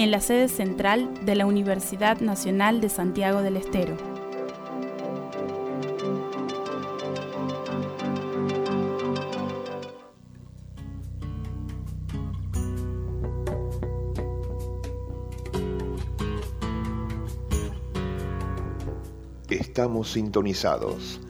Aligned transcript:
en 0.00 0.10
la 0.10 0.22
sede 0.22 0.48
central 0.48 1.10
de 1.26 1.34
la 1.34 1.44
Universidad 1.44 2.20
Nacional 2.22 2.80
de 2.80 2.88
Santiago 2.88 3.42
del 3.42 3.58
Estero. 3.58 3.98
Estamos 19.50 20.12
sintonizados. 20.12 21.20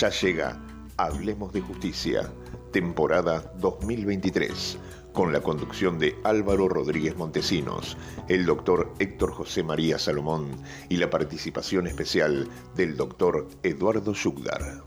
Ya 0.00 0.08
llega 0.08 0.58
Hablemos 0.96 1.52
de 1.52 1.60
Justicia, 1.60 2.32
temporada 2.72 3.52
2023, 3.58 4.78
con 5.14 5.32
la 5.32 5.40
conducción 5.40 5.98
de 5.98 6.18
Álvaro 6.24 6.68
Rodríguez 6.68 7.16
Montesinos, 7.16 7.96
el 8.28 8.44
doctor 8.44 8.92
Héctor 8.98 9.32
José 9.32 9.62
María 9.62 9.96
Salomón 9.96 10.48
y 10.88 10.96
la 10.96 11.08
participación 11.08 11.86
especial 11.86 12.48
del 12.74 12.96
doctor 12.96 13.46
Eduardo 13.62 14.12
Yugdar. 14.12 14.82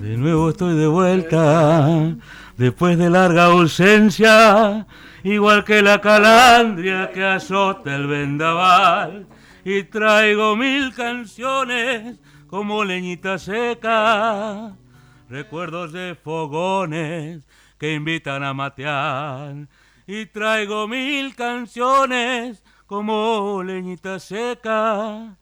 De 0.00 0.16
nuevo 0.16 0.50
estoy 0.50 0.76
de 0.78 0.86
vuelta 0.86 2.16
después 2.56 2.96
de 2.96 3.10
larga 3.10 3.46
ausencia, 3.46 4.86
igual 5.24 5.64
que 5.64 5.82
la 5.82 6.00
calandria 6.00 7.10
que 7.10 7.24
azota 7.24 7.96
el 7.96 8.06
vendaval, 8.06 9.26
y 9.66 9.82
traigo 9.82 10.54
mil 10.54 10.94
canciones 10.94 12.20
como 12.46 12.84
leñita 12.84 13.36
seca, 13.36 14.76
recuerdos 15.28 15.92
de 15.92 16.14
fogones 16.14 17.48
que 17.76 17.92
invitan 17.92 18.44
a 18.44 18.54
matear, 18.54 19.66
y 20.06 20.26
traigo 20.26 20.86
mil 20.86 21.34
canciones 21.34 22.62
como 22.86 23.60
leñita 23.64 24.20
seca, 24.20 25.36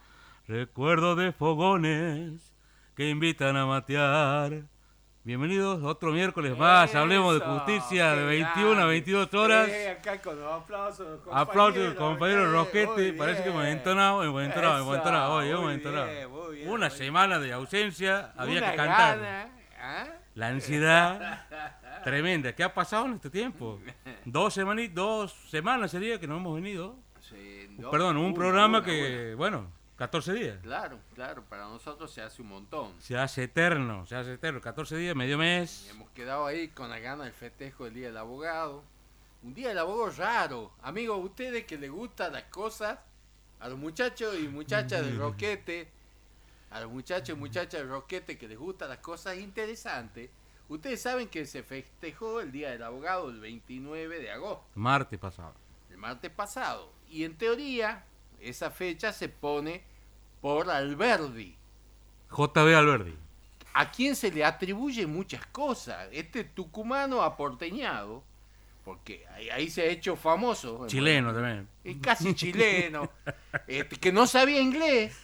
recuerdos 0.48 1.18
de 1.18 1.32
fogones 1.32 2.54
que 2.96 3.10
invitan 3.10 3.58
a 3.58 3.66
matear. 3.66 4.62
Bienvenidos 5.24 5.82
otro 5.82 6.12
miércoles 6.12 6.56
más, 6.58 6.94
hablemos 6.94 7.32
de 7.40 7.46
justicia 7.46 8.14
de 8.14 8.24
21 8.26 8.78
a 8.78 8.84
22 8.84 9.32
horas. 9.32 9.70
Sí, 9.70 9.86
acá 9.86 10.20
con 10.20 10.38
los 10.38 10.52
aplausos. 10.52 11.20
Aplausos, 11.32 11.94
compañero 11.94 12.52
Roquete, 12.52 13.14
parece 13.14 13.42
que 13.42 13.48
hemos 13.48 13.64
entonado, 13.64 14.22
hemos 14.22 14.42
entonado, 14.42 14.80
hemos 14.82 14.96
entonado, 14.98 15.34
hoy 15.36 15.48
hemos 15.48 15.72
entonado. 15.72 16.08
Una 16.66 16.90
semana 16.90 17.38
de 17.38 17.54
ausencia, 17.54 18.32
había 18.36 18.58
Una 18.58 18.70
que 18.72 18.76
cantar. 18.76 19.18
gana, 19.18 19.48
¿ah? 19.80 20.04
La 20.34 20.48
ansiedad 20.48 21.46
tremenda. 22.04 22.52
¿Qué 22.52 22.62
ha 22.62 22.74
pasado 22.74 23.06
en 23.06 23.14
este 23.14 23.30
tiempo? 23.30 23.80
Dos, 24.26 24.58
semani- 24.58 24.92
dos 24.92 25.32
semanas 25.48 25.90
sería 25.90 26.20
que 26.20 26.26
no 26.26 26.36
hemos 26.36 26.54
venido. 26.54 26.96
Sí, 27.20 27.68
no, 27.78 27.90
Perdón, 27.90 28.18
un 28.18 28.34
programa 28.34 28.78
una, 28.78 28.86
que, 28.86 29.34
bueno, 29.38 29.68
14 29.96 30.32
días. 30.32 30.58
Claro, 30.62 30.98
claro, 31.14 31.44
para 31.44 31.64
nosotros 31.64 32.12
se 32.12 32.20
hace 32.20 32.42
un 32.42 32.48
montón. 32.48 32.92
Se 33.00 33.16
hace 33.16 33.44
eterno, 33.44 34.04
se 34.06 34.16
hace 34.16 34.32
eterno. 34.34 34.60
14 34.60 34.96
días, 34.96 35.14
medio 35.14 35.38
mes. 35.38 35.88
Hemos 35.90 36.10
quedado 36.10 36.46
ahí 36.46 36.68
con 36.68 36.90
la 36.90 36.98
gana 36.98 37.24
del 37.24 37.32
festejo 37.32 37.84
del 37.84 37.94
Día 37.94 38.08
del 38.08 38.16
Abogado. 38.16 38.82
Un 39.44 39.54
Día 39.54 39.68
del 39.68 39.78
Abogado 39.78 40.10
raro. 40.10 40.72
Amigos, 40.82 41.24
ustedes 41.24 41.64
que 41.64 41.78
les 41.78 41.90
gustan 41.90 42.32
las 42.32 42.44
cosas, 42.44 42.98
a 43.60 43.68
los 43.68 43.78
muchachos 43.78 44.36
y 44.38 44.48
muchachas 44.48 45.04
del 45.04 45.16
Roquete, 45.18 45.88
a 46.70 46.80
los 46.80 46.90
muchachos 46.90 47.36
y 47.36 47.38
muchachas 47.38 47.80
del 47.80 47.88
Roquete 47.88 48.36
que 48.36 48.48
les 48.48 48.58
gustan 48.58 48.88
las 48.88 48.98
cosas 48.98 49.38
interesantes, 49.38 50.28
ustedes 50.68 51.00
saben 51.02 51.28
que 51.28 51.46
se 51.46 51.62
festejó 51.62 52.40
el 52.40 52.50
Día 52.50 52.70
del 52.70 52.82
Abogado 52.82 53.30
el 53.30 53.38
29 53.38 54.18
de 54.18 54.32
agosto. 54.32 54.64
Martes 54.74 55.20
pasado. 55.20 55.54
el 55.90 55.98
martes 55.98 56.32
pasado. 56.32 56.90
Y 57.08 57.22
en 57.22 57.36
teoría, 57.36 58.04
esa 58.40 58.72
fecha 58.72 59.12
se 59.12 59.28
pone 59.28 59.93
por 60.44 60.68
Alberdi, 60.68 61.56
JB 62.30 62.74
Alberdi. 62.76 63.14
a 63.72 63.90
quien 63.90 64.14
se 64.14 64.30
le 64.30 64.44
atribuye 64.44 65.06
muchas 65.06 65.46
cosas. 65.46 66.06
Este 66.12 66.44
tucumano 66.44 67.22
aporteñado, 67.22 68.22
porque 68.84 69.24
ahí, 69.34 69.48
ahí 69.48 69.70
se 69.70 69.80
ha 69.80 69.86
hecho 69.86 70.16
famoso. 70.16 70.86
Chileno 70.86 71.32
también. 71.32 71.66
Es 71.82 71.96
casi 71.96 72.34
chileno, 72.34 73.10
este, 73.66 73.96
que 73.96 74.12
no 74.12 74.26
sabía 74.26 74.60
inglés. 74.60 75.18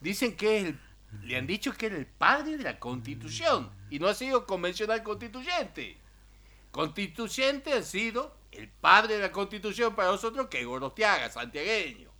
Dicen 0.00 0.36
que 0.36 0.58
es 0.58 0.64
el- 0.66 0.80
le 1.24 1.36
han 1.36 1.48
dicho 1.48 1.72
que 1.74 1.86
era 1.86 1.96
el 1.96 2.06
padre 2.06 2.56
de 2.56 2.62
la 2.62 2.78
constitución 2.78 3.68
y 3.90 3.98
no 3.98 4.06
ha 4.06 4.14
sido 4.14 4.46
convencional 4.46 5.02
constituyente. 5.02 5.96
Constituyente 6.70 7.72
ha 7.72 7.82
sido 7.82 8.32
el 8.52 8.68
padre 8.68 9.16
de 9.16 9.22
la 9.22 9.32
constitución 9.32 9.96
para 9.96 10.12
nosotros 10.12 10.46
que 10.46 10.60
es 10.60 10.66
Gorostiaga, 10.66 11.28
santiagueño. 11.30 12.11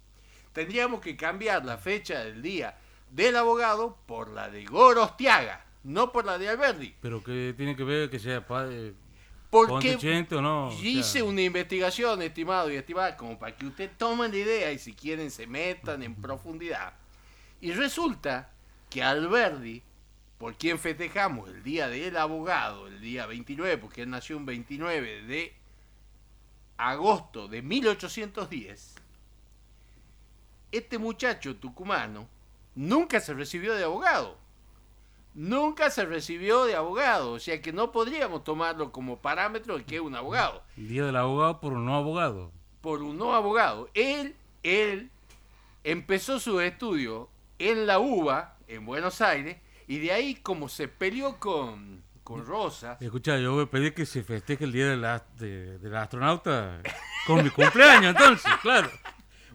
Tendríamos 0.53 1.01
que 1.01 1.17
cambiar 1.17 1.65
la 1.65 1.79
fecha 1.79 2.21
del 2.25 2.43
día 2.43 2.77
del 3.11 3.37
abogado 3.37 3.99
por 4.07 4.31
la 4.31 4.49
de 4.49 4.65
Gorostiaga, 4.65 5.65
no 5.85 6.13
por 6.13 6.25
la 6.25 6.39
de 6.39 6.49
Alberdi. 6.49 6.95
Pero 7.01 7.23
que 7.23 7.55
tiene 7.57 7.77
que 7.77 7.85
ver 7.85 8.11
que 8.11 8.19
sea 8.19 8.47
padre, 8.47 8.95
Porque 9.51 9.73
constituyente 9.73 10.37
o 10.37 10.43
no. 10.43 10.69
o 10.69 10.73
sea, 10.73 10.89
hice 10.89 11.23
una 11.23 11.43
investigación, 11.43 12.23
estimado 12.23 12.71
y 12.71 12.77
estimada, 12.77 13.17
como 13.17 13.39
para 13.39 13.55
que 13.55 13.67
usted 13.67 13.91
tome 13.99 14.29
la 14.29 14.37
idea 14.37 14.73
y 14.73 14.79
si 14.79 14.95
quieren 14.95 15.31
se 15.31 15.47
metan 15.47 16.03
en 16.03 16.15
profundidad. 16.15 16.95
Y 17.61 17.73
resulta 17.73 18.51
que 18.91 19.03
Alberdi, 19.03 19.83
por 20.39 20.55
quien 20.55 20.79
festejamos 20.79 21.49
el 21.51 21.63
día 21.63 21.89
del 21.89 22.17
abogado, 22.17 22.89
el 22.89 23.01
día 23.01 23.27
29, 23.27 23.79
porque 23.79 24.03
él 24.03 24.11
nació 24.11 24.37
un 24.37 24.47
29 24.47 25.23
de 25.23 25.55
agosto 26.79 27.47
de 27.47 27.63
1810, 27.63 28.91
este 30.72 30.99
muchacho 30.99 31.56
tucumano 31.56 32.28
nunca 32.75 33.21
se 33.21 33.34
recibió 33.34 33.75
de 33.75 33.84
abogado. 33.84 34.37
Nunca 35.34 35.88
se 35.91 36.05
recibió 36.05 36.65
de 36.66 36.75
abogado, 36.77 37.33
o 37.33 37.38
sea 37.38 37.62
que 37.62 37.72
no 37.72 37.91
podríamos 37.91 38.44
tomarlo 38.44 38.93
como 38.93 39.19
parámetro 39.19 39.78
de 39.78 39.84
que 39.84 39.94
es 39.97 40.00
un 40.03 40.15
abogado. 40.15 40.62
El 40.77 40.88
día 40.88 41.05
del 41.06 41.16
abogado 41.16 41.59
por 41.60 41.72
un 41.72 41.87
no 41.87 41.97
abogado. 41.97 42.53
Por 42.83 43.03
un 43.03 43.16
no 43.16 43.34
abogado. 43.34 43.88
Él, 43.94 44.37
él 44.62 45.10
empezó 45.84 46.38
su 46.38 46.60
estudio 46.60 47.31
en 47.59 47.87
la 47.87 47.99
UBA, 47.99 48.56
en 48.69 48.84
Buenos 48.84 49.22
Aires, 49.22 49.56
y 49.89 50.00
de 50.00 50.12
ahí 50.12 50.34
como 50.34 50.69
se 50.69 50.87
peleó 50.89 51.39
con, 51.39 52.03
con 52.25 52.44
Rosa, 52.44 52.99
Escucha, 53.00 53.39
yo 53.39 53.54
voy 53.54 53.65
a 53.65 53.71
pedir 53.71 53.94
que 53.94 54.04
se 54.04 54.22
festeje 54.22 54.65
el 54.65 54.72
día 54.72 54.89
del, 54.89 55.00
de- 55.39 55.78
del 55.78 55.97
astronauta 55.97 56.81
con 57.27 57.43
mi 57.43 57.49
cumpleaños, 57.49 58.15
entonces, 58.15 58.53
claro. 58.60 58.91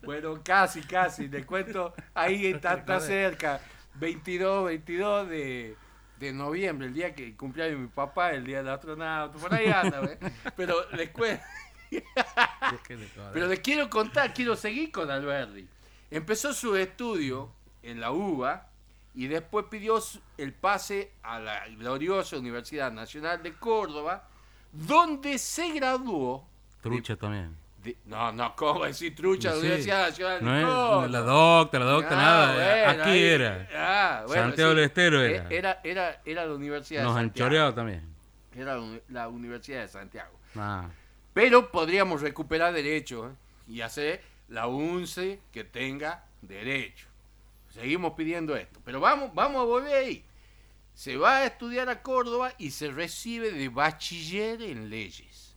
Bueno, 0.03 0.39
casi, 0.43 0.81
casi. 0.81 1.27
Le 1.27 1.45
cuento, 1.45 1.93
ahí 2.13 2.45
está, 2.53 2.75
está 2.75 2.99
cerca. 2.99 3.61
22, 3.95 4.65
22 4.65 5.29
de, 5.29 5.75
de 6.19 6.33
noviembre, 6.33 6.87
el 6.87 6.93
día 6.93 7.13
que 7.13 7.35
cumpleaños 7.35 7.79
mi 7.79 7.87
papá, 7.87 8.31
el 8.31 8.45
día 8.45 8.57
del 8.57 8.69
astronauta. 8.69 9.37
Por 9.37 9.53
ahí 9.53 9.67
anda, 9.67 9.99
¿ve? 10.01 10.17
Pero 10.55 10.89
les 10.91 11.09
cuento. 11.09 11.43
Pero 13.33 13.47
les 13.47 13.59
quiero 13.59 13.89
contar, 13.89 14.33
quiero 14.33 14.55
seguir 14.55 14.91
con 14.91 15.09
Alberdi. 15.09 15.67
Empezó 16.11 16.53
su 16.53 16.75
estudio 16.75 17.51
en 17.81 17.99
la 17.99 18.11
UBA 18.11 18.67
y 19.13 19.27
después 19.27 19.65
pidió 19.69 20.01
el 20.37 20.53
pase 20.53 21.11
a 21.23 21.39
la 21.39 21.67
gloriosa 21.69 22.37
Universidad 22.37 22.91
Nacional 22.91 23.41
de 23.41 23.53
Córdoba, 23.53 24.27
donde 24.71 25.37
se 25.37 25.71
graduó. 25.71 26.45
Trucha 26.81 27.15
también. 27.15 27.55
No, 28.05 28.31
no, 28.31 28.55
¿cómo 28.55 28.85
decir 28.85 29.15
trucha? 29.15 29.51
Sí. 29.53 29.59
Universidad 29.59 30.07
Nacional 30.09 30.39
de 30.39 30.45
No 30.45 30.67
Córdoba. 30.67 31.07
la 31.07 31.19
docta, 31.19 31.79
la 31.79 31.85
docta, 31.85 32.09
Ah, 32.11 32.15
nada. 32.21 32.53
bueno, 32.85 33.01
Aquí 33.03 33.11
ahí- 33.11 33.23
era. 33.23 33.69
ah, 33.75 34.23
bueno, 34.27 34.43
Santiago 34.43 34.69
del 34.75 34.83
Estero 34.85 35.21
era. 35.21 35.49
E- 35.49 35.57
Era, 35.57 35.79
era, 35.83 36.21
era 36.25 36.45
la 36.45 36.53
Universidad 36.53 37.03
Nos 37.03 37.13
de 37.15 37.19
han 37.21 37.25
Santiago. 37.27 37.49
choreado 37.49 37.73
también. 37.73 38.03
Era 38.55 38.77
la 39.09 39.27
Universidad 39.27 39.81
de 39.81 39.87
Santiago. 39.87 40.37
Ah, 40.55 40.89
Pero 41.33 41.71
podríamos 41.71 42.21
recuperar 42.21 42.73
derechos 42.73 43.31
¿eh? 43.31 43.35
y 43.67 43.81
hacer 43.81 44.21
la 44.49 44.67
UNCE 44.67 45.39
que 45.51 45.63
tenga 45.63 46.23
derecho. 46.41 47.05
Seguimos 47.69 48.13
pidiendo 48.13 48.55
esto. 48.55 48.79
Pero 48.83 48.99
vamos, 48.99 49.31
vamos 49.35 49.61
a 49.61 49.65
volver 49.65 49.95
ahí. 49.95 50.23
Se 50.95 51.15
va 51.15 51.37
a 51.37 51.45
estudiar 51.45 51.89
a 51.89 52.01
Córdoba 52.01 52.51
y 52.57 52.71
se 52.71 52.89
recibe 52.89 53.51
de 53.51 53.69
bachiller 53.69 54.59
en 54.63 54.89
leyes. 54.89 55.53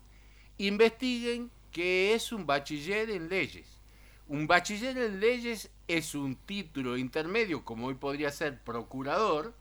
Investiguen 0.58 1.50
qué 1.70 2.14
es 2.14 2.32
un 2.32 2.46
bachiller 2.46 3.10
en 3.10 3.28
leyes. 3.28 3.66
Un 4.28 4.46
bachiller 4.46 4.96
en 4.96 5.20
leyes 5.20 5.70
es 5.88 6.14
un 6.14 6.36
título 6.36 6.96
intermedio, 6.96 7.64
como 7.64 7.88
hoy 7.88 7.94
podría 7.94 8.30
ser 8.30 8.60
procurador, 8.62 9.54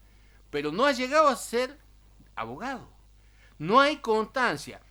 pero 0.52 0.72
no 0.72 0.86
ha 0.86 0.92
llegado 0.92 1.28
a 1.28 1.36
ser 1.36 1.78
abogado. 2.36 2.90
No 3.58 3.80
hay 3.80 3.98
constancia. 3.98 4.82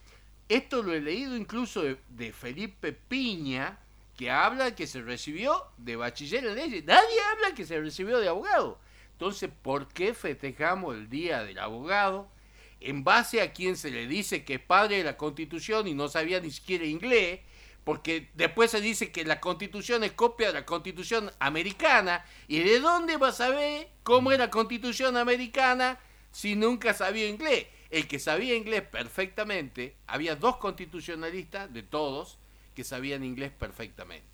Esto 0.48 0.82
lo 0.82 0.94
he 0.94 1.00
leído 1.00 1.36
incluso 1.36 1.82
de, 1.82 1.98
de 2.08 2.32
Felipe 2.32 2.92
Piña, 2.92 3.78
que 4.16 4.30
habla 4.30 4.74
que 4.74 4.86
se 4.86 5.00
recibió 5.00 5.64
de 5.76 5.96
bachiller 5.96 6.44
en 6.44 6.54
leyes. 6.56 6.84
Nadie 6.84 7.20
habla 7.32 7.54
que 7.54 7.64
se 7.64 7.80
recibió 7.80 8.18
de 8.18 8.28
abogado. 8.28 8.80
Entonces, 9.12 9.50
¿por 9.62 9.88
qué 9.88 10.14
festejamos 10.14 10.94
el 10.94 11.08
Día 11.08 11.42
del 11.42 11.58
Abogado? 11.58 12.28
En 12.80 13.02
base 13.04 13.40
a 13.40 13.52
quien 13.52 13.76
se 13.76 13.90
le 13.90 14.06
dice 14.06 14.44
que 14.44 14.54
es 14.54 14.60
padre 14.60 14.98
de 14.98 15.04
la 15.04 15.16
Constitución 15.16 15.88
y 15.88 15.94
no 15.94 16.08
sabía 16.08 16.40
ni 16.40 16.50
siquiera 16.50 16.84
inglés, 16.84 17.40
porque 17.84 18.28
después 18.34 18.70
se 18.70 18.80
dice 18.80 19.10
que 19.10 19.24
la 19.24 19.40
Constitución 19.40 20.04
es 20.04 20.12
copia 20.12 20.48
de 20.48 20.52
la 20.54 20.66
Constitución 20.66 21.30
americana, 21.40 22.24
¿y 22.46 22.58
de 22.60 22.80
dónde 22.80 23.16
va 23.16 23.28
a 23.28 23.32
saber 23.32 23.88
cómo 24.02 24.30
es 24.30 24.38
la 24.38 24.50
Constitución 24.50 25.16
americana 25.16 25.98
si 26.30 26.54
nunca 26.54 26.94
sabía 26.94 27.26
inglés? 27.28 27.66
El 27.90 28.06
que 28.06 28.18
sabía 28.18 28.54
inglés 28.54 28.82
perfectamente, 28.82 29.96
había 30.06 30.36
dos 30.36 30.58
constitucionalistas 30.58 31.72
de 31.72 31.82
todos 31.82 32.38
que 32.76 32.84
sabían 32.84 33.24
inglés 33.24 33.50
perfectamente. 33.50 34.26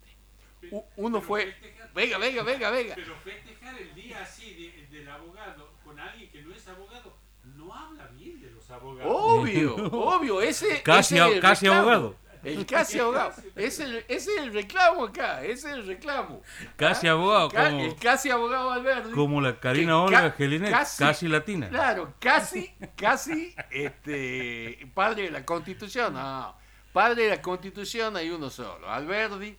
Uno 0.97 1.21
fue... 1.21 1.55
Venga, 1.93 2.17
venga, 2.17 2.43
venga, 2.43 2.69
venga. 2.71 2.95
Pero 2.95 3.15
festejar 3.23 3.79
el 3.79 3.95
día 3.95 4.21
así 4.21 4.53
de- 4.53 4.87
del 4.97 5.07
abogado 5.09 5.71
con 5.85 5.97
alguien 5.99 6.29
que 6.29 6.41
no 6.41 6.53
es 6.53 6.67
abogado, 6.67 7.15
no 7.55 7.73
habla 7.73 8.07
bien 8.15 8.39
de 8.41 8.51
los 8.51 8.69
abogados. 8.69 9.11
Obvio, 9.15 9.75
obvio, 9.75 10.41
ese 10.41 10.81
Casi 10.83 11.15
ese 11.15 11.27
es 11.29 11.33
el 11.35 11.41
casi 11.41 11.65
reclamo. 11.65 11.81
abogado. 11.89 12.15
El 12.43 12.63
casi 12.67 12.99
abogado. 12.99 13.31
Ese, 13.55 13.65
es 13.65 13.79
el- 13.79 13.97
ese 14.07 14.31
es 14.35 14.37
el 14.37 14.53
reclamo 14.53 15.05
acá, 15.05 15.41
ese 15.43 15.53
es 15.69 15.73
el 15.73 15.87
reclamo. 15.87 16.43
Casi 16.75 17.07
¿Ah? 17.07 17.13
abogado, 17.13 17.49
Ca- 17.49 17.69
como- 17.71 17.83
El 17.83 17.95
casi 17.95 18.29
abogado 18.29 18.71
Alberti. 18.71 19.11
Como 19.11 19.41
la 19.41 19.59
Karina 19.59 19.99
Olga 20.03 20.21
ca- 20.21 20.31
Gelinet, 20.37 20.71
casi 20.71 21.27
latina. 21.27 21.69
Claro, 21.69 22.13
casi, 22.19 22.71
casi 22.95 23.55
este, 23.71 24.87
padre 24.93 25.23
de 25.23 25.31
la 25.31 25.43
Constitución. 25.45 26.13
No, 26.13 26.55
padre 26.93 27.23
de 27.23 27.29
la 27.31 27.41
Constitución 27.41 28.15
hay 28.15 28.29
uno 28.29 28.49
solo. 28.51 28.89
Alberti 28.89 29.57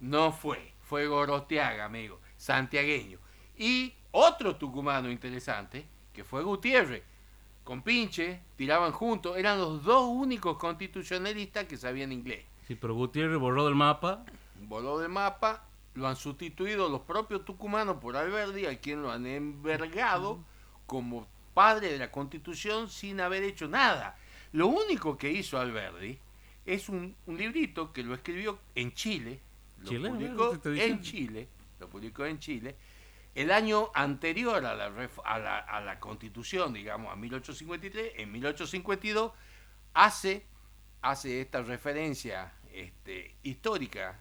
no 0.00 0.30
fue, 0.32 0.74
fue 0.82 1.06
Gorostiaga, 1.06 1.84
amigo, 1.86 2.20
santiagueño. 2.36 3.18
Y 3.56 3.94
otro 4.12 4.54
tucumano 4.56 5.10
interesante, 5.10 5.86
que 6.12 6.22
fue 6.22 6.42
Gutiérrez. 6.44 7.02
Con 7.68 7.82
Pinche, 7.82 8.40
tiraban 8.56 8.92
juntos, 8.92 9.36
eran 9.36 9.58
los 9.58 9.84
dos 9.84 10.08
únicos 10.08 10.56
constitucionalistas 10.56 11.66
que 11.66 11.76
sabían 11.76 12.12
inglés 12.12 12.46
Sí, 12.66 12.74
pero 12.74 12.94
Gutiérrez 12.94 13.38
borró 13.38 13.66
del 13.66 13.74
mapa. 13.74 14.24
voló 14.62 14.98
de 14.98 15.08
mapa, 15.08 15.66
lo 15.92 16.08
han 16.08 16.16
sustituido 16.16 16.88
los 16.88 17.02
propios 17.02 17.44
tucumanos 17.44 17.98
por 17.98 18.16
Alberdi, 18.16 18.64
a 18.64 18.80
quien 18.80 19.02
lo 19.02 19.12
han 19.12 19.26
envergado 19.26 20.42
como 20.86 21.28
padre 21.52 21.92
de 21.92 21.98
la 21.98 22.10
constitución 22.10 22.88
sin 22.88 23.20
haber 23.20 23.42
hecho 23.42 23.68
nada. 23.68 24.16
Lo 24.52 24.68
único 24.68 25.18
que 25.18 25.30
hizo 25.30 25.58
Alberdi 25.58 26.18
es 26.64 26.88
un, 26.88 27.14
un 27.26 27.36
librito 27.36 27.92
que 27.92 28.02
lo 28.02 28.14
escribió 28.14 28.60
en 28.76 28.94
Chile, 28.94 29.42
lo 29.80 29.90
Chileno, 29.90 30.14
publicó 30.14 30.58
en. 30.64 31.02
Chile, 31.02 31.48
lo 31.78 31.90
publicó 31.90 32.24
en 32.24 32.38
Chile, 32.38 32.76
el 33.34 33.50
año 33.52 33.90
anterior 33.94 34.64
a 34.64 34.74
la, 34.74 34.86
a 35.24 35.38
la, 35.38 35.58
a 35.58 35.80
la 35.80 36.00
constitución, 36.00 36.72
digamos, 36.72 37.12
a 37.12 37.16
1853, 37.16 38.12
en 38.16 38.32
1852, 38.32 39.32
hace, 39.94 40.44
hace 41.02 41.40
esta 41.40 41.62
referencia 41.62 42.52
este, 42.72 43.34
histórica 43.42 44.18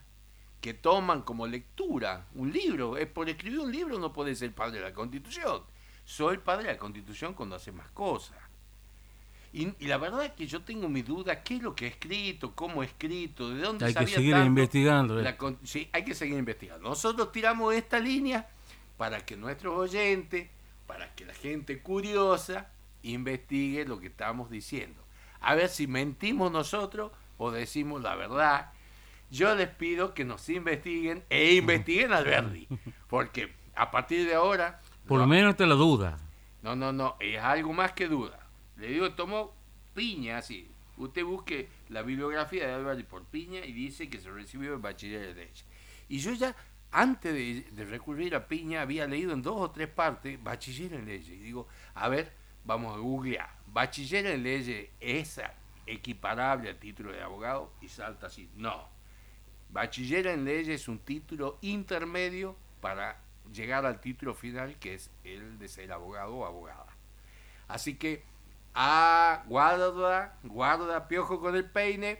que 0.61 0.73
toman 0.73 1.21
como 1.21 1.47
lectura 1.47 2.25
un 2.35 2.51
libro. 2.51 2.97
Es 2.97 3.07
por 3.07 3.29
escribir 3.29 3.59
un 3.59 3.71
libro 3.71 3.97
no 3.99 4.11
puede 4.13 4.35
ser 4.35 4.53
padre 4.53 4.79
de 4.79 4.85
la 4.85 4.93
Constitución. 4.93 5.63
Soy 6.05 6.37
padre 6.37 6.67
de 6.67 6.73
la 6.73 6.79
Constitución 6.79 7.33
cuando 7.33 7.55
hace 7.55 7.71
más 7.71 7.89
cosas. 7.91 8.37
Y, 9.53 9.73
y 9.79 9.87
la 9.87 9.97
verdad 9.97 10.25
es 10.25 10.31
que 10.33 10.45
yo 10.45 10.61
tengo 10.61 10.89
mi 10.89 11.01
duda, 11.01 11.41
¿qué 11.41 11.55
es 11.55 11.61
lo 11.63 11.73
que 11.73 11.85
ha 11.85 11.87
escrito? 11.89 12.53
¿Cómo 12.53 12.81
ha 12.81 12.85
escrito? 12.85 13.49
¿De 13.49 13.61
dónde 13.61 13.85
Hay 13.85 13.93
que 13.93 13.99
sabía 14.01 14.15
seguir 14.15 14.33
tanto? 14.33 14.47
investigando. 14.47 15.19
eh. 15.19 15.23
La 15.23 15.37
con- 15.37 15.57
sí, 15.63 15.89
hay 15.93 16.03
que 16.03 16.13
seguir 16.13 16.37
investigando. 16.37 16.87
Nosotros 16.89 17.31
tiramos 17.31 17.73
esta 17.73 17.97
línea 17.99 18.47
para 18.97 19.25
que 19.25 19.37
nuestros 19.37 19.75
oyentes, 19.77 20.49
para 20.87 21.13
que 21.15 21.25
la 21.25 21.33
gente 21.33 21.81
curiosa, 21.81 22.71
investigue 23.03 23.85
lo 23.85 23.99
que 23.99 24.07
estamos 24.07 24.49
diciendo. 24.49 25.01
A 25.39 25.55
ver 25.55 25.69
si 25.69 25.87
mentimos 25.87 26.51
nosotros 26.51 27.11
o 27.37 27.51
decimos 27.51 28.01
la 28.01 28.15
verdad. 28.15 28.71
Yo 29.29 29.53
les 29.55 29.67
pido 29.69 30.13
que 30.13 30.25
nos 30.25 30.47
investiguen 30.49 31.23
e 31.29 31.53
investiguen 31.55 32.13
al 32.13 32.25
Verdi, 32.25 32.67
porque 33.07 33.53
a 33.75 33.91
partir 33.91 34.25
de 34.25 34.33
ahora... 34.35 34.81
Por 35.07 35.19
lo 35.19 35.25
no- 35.25 35.33
menos 35.33 35.55
te 35.55 35.65
la 35.65 35.75
duda. 35.75 36.17
no, 36.63 36.75
no, 36.75 36.91
no, 36.91 37.15
es 37.19 37.37
algo 37.39 37.73
más 37.73 37.91
que 37.93 38.07
duda. 38.07 38.39
Le 38.77 38.87
digo, 38.87 39.11
tomó 39.13 39.53
piña, 39.93 40.37
así. 40.37 40.69
Usted 40.97 41.23
busque 41.23 41.67
la 41.89 42.01
bibliografía 42.01 42.67
de 42.67 42.73
Alberti 42.73 43.03
por 43.03 43.23
piña 43.25 43.63
y 43.65 43.71
dice 43.71 44.09
que 44.09 44.19
se 44.19 44.31
recibió 44.31 44.73
en 44.73 44.81
bachiller 44.81 45.27
de 45.27 45.33
leyes. 45.35 45.65
Y 46.09 46.19
yo 46.19 46.31
ya, 46.33 46.55
antes 46.91 47.33
de, 47.75 47.85
recurrir 47.85 48.35
a 48.35 48.47
piña, 48.47 48.81
había 48.81 49.07
leído 49.07 49.33
en 49.33 49.41
dos 49.41 49.55
o 49.59 49.71
tres 49.71 49.87
partes 49.87 50.41
bachiller 50.41 50.93
en 50.93 51.05
leyes. 51.05 51.29
Y 51.29 51.37
digo, 51.37 51.67
a 51.93 52.07
ver, 52.09 52.31
vamos 52.63 52.95
a 52.95 52.99
googlear. 52.99 53.49
Bachiller 53.67 54.25
en 54.27 54.43
leyes 54.43 54.89
es 54.99 55.41
equiparable 55.85 56.69
al 56.69 56.77
título 56.77 57.11
de 57.11 57.21
abogado 57.21 57.73
y 57.81 57.89
salta 57.89 58.27
así. 58.27 58.49
No. 58.55 58.87
Bachiller 59.69 60.27
en 60.27 60.45
leyes 60.45 60.81
es 60.81 60.87
un 60.87 60.99
título 60.99 61.57
intermedio 61.61 62.55
para 62.81 63.19
llegar 63.51 63.85
al 63.85 63.99
título 63.99 64.33
final 64.33 64.77
que 64.77 64.95
es 64.95 65.11
el 65.23 65.59
de 65.59 65.67
ser 65.67 65.91
abogado 65.91 66.35
o 66.35 66.45
abogada. 66.45 66.87
Así 67.67 67.95
que, 67.95 68.23
ah, 68.73 69.43
guarda, 69.47 70.37
guarda, 70.43 71.07
piojo 71.07 71.39
con 71.41 71.55
el 71.55 71.69
peine, 71.69 72.19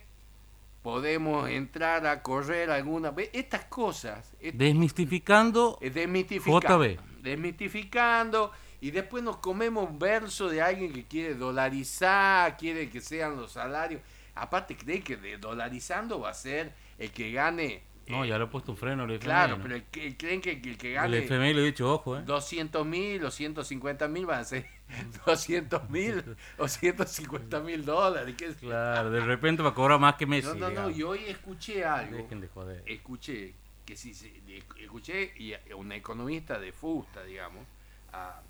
podemos 0.88 1.50
entrar 1.50 2.08
a 2.08 2.24
correr 2.24 2.72
alguna 2.72 3.12
vez. 3.12 3.30
Estas 3.34 3.66
cosas, 3.66 4.34
es- 4.40 4.58
Desmistificando. 4.58 5.78
es 5.82 5.94
desmitificando, 5.94 6.62
JB. 6.82 6.98
desmitificando, 7.22 8.52
y 8.80 8.92
después 8.92 9.22
nos 9.22 9.36
comemos 9.36 9.90
un 9.90 10.00
verso 10.00 10.48
de 10.48 10.62
alguien 10.62 10.94
que 10.94 11.04
quiere 11.04 11.36
dolarizar, 11.36 12.56
quiere 12.56 12.90
que 12.90 13.02
sean 13.02 13.36
los 13.36 13.52
salarios. 13.52 14.02
Aparte, 14.36 14.78
cree 14.78 15.02
que 15.02 15.18
de 15.18 15.38
dolarizando 15.38 16.22
va 16.22 16.30
a 16.30 16.34
ser 16.34 16.72
el 16.98 17.12
que 17.12 17.34
gane. 17.34 17.84
No, 18.08 18.24
eh, 18.24 18.30
ya 18.30 18.38
le 18.38 18.46
he 18.46 18.48
puesto 18.48 18.72
un 18.72 18.78
freno 18.78 19.04
al 19.04 19.12
FMI. 19.12 19.20
Claro, 19.26 19.58
¿no? 19.58 19.64
pero 19.64 19.76
el 19.76 19.84
que, 19.84 20.16
creen 20.16 20.40
que 20.40 20.52
el 20.52 20.78
que 20.78 20.88
El 20.92 20.94
gane 20.94 21.18
FMI 21.18 21.54
le 21.54 21.64
he 21.64 21.66
dicho, 21.66 21.92
ojo, 21.94 22.18
¿eh? 22.18 22.22
200 22.26 22.86
mil 22.86 23.26
o 23.26 23.30
150 23.30 24.08
mil 24.08 24.26
van 24.26 24.40
a 24.40 24.44
ser 24.46 24.66
200 25.26 25.90
mil 25.90 26.24
o 26.58 26.68
150 26.68 27.60
mil 27.62 27.86
dólares. 27.86 28.36
¿qué 28.38 28.46
es? 28.48 28.56
Claro, 28.56 29.12
de 29.12 29.20
repente 29.22 29.62
va 29.64 29.70
a 29.70 29.74
cobrar 29.74 30.00
más 30.00 30.16
que 30.16 30.26
Messi. 30.26 30.48
No, 30.48 30.54
no, 30.56 30.60
no, 30.62 30.70
digamos. 30.70 30.98
y 30.98 31.04
hoy 31.04 31.20
escuché 31.28 31.84
algo, 31.86 32.18
Dejen 32.18 32.42
de 32.42 32.48
joder. 32.48 32.84
escuché 32.86 33.54
que 33.86 33.96
si 33.96 34.14
se- 34.14 34.42
escuché 34.80 35.34
y 35.38 35.54
a 35.54 35.62
una 35.78 35.96
economista 35.96 36.60
de 36.60 36.72
Fusta, 36.72 37.24
digamos, 37.24 37.66
a, 38.14 38.42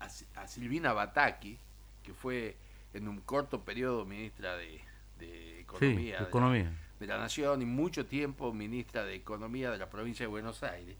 a 0.00 0.40
a 0.40 0.48
Silvina 0.48 0.92
Bataki, 0.92 1.58
que 2.02 2.12
fue 2.14 2.56
en 2.92 3.08
un 3.08 3.20
corto 3.20 3.60
periodo 3.62 4.04
ministra 4.04 4.56
de, 4.56 4.80
de 5.18 5.60
Economía, 5.60 5.96
Sí, 5.98 6.06
de 6.06 6.12
la- 6.20 6.28
economía. 6.28 6.72
de 7.00 7.06
la 7.06 7.18
Nación 7.18 7.62
y 7.62 7.64
mucho 7.64 8.06
tiempo 8.06 8.52
ministra 8.52 9.04
de 9.04 9.14
Economía 9.14 9.70
de 9.70 9.78
la 9.78 9.88
provincia 9.90 10.24
de 10.24 10.28
Buenos 10.28 10.62
Aires, 10.62 10.96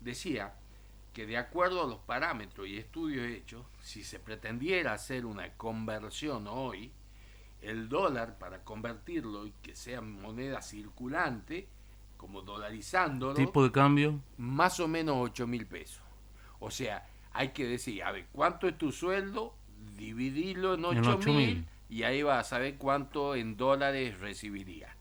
decía 0.00 0.54
que 1.16 1.24
de 1.24 1.38
acuerdo 1.38 1.82
a 1.82 1.86
los 1.86 2.00
parámetros 2.00 2.68
y 2.68 2.76
estudios 2.76 3.26
hechos, 3.26 3.64
si 3.80 4.04
se 4.04 4.18
pretendiera 4.18 4.92
hacer 4.92 5.24
una 5.24 5.50
conversión 5.54 6.46
hoy, 6.46 6.92
el 7.62 7.88
dólar 7.88 8.36
para 8.36 8.62
convertirlo 8.62 9.46
y 9.46 9.54
que 9.62 9.74
sea 9.74 10.02
moneda 10.02 10.60
circulante, 10.60 11.68
como 12.18 12.42
dolarizándolo, 12.42 13.32
Tipo 13.32 13.64
de 13.64 13.72
cambio. 13.72 14.20
más 14.36 14.78
o 14.78 14.88
menos 14.88 15.16
8 15.18 15.46
mil 15.46 15.64
pesos. 15.64 16.02
O 16.60 16.70
sea, 16.70 17.08
hay 17.32 17.48
que 17.48 17.66
decir, 17.66 18.02
a 18.04 18.12
ver, 18.12 18.26
¿cuánto 18.30 18.68
es 18.68 18.76
tu 18.76 18.92
sueldo? 18.92 19.54
Dividirlo 19.96 20.74
en 20.74 20.80
En 20.80 20.98
8 20.98 21.18
8.000. 21.20 21.34
mil 21.34 21.66
y 21.88 22.02
ahí 22.02 22.22
vas 22.22 22.40
a 22.46 22.50
saber 22.50 22.76
cuánto 22.76 23.34
en 23.36 23.56
dólares 23.56 24.18
recibiría. 24.18 24.94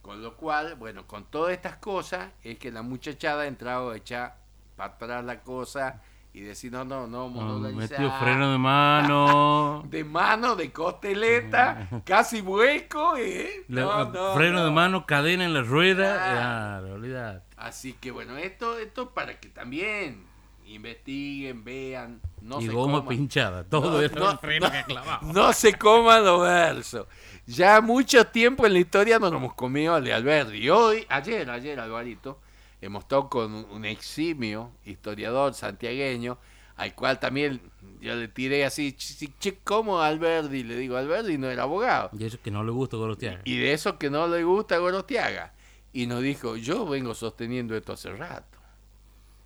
Con 0.00 0.22
lo 0.22 0.38
cual, 0.38 0.76
bueno, 0.76 1.06
con 1.06 1.26
todas 1.26 1.52
estas 1.52 1.76
cosas 1.76 2.32
es 2.44 2.58
que 2.58 2.72
la 2.72 2.80
muchachada 2.80 3.42
ha 3.42 3.46
entrado 3.46 3.90
a 3.90 3.98
echar 3.98 4.39
para 4.80 4.94
atrás 4.94 5.24
la 5.24 5.40
cosa 5.40 6.00
y 6.32 6.40
decir, 6.42 6.70
no, 6.70 6.84
no, 6.84 7.06
no, 7.08 7.26
Ah, 7.26 7.44
dolarizar. 7.44 8.00
Metió 8.00 8.10
freno 8.20 8.52
de 8.52 8.58
mano. 8.58 9.82
De 9.90 10.04
mano, 10.04 10.54
de 10.56 10.70
costeleta, 10.72 11.88
casi 12.04 12.40
hueco, 12.40 13.16
¿eh? 13.16 13.64
No, 13.68 14.04
no, 14.10 14.34
freno 14.34 14.60
de 14.62 14.68
no. 14.70 14.72
mano, 14.72 15.06
cadena 15.06 15.44
en 15.44 15.54
la 15.54 15.62
rueda. 15.62 16.80
Olvidate. 16.92 17.42
Así 17.56 17.92
que 17.94 18.10
bueno, 18.10 18.36
esto, 18.36 18.78
esto 18.78 19.10
para 19.10 19.38
que 19.40 19.48
también 19.48 20.24
investiguen, 20.66 21.64
vean, 21.64 22.20
no 22.40 22.60
y 22.60 22.66
se 22.66 22.72
goma 22.72 23.00
coman, 23.00 23.08
pinchada. 23.08 23.64
Todo 23.64 24.00
No, 24.00 24.32
no, 24.32 24.38
freno 24.38 24.66
no. 24.66 24.72
que 24.72 24.84
clavaba. 24.84 25.20
no 25.32 25.52
se 25.52 25.74
coman 25.74 26.24
los 26.24 26.42
versos. 26.42 27.06
Ya 27.46 27.80
mucho 27.80 28.24
tiempo 28.28 28.64
en 28.66 28.74
la 28.74 28.78
historia 28.78 29.18
no 29.18 29.30
nos 29.30 29.40
hemos 29.40 29.54
comido 29.54 29.94
al 29.96 30.04
de 30.04 30.12
Alberti. 30.14 30.58
Y 30.58 30.70
hoy, 30.70 31.04
ayer, 31.08 31.50
ayer, 31.50 31.80
Alvarito, 31.80 32.38
hemos 32.80 33.04
estado 33.04 33.28
con 33.28 33.52
un, 33.54 33.84
eximio 33.84 34.72
historiador 34.84 35.54
santiagueño, 35.54 36.38
al 36.76 36.94
cual 36.94 37.20
también 37.20 37.60
yo 38.00 38.14
le 38.14 38.28
tiré 38.28 38.64
así, 38.64 38.92
che, 38.94 39.58
¿cómo 39.64 40.00
Alberti? 40.00 40.62
Le 40.62 40.76
digo, 40.76 40.96
Alberti 40.96 41.36
no 41.36 41.48
era 41.50 41.64
abogado. 41.64 42.10
Y 42.18 42.24
eso 42.24 42.40
que 42.40 42.50
no 42.50 42.64
le 42.64 42.70
gusta 42.70 42.96
Gorostiaga. 42.96 43.42
Y 43.44 43.58
de 43.58 43.72
eso 43.72 43.98
que 43.98 44.08
no 44.10 44.26
le 44.28 44.42
gusta 44.44 44.78
Gorostiaga. 44.78 45.52
Y 45.92 46.06
nos 46.06 46.22
dijo, 46.22 46.56
yo 46.56 46.86
vengo 46.86 47.14
sosteniendo 47.14 47.76
esto 47.76 47.92
hace 47.92 48.12
rato. 48.14 48.58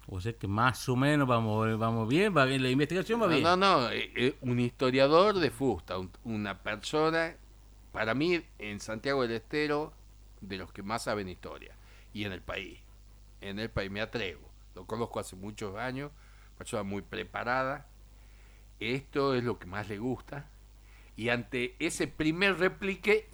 O 0.07 0.21
sea 0.21 0.35
que 0.35 0.47
más 0.47 0.87
o 0.91 0.97
menos 0.97 1.27
vamos, 1.27 1.79
vamos 1.79 2.07
bien, 2.09 2.37
va 2.37 2.45
bien, 2.45 2.63
la 2.63 2.69
investigación 2.69 3.21
va 3.23 3.25
No, 3.27 3.31
bien. 3.31 3.43
no, 3.43 3.57
no, 3.57 3.91
eh, 3.91 4.13
eh, 4.15 4.37
un 4.43 4.61
historiador 4.61 5.39
de 5.39 5.51
fusta, 5.51 5.99
un- 5.99 6.11
una 6.25 6.59
persona, 6.63 7.35
para 7.91 8.15
mí, 8.15 8.43
en 8.59 8.81
Santiago 8.81 9.23
del 9.23 9.33
Estero, 9.33 9.95
de 10.43 10.59
los 10.59 10.71
que 10.73 10.83
más 10.83 11.05
saben 11.05 11.29
historia, 11.31 11.75
y 12.13 12.25
en 12.27 12.33
el 12.33 12.43
país, 12.43 12.79
en 13.49 13.59
el 13.59 13.71
país. 13.71 13.91
Me 13.91 14.01
atrevo, 14.01 14.49
lo 14.75 14.87
conozco 14.87 15.21
hace 15.21 15.37
muchos 15.37 15.77
años, 15.77 16.11
persona 16.59 16.83
muy 16.83 17.03
preparada, 17.03 17.87
esto 18.81 19.35
es 19.35 19.45
lo 19.45 19.59
que 19.59 19.67
más 19.67 19.89
le 19.89 19.99
gusta, 19.99 20.47
y 21.17 21.29
ante 21.29 21.77
ese 21.79 22.07
primer 22.09 22.59
replique 22.59 23.29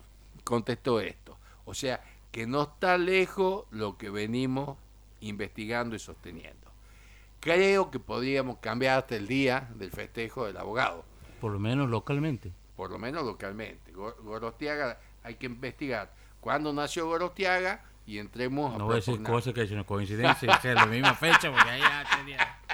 contestó 0.44 1.00
esto, 1.00 1.38
o 1.64 1.74
sea, 1.74 2.02
que 2.30 2.46
no 2.46 2.62
está 2.62 2.96
lejos 2.98 3.64
lo 3.70 3.96
que 3.98 4.10
venimos 4.10 4.76
investigando 5.20 5.96
y 5.96 5.98
sosteniendo. 5.98 6.70
Creo 7.40 7.90
que 7.90 7.98
podríamos 7.98 8.58
cambiar 8.58 8.98
hasta 8.98 9.16
el 9.16 9.26
día 9.26 9.68
del 9.76 9.90
festejo 9.90 10.44
del 10.46 10.56
abogado, 10.58 11.04
Por 11.40 11.52
lo 11.52 11.58
menos 11.58 11.88
localmente. 11.88 12.52
por 12.76 12.90
lo 12.90 12.98
menos 12.98 13.24
localmente. 13.24 13.92
Go- 13.92 14.14
Gorostiaga, 14.22 15.00
hay 15.22 15.34
que 15.36 15.46
investigar. 15.46 16.12
Cuándo 16.40 16.72
nació 16.72 17.06
Gorostiaga 17.06 17.84
y 18.06 18.18
entremos 18.18 18.74
a 18.74 18.78
No 18.78 18.84
voy 18.86 18.94
a 18.94 18.96
decir 18.96 19.22
cosas 19.22 19.52
que 19.54 19.62
es 19.62 19.70
una 19.70 19.84
coincidencia, 19.84 20.54
que 20.56 20.62
sea 20.62 20.74
la 20.74 20.86
misma 20.86 21.14
fecha, 21.14 21.50
porque 21.52 21.70
ahí 21.70 21.80
ya 21.80 22.04
tenía... 22.16 22.56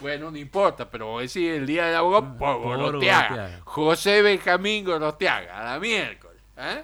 Bueno, 0.00 0.30
no 0.30 0.38
importa, 0.38 0.90
pero 0.90 1.08
voy 1.08 1.18
a 1.18 1.22
decir 1.24 1.52
el 1.52 1.66
día 1.66 1.84
del 1.84 1.96
abogado 1.96 2.34
por, 2.38 2.56
Gorostiaga. 2.62 3.60
José 3.64 4.22
Benjamín 4.22 4.82
Gorostiaga, 4.82 5.60
a 5.60 5.74
la 5.74 5.78
miércoles. 5.78 6.40
¿eh? 6.56 6.82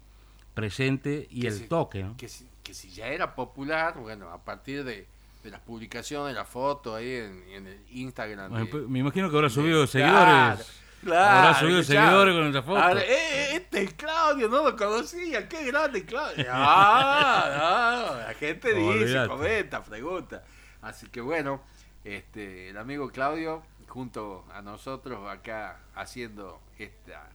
presente 0.53 1.25
y 1.29 1.41
Que 1.41 1.47
el 1.47 1.53
si- 1.53 1.67
toque, 1.67 2.03
¿no? 2.03 2.15
Que 2.17 2.27
si, 2.27 2.47
que 2.63 2.73
si 2.75 2.89
ya 2.89 3.07
era 3.07 3.33
popular, 3.35 3.97
bueno, 3.99 4.29
a 4.29 4.43
partir 4.43 4.83
de, 4.83 5.07
de 5.47 5.51
las 5.51 5.61
publicaciones, 5.61 6.35
las 6.35 6.47
fotos 6.47 6.95
ahí 6.97 7.09
en, 7.15 7.43
en 7.49 7.67
el 7.67 7.81
Instagram. 7.91 8.53
de- 8.53 8.87
Me 8.87 8.99
imagino 8.99 9.29
que 9.29 9.35
habrá 9.37 9.49
subido 9.49 9.81
de- 9.81 9.87
seguidores. 9.87 10.19
Claro, 10.25 10.63
claro, 11.03 11.37
Habrá 11.39 11.59
subido 11.59 11.79
escuchá. 11.79 12.01
seguidores 12.03 12.35
con 12.35 12.47
esa 12.47 12.61
foto. 12.63 12.81
Ahora, 12.81 13.01
eh, 13.01 13.55
este 13.55 13.83
es 13.83 13.93
Claudio, 13.93 14.49
no 14.49 14.63
lo 14.69 14.75
conocía, 14.75 15.47
qué 15.47 15.65
grande 15.67 16.05
Claudio. 16.05 16.45
Ah, 16.49 18.07
no, 18.11 18.27
la 18.27 18.33
gente 18.33 18.73
dice, 18.73 19.27
comenta, 19.27 19.83
pregunta. 19.83 20.43
Así 20.81 21.07
que 21.07 21.21
bueno, 21.21 21.61
este, 22.03 22.69
el 22.69 22.77
amigo 22.77 23.09
Claudio, 23.09 23.63
junto 23.87 24.45
a 24.53 24.61
nosotros 24.61 25.29
acá 25.29 25.79
haciendo 25.95 26.61
esta, 26.77 27.29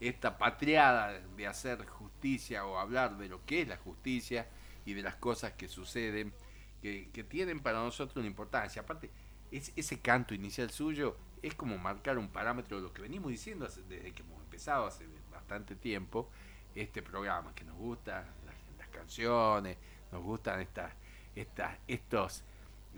esta 0.00 0.38
patriada 0.38 1.12
de 1.36 1.46
hacer 1.46 1.86
justicia 1.86 2.64
o 2.64 2.78
hablar 2.78 3.18
de 3.18 3.28
lo 3.28 3.44
que 3.44 3.62
es 3.62 3.68
la 3.68 3.76
justicia 3.76 4.46
y 4.86 4.94
de 4.94 5.02
las 5.02 5.16
cosas 5.16 5.52
que 5.52 5.68
suceden, 5.68 6.32
que, 6.80 7.10
que 7.12 7.24
tienen 7.24 7.60
para 7.60 7.78
nosotros 7.78 8.16
una 8.16 8.26
importancia. 8.26 8.82
Aparte, 8.82 9.10
es- 9.50 9.72
ese 9.76 10.00
canto 10.00 10.34
inicial 10.34 10.70
suyo 10.70 11.16
es 11.42 11.54
como 11.54 11.78
marcar 11.78 12.18
un 12.18 12.28
parámetro 12.28 12.76
de 12.76 12.82
lo 12.84 12.92
que 12.92 13.02
venimos 13.02 13.30
diciendo 13.30 13.66
hace- 13.66 13.82
desde 13.82 14.12
que 14.12 14.22
hemos 14.22 14.40
empezado 14.42 14.86
hace 14.86 15.06
bastante 15.30 15.74
tiempo 15.76 16.28
este 16.74 17.02
programa, 17.02 17.54
que 17.54 17.64
nos 17.64 17.76
gustan 17.76 18.24
las, 18.46 18.54
las 18.78 18.88
canciones, 18.88 19.76
nos 20.12 20.22
gustan 20.22 20.60
estas, 20.60 20.92
estas, 21.34 21.78
estos, 21.88 22.44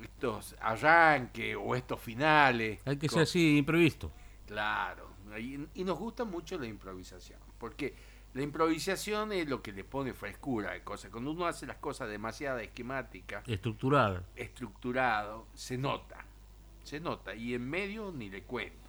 estos 0.02 0.56
arranques 0.60 1.56
o 1.58 1.74
estos 1.74 2.00
finales. 2.00 2.80
Hay 2.84 2.96
que 2.96 3.06
con- 3.08 3.14
ser 3.14 3.22
así, 3.22 3.58
imprevisto. 3.58 4.10
Claro, 4.46 5.10
y, 5.38 5.66
y 5.74 5.84
nos 5.84 5.98
gusta 5.98 6.24
mucho 6.24 6.58
la 6.58 6.66
improvisación, 6.66 7.40
porque 7.58 7.94
la 8.34 8.42
improvisación 8.42 9.32
es 9.32 9.48
lo 9.48 9.62
que 9.62 9.72
le 9.72 9.84
pone 9.84 10.14
frescura 10.14 10.72
de 10.72 10.82
cosas. 10.82 11.10
Cuando 11.10 11.30
uno 11.32 11.46
hace 11.46 11.66
las 11.66 11.76
cosas 11.78 12.08
demasiado 12.08 12.58
esquemáticas, 12.58 13.46
Estructural. 13.46 14.24
estructurado, 14.36 15.46
se 15.54 15.76
nota, 15.78 16.24
se 16.82 17.00
nota, 17.00 17.34
y 17.34 17.54
en 17.54 17.68
medio 17.68 18.10
ni 18.12 18.30
le 18.30 18.42
cuento, 18.44 18.88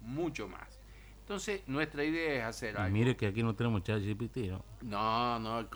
mucho 0.00 0.48
más. 0.48 0.80
Entonces, 1.20 1.62
nuestra 1.66 2.04
idea 2.04 2.34
es 2.38 2.44
hacer 2.44 2.76
Y 2.78 2.78
algo. 2.78 2.90
mire 2.90 3.16
que 3.16 3.26
aquí 3.26 3.42
no 3.42 3.54
tenemos 3.54 3.82
chat 3.82 4.00
GPT, 4.02 4.36
¿no? 4.50 4.64
No, 4.82 5.38
no, 5.40 5.68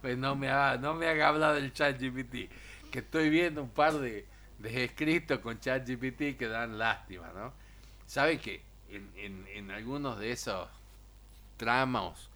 pues 0.00 0.16
no 0.16 0.36
me 0.36 0.48
haga, 0.48 0.78
no 0.78 0.94
me 0.94 1.08
haga 1.08 1.28
hablar 1.28 1.54
del 1.56 1.72
ChatGPT, 1.72 2.50
que 2.90 2.98
estoy 3.00 3.28
viendo 3.30 3.62
un 3.62 3.70
par 3.70 3.94
de, 3.94 4.26
de 4.58 4.84
escritos 4.84 5.40
con 5.40 5.58
ChatGPT 5.58 6.36
que 6.38 6.46
dan 6.48 6.78
lástima, 6.78 7.32
¿no? 7.34 7.52
¿Sabe 8.06 8.38
que 8.40 8.62
en, 8.88 9.10
en, 9.16 9.46
en 9.48 9.70
algunos 9.72 10.18
de 10.18 10.30
esos 10.30 10.68
tramos, 11.56 12.30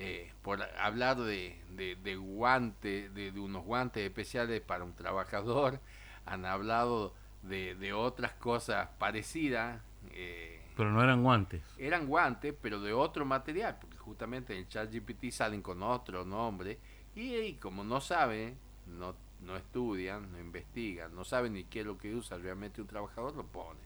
eh, 0.00 0.32
por 0.42 0.62
hablar 0.78 1.18
de, 1.18 1.60
de, 1.70 1.96
de 1.96 2.16
guante, 2.16 3.10
de, 3.10 3.32
de 3.32 3.40
unos 3.40 3.64
guantes 3.64 4.04
especiales 4.04 4.60
para 4.62 4.84
un 4.84 4.94
trabajador, 4.94 5.80
han 6.26 6.44
hablado 6.46 7.14
de, 7.42 7.74
de 7.76 7.92
otras 7.92 8.32
cosas 8.34 8.88
parecidas? 8.98 9.82
eh, 10.12 10.60
Pero 10.76 10.90
no 10.90 11.02
eran 11.02 11.22
guantes. 11.22 11.62
eran 11.76 12.06
guantes, 12.06 12.54
pero 12.60 12.80
de 12.80 12.92
otro 12.92 13.24
material, 13.24 13.78
porque 13.80 13.96
justamente 13.98 14.52
en 14.52 14.60
el 14.60 14.68
chat 14.68 14.90
GPT 14.92 15.30
salen 15.32 15.62
con 15.62 15.82
otro 15.82 16.24
nombre, 16.24 16.78
y, 17.14 17.36
y 17.36 17.54
como 17.56 17.84
no 17.84 18.00
saben, 18.00 18.58
no, 18.86 19.16
no 19.40 19.56
estudian, 19.56 20.30
no 20.32 20.38
investigan, 20.40 21.14
no 21.14 21.24
saben 21.24 21.54
ni 21.54 21.64
qué 21.64 21.80
es 21.80 21.86
lo 21.86 21.98
que 21.98 22.14
usa 22.14 22.38
realmente 22.38 22.80
un 22.80 22.86
trabajador, 22.88 23.34
lo 23.36 23.46
pone. 23.46 23.80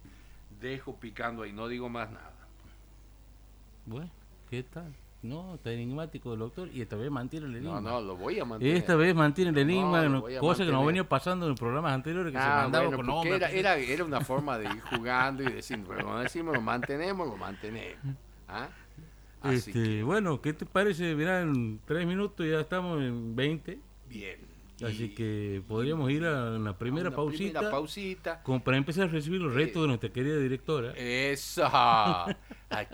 Dejo 0.60 0.98
picando 1.00 1.42
ahí, 1.42 1.52
no 1.52 1.68
digo 1.68 1.88
más 1.88 2.10
nada. 2.10 2.48
Bueno, 3.86 4.12
¿qué 4.46 4.62
tal? 4.62 4.94
No, 5.24 5.54
está 5.54 5.72
enigmático 5.72 6.34
el 6.34 6.38
doctor 6.38 6.68
y 6.72 6.82
esta 6.82 6.96
vez 6.96 7.10
mantiene 7.10 7.46
el 7.46 7.56
enigma. 7.56 7.80
No, 7.80 7.92
no, 7.92 8.00
lo 8.02 8.16
voy 8.16 8.38
a 8.38 8.44
mantener. 8.44 8.76
Esta 8.76 8.94
vez 8.94 9.14
mantiene 9.14 9.50
el 9.52 9.58
enigma, 9.58 10.02
No, 10.06 10.22
cosa 10.38 10.64
que 10.66 10.70
nos 10.70 10.84
venía 10.86 11.08
pasando 11.08 11.48
en 11.48 11.54
programas 11.54 11.94
anteriores 11.94 12.30
que 12.32 12.38
se 12.38 12.44
Ah, 12.44 12.60
mandaba 12.64 12.84
bueno, 12.84 12.96
con 12.98 13.06
nombres. 13.06 13.34
era, 13.36 13.50
era, 13.50 13.76
era 13.78 14.04
una 14.04 14.20
forma 14.20 14.58
de 14.58 14.66
ir 14.66 14.80
jugando 14.82 15.42
y 15.42 15.46
decir, 15.50 15.82
cuando 15.84 16.18
decimos 16.18 16.54
lo 16.54 16.60
mantenemos, 16.60 17.26
lo 17.26 17.36
mantenemos. 17.38 17.98
¿Ah? 18.46 18.68
Así 19.40 19.56
Este, 19.56 19.72
que, 19.72 20.02
bueno, 20.02 20.40
¿qué 20.42 20.52
te 20.52 20.66
parece? 20.66 21.14
Mirá, 21.14 21.40
en 21.40 21.80
tres 21.86 22.06
minutos 22.06 22.46
ya 22.46 22.60
estamos 22.60 23.00
en 23.00 23.34
20, 23.34 23.78
bien. 24.08 24.53
Así 24.82 25.10
que 25.14 25.62
podríamos 25.68 26.10
ir 26.10 26.24
a 26.24 26.50
una 26.56 26.76
primera 26.76 27.08
una 27.08 27.16
pausita 27.16 27.58
Primera 27.60 27.70
pausita. 27.70 28.42
como 28.42 28.62
para 28.64 28.76
empezar 28.76 29.04
a 29.04 29.12
recibir 29.12 29.40
los 29.40 29.54
retos 29.54 29.76
Eh, 29.76 29.80
de 29.82 29.86
nuestra 29.88 30.08
querida 30.10 30.36
directora. 30.38 30.92
Eso. 30.96 31.64
A 31.72 32.34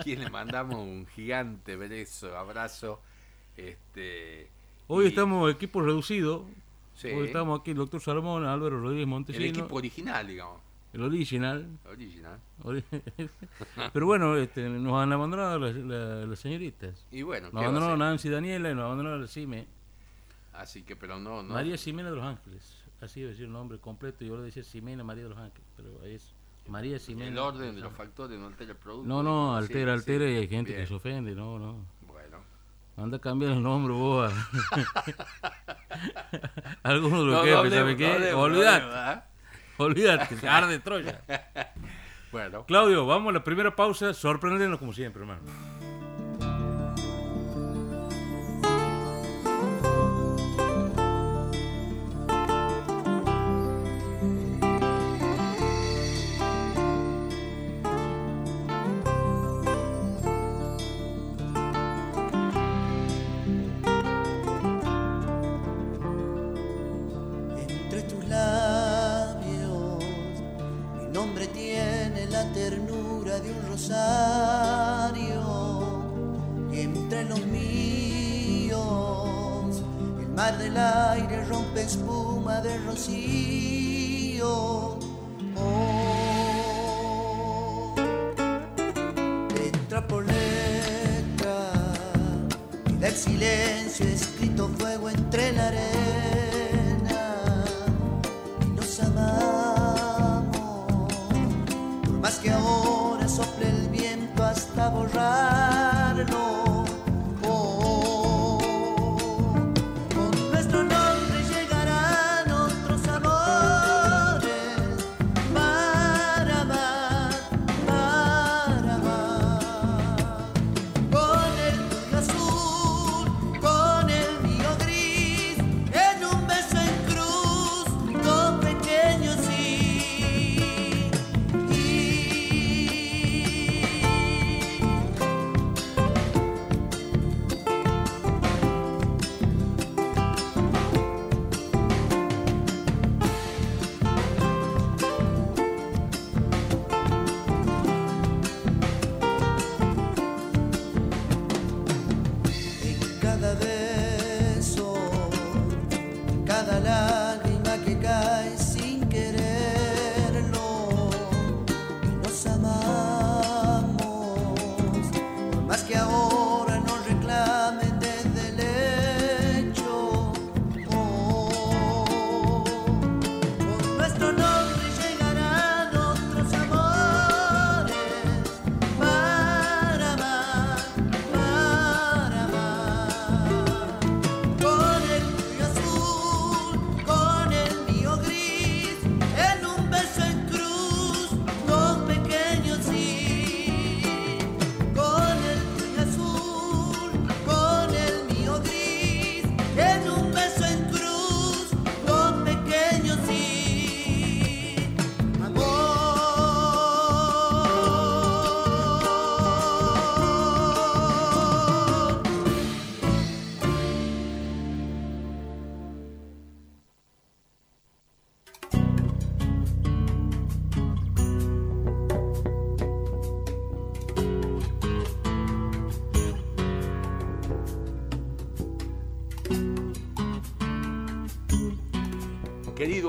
quien 0.02 0.20
le 0.20 0.28
mandamos 0.30 0.76
un 0.76 1.06
gigante 1.06 1.76
beso, 1.76 2.36
abrazo. 2.36 3.00
Este, 3.56 4.48
Hoy 4.88 5.04
y 5.04 5.08
estamos 5.08 5.50
equipo 5.50 5.80
reducido. 5.82 6.44
Sí. 6.94 7.08
Hoy 7.08 7.28
estamos 7.28 7.60
aquí 7.60 7.70
el 7.70 7.78
doctor 7.78 8.00
Salomón, 8.00 8.44
Álvaro 8.44 8.78
Rodríguez 8.80 9.04
el 9.04 9.08
Montesino, 9.08 9.44
equipo 9.46 9.76
original, 9.76 10.26
digamos. 10.26 10.60
el 10.92 11.02
original. 11.02 11.66
Original. 11.88 12.38
Ori- 12.62 12.84
Pero 13.92 14.06
bueno, 14.06 14.36
este, 14.36 14.68
nos 14.68 14.94
han 15.02 15.12
abandonado 15.12 15.58
las, 15.58 15.74
la- 15.76 16.26
las 16.26 16.38
señoritas. 16.38 17.06
Y 17.10 17.22
bueno, 17.22 17.46
Nos 17.46 17.52
¿qué 17.52 17.56
va 17.56 17.62
a 17.62 17.64
abandonaron 17.68 18.02
hacer? 18.02 18.10
Nancy 18.12 18.28
Daniela 18.28 18.70
y 18.70 18.74
nos 18.74 18.84
abandonaron 18.84 19.22
la 19.22 19.28
Cime. 19.28 19.66
Así 20.60 20.82
que, 20.82 20.94
pero 20.96 21.18
no, 21.18 21.42
no. 21.42 21.54
María 21.54 21.76
Ximena 21.78 22.10
de 22.10 22.16
los 22.16 22.24
Ángeles. 22.24 22.84
Así 23.00 23.20
debe 23.20 23.32
decir 23.32 23.46
el 23.46 23.52
nombre 23.52 23.78
completo. 23.78 24.24
Yo 24.24 24.36
le 24.36 24.42
decía 24.44 24.62
Ximena 24.62 25.02
María 25.02 25.22
de 25.24 25.30
los 25.30 25.38
Ángeles. 25.38 25.66
Pero 25.76 26.04
es 26.04 26.34
María 26.68 26.98
Ximena. 26.98 27.28
el 27.30 27.38
orden 27.38 27.74
de 27.74 27.80
los 27.80 27.92
factores 27.94 28.38
no 28.38 28.46
altera 28.46 28.72
el 28.72 28.76
producto. 28.76 29.08
No, 29.08 29.22
no, 29.22 29.52
Sí, 29.58 29.64
altera, 29.64 29.92
sí. 29.92 29.98
altera 29.98 30.30
y 30.30 30.36
hay 30.36 30.48
gente 30.48 30.70
Bien. 30.72 30.82
que 30.82 30.86
se 30.88 30.94
ofende. 30.94 31.34
No, 31.34 31.58
no. 31.58 31.86
Bueno. 32.06 32.38
Anda 32.98 33.16
a 33.16 33.20
cambiar 33.20 33.52
el 33.52 33.62
nombre 33.62 33.94
vos. 33.94 34.30
a- 35.42 35.52
Algunos 36.82 37.20
de 37.20 37.24
No, 37.26 37.44
los 37.44 37.64
no 37.64 37.70
¿sabe 37.70 37.96
qué? 37.96 38.30
no 38.32 38.38
Olvídate, 38.40 38.86
¿ah? 38.90 39.26
olvídate, 39.78 40.48
arde 40.48 40.78
Troya. 40.80 41.22
Bueno. 42.32 42.64
Claudio, 42.64 43.06
vamos 43.06 43.30
a 43.30 43.32
la 43.32 43.42
primera 43.42 43.74
pausa. 43.74 44.14
Sorprendernos 44.14 44.78
como 44.78 44.92
siempre, 44.92 45.22
hermano. 45.22 45.40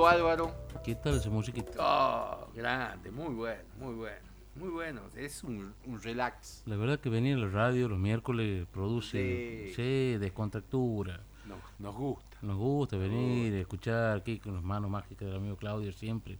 Querido 0.02 0.08
Álvaro, 0.08 0.56
¿Qué 0.84 0.96
tal 0.96 1.16
esa 1.18 1.30
musiquita? 1.30 1.72
oh, 1.80 2.48
grande, 2.56 3.12
muy 3.12 3.36
bueno, 3.36 3.62
muy 3.80 3.94
bueno, 3.94 4.28
muy 4.56 4.70
bueno. 4.70 5.02
Es 5.16 5.44
un, 5.44 5.76
un 5.86 6.02
relax. 6.02 6.64
La 6.66 6.76
verdad 6.76 7.00
que 7.00 7.10
venir 7.10 7.38
a 7.38 7.42
la 7.42 7.50
radio 7.50 7.88
los 7.88 8.00
miércoles 8.00 8.66
produce 8.74 9.68
Sí. 9.68 9.74
sí, 9.76 10.18
descontractura. 10.18 11.22
Nos, 11.46 11.60
nos 11.78 11.96
gusta, 11.96 12.38
Nos 12.42 12.58
gusta 12.58 12.98
venir, 12.98 13.54
escuchar 13.54 14.18
aquí 14.18 14.40
con 14.40 14.56
las 14.56 14.64
manos 14.64 14.90
mágicas 14.90 15.28
del 15.28 15.38
amigo 15.38 15.56
Claudio 15.56 15.92
siempre, 15.94 16.40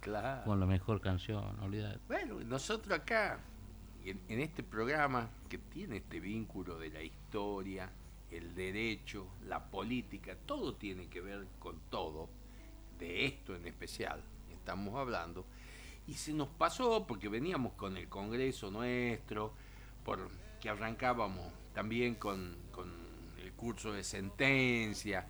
claro. 0.00 0.44
con 0.44 0.60
la 0.60 0.66
mejor 0.66 1.00
canción, 1.00 1.56
no 1.56 1.64
olvidate. 1.64 2.00
Bueno, 2.08 2.38
nosotros 2.40 2.98
acá, 2.98 3.40
en, 4.04 4.20
en 4.28 4.40
este 4.40 4.62
programa 4.62 5.30
que 5.48 5.56
tiene 5.56 5.96
este 5.96 6.20
vínculo 6.20 6.78
de 6.78 6.90
la 6.90 7.02
historia, 7.02 7.90
el 8.30 8.54
derecho, 8.54 9.28
la 9.46 9.64
política, 9.64 10.36
todo 10.44 10.74
tiene 10.74 11.06
que 11.08 11.22
ver 11.22 11.46
con 11.58 11.76
todo, 11.88 12.28
de 12.98 13.26
esto 13.26 13.54
en 13.54 13.66
especial 13.66 14.22
estamos 14.68 14.96
hablando, 14.96 15.46
y 16.06 16.14
se 16.14 16.34
nos 16.34 16.48
pasó 16.48 17.06
porque 17.06 17.28
veníamos 17.28 17.72
con 17.72 17.96
el 17.96 18.08
Congreso 18.08 18.70
nuestro, 18.70 19.54
por 20.04 20.28
que 20.60 20.68
arrancábamos 20.68 21.52
también 21.72 22.16
con, 22.16 22.56
con 22.70 22.92
el 23.42 23.52
curso 23.52 23.92
de 23.92 24.04
sentencia, 24.04 25.26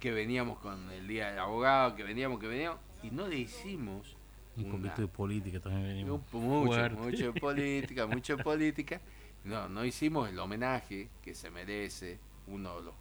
que 0.00 0.10
veníamos 0.10 0.58
con 0.58 0.90
el 0.90 1.06
Día 1.06 1.30
del 1.30 1.38
Abogado, 1.38 1.94
que 1.94 2.02
veníamos, 2.02 2.40
que 2.40 2.48
veníamos, 2.48 2.80
y 3.02 3.10
no 3.10 3.28
le 3.28 3.36
hicimos 3.36 4.16
Un 4.56 4.70
poquito 4.70 5.02
de 5.02 5.08
política 5.08 5.60
también 5.60 5.84
venimos. 5.84 6.20
mucho, 6.32 6.66
fuerte. 6.66 7.00
mucho 7.00 7.32
de 7.32 7.40
política, 7.40 8.06
mucho 8.06 8.36
de 8.36 8.42
política. 8.42 9.00
No, 9.44 9.68
no 9.68 9.84
hicimos 9.84 10.28
el 10.28 10.38
homenaje 10.38 11.10
que 11.22 11.34
se 11.34 11.50
merece 11.50 12.18
uno 12.46 12.76
de 12.76 12.82
los, 12.86 12.94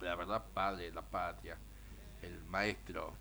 la 0.00 0.14
verdad, 0.16 0.44
padre 0.52 0.86
de 0.86 0.92
la 0.92 1.02
patria, 1.02 1.56
el 2.22 2.42
maestro, 2.44 3.14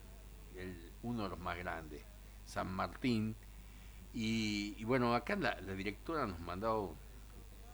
uno 1.04 1.24
de 1.24 1.30
los 1.30 1.40
más 1.40 1.58
grandes, 1.58 2.02
San 2.46 2.72
Martín. 2.72 3.36
Y, 4.14 4.84
bueno, 4.86 5.14
acá 5.16 5.36
la, 5.36 5.56
directora 5.76 6.26
nos 6.28 6.40
mandó 6.40 6.96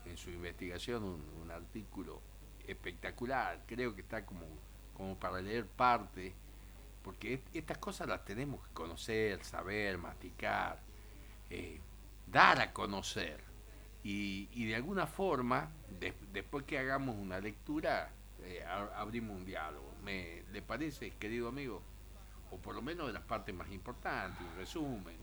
en 0.06 0.18
su 0.18 0.30
investigación 0.32 1.04
un, 1.04 1.52
artículo 1.52 2.22
espectacular, 2.68 3.64
creo 3.68 3.94
que 3.96 4.02
está 4.02 4.26
como, 4.26 4.46
como 4.96 5.18
para 5.20 5.42
leer 5.42 5.66
parte, 5.68 6.34
porque 7.04 7.34
est- 7.36 7.56
estas 7.56 7.78
cosas 7.78 8.08
las 8.08 8.24
tenemos 8.26 8.66
que 8.68 8.74
conocer, 8.74 9.44
saber, 9.44 9.98
masticar, 9.98 10.80
eh, 11.50 11.80
dar 12.28 12.60
a 12.62 12.74
conocer. 12.74 13.42
Y, 14.04 14.66
de 14.66 14.76
alguna 14.76 15.08
forma, 15.08 15.72
des- 16.00 16.16
después 16.34 16.66
que 16.66 16.80
hagamos 16.80 17.16
una 17.18 17.40
lectura, 17.40 18.10
eh, 18.44 18.64
abrimos 18.96 19.38
un 19.38 19.46
diálogo. 19.46 19.94
¿Me, 20.04 20.44
¿Le 20.52 20.62
parece, 20.62 21.12
querido 21.12 21.50
amigo? 21.50 21.82
O 22.52 22.58
por 22.58 22.76
lo 22.76 22.82
menos 22.82 23.08
de 23.08 23.14
las 23.14 23.24
partes 23.24 23.54
más 23.56 23.72
importantes, 23.72 24.40
un 24.42 24.56
resumen. 24.58 25.16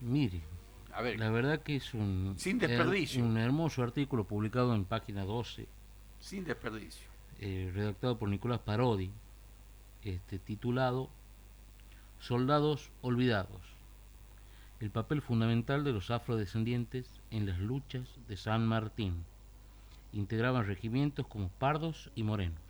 Mire, 0.00 0.42
A 0.92 1.02
ver, 1.02 1.18
la 1.18 1.30
verdad 1.30 1.60
que 1.62 1.76
es 1.76 1.94
un, 1.94 2.34
Sin 2.36 2.58
desperdicio. 2.58 3.24
un 3.24 3.36
hermoso 3.38 3.82
artículo 3.82 4.24
publicado 4.24 4.74
en 4.74 4.84
página 4.84 5.24
12, 5.24 5.66
sin 6.18 6.44
desperdicio. 6.44 7.08
eh, 7.38 7.70
redactado 7.74 8.18
por 8.18 8.28
Nicolás 8.28 8.60
Parodi, 8.60 9.10
este, 10.02 10.38
titulado 10.38 11.08
Soldados 12.18 12.90
Olvidados, 13.00 13.62
el 14.80 14.90
papel 14.90 15.22
fundamental 15.22 15.82
de 15.84 15.92
los 15.92 16.10
afrodescendientes 16.10 17.08
en 17.30 17.46
las 17.46 17.58
luchas 17.58 18.08
de 18.28 18.36
San 18.36 18.66
Martín. 18.66 19.24
Integraban 20.12 20.66
regimientos 20.66 21.26
como 21.26 21.48
pardos 21.48 22.10
y 22.14 22.22
morenos. 22.22 22.60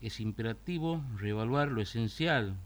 Es 0.00 0.20
imperativo 0.20 1.02
reevaluar 1.16 1.68
lo 1.68 1.80
esencial 1.80 2.56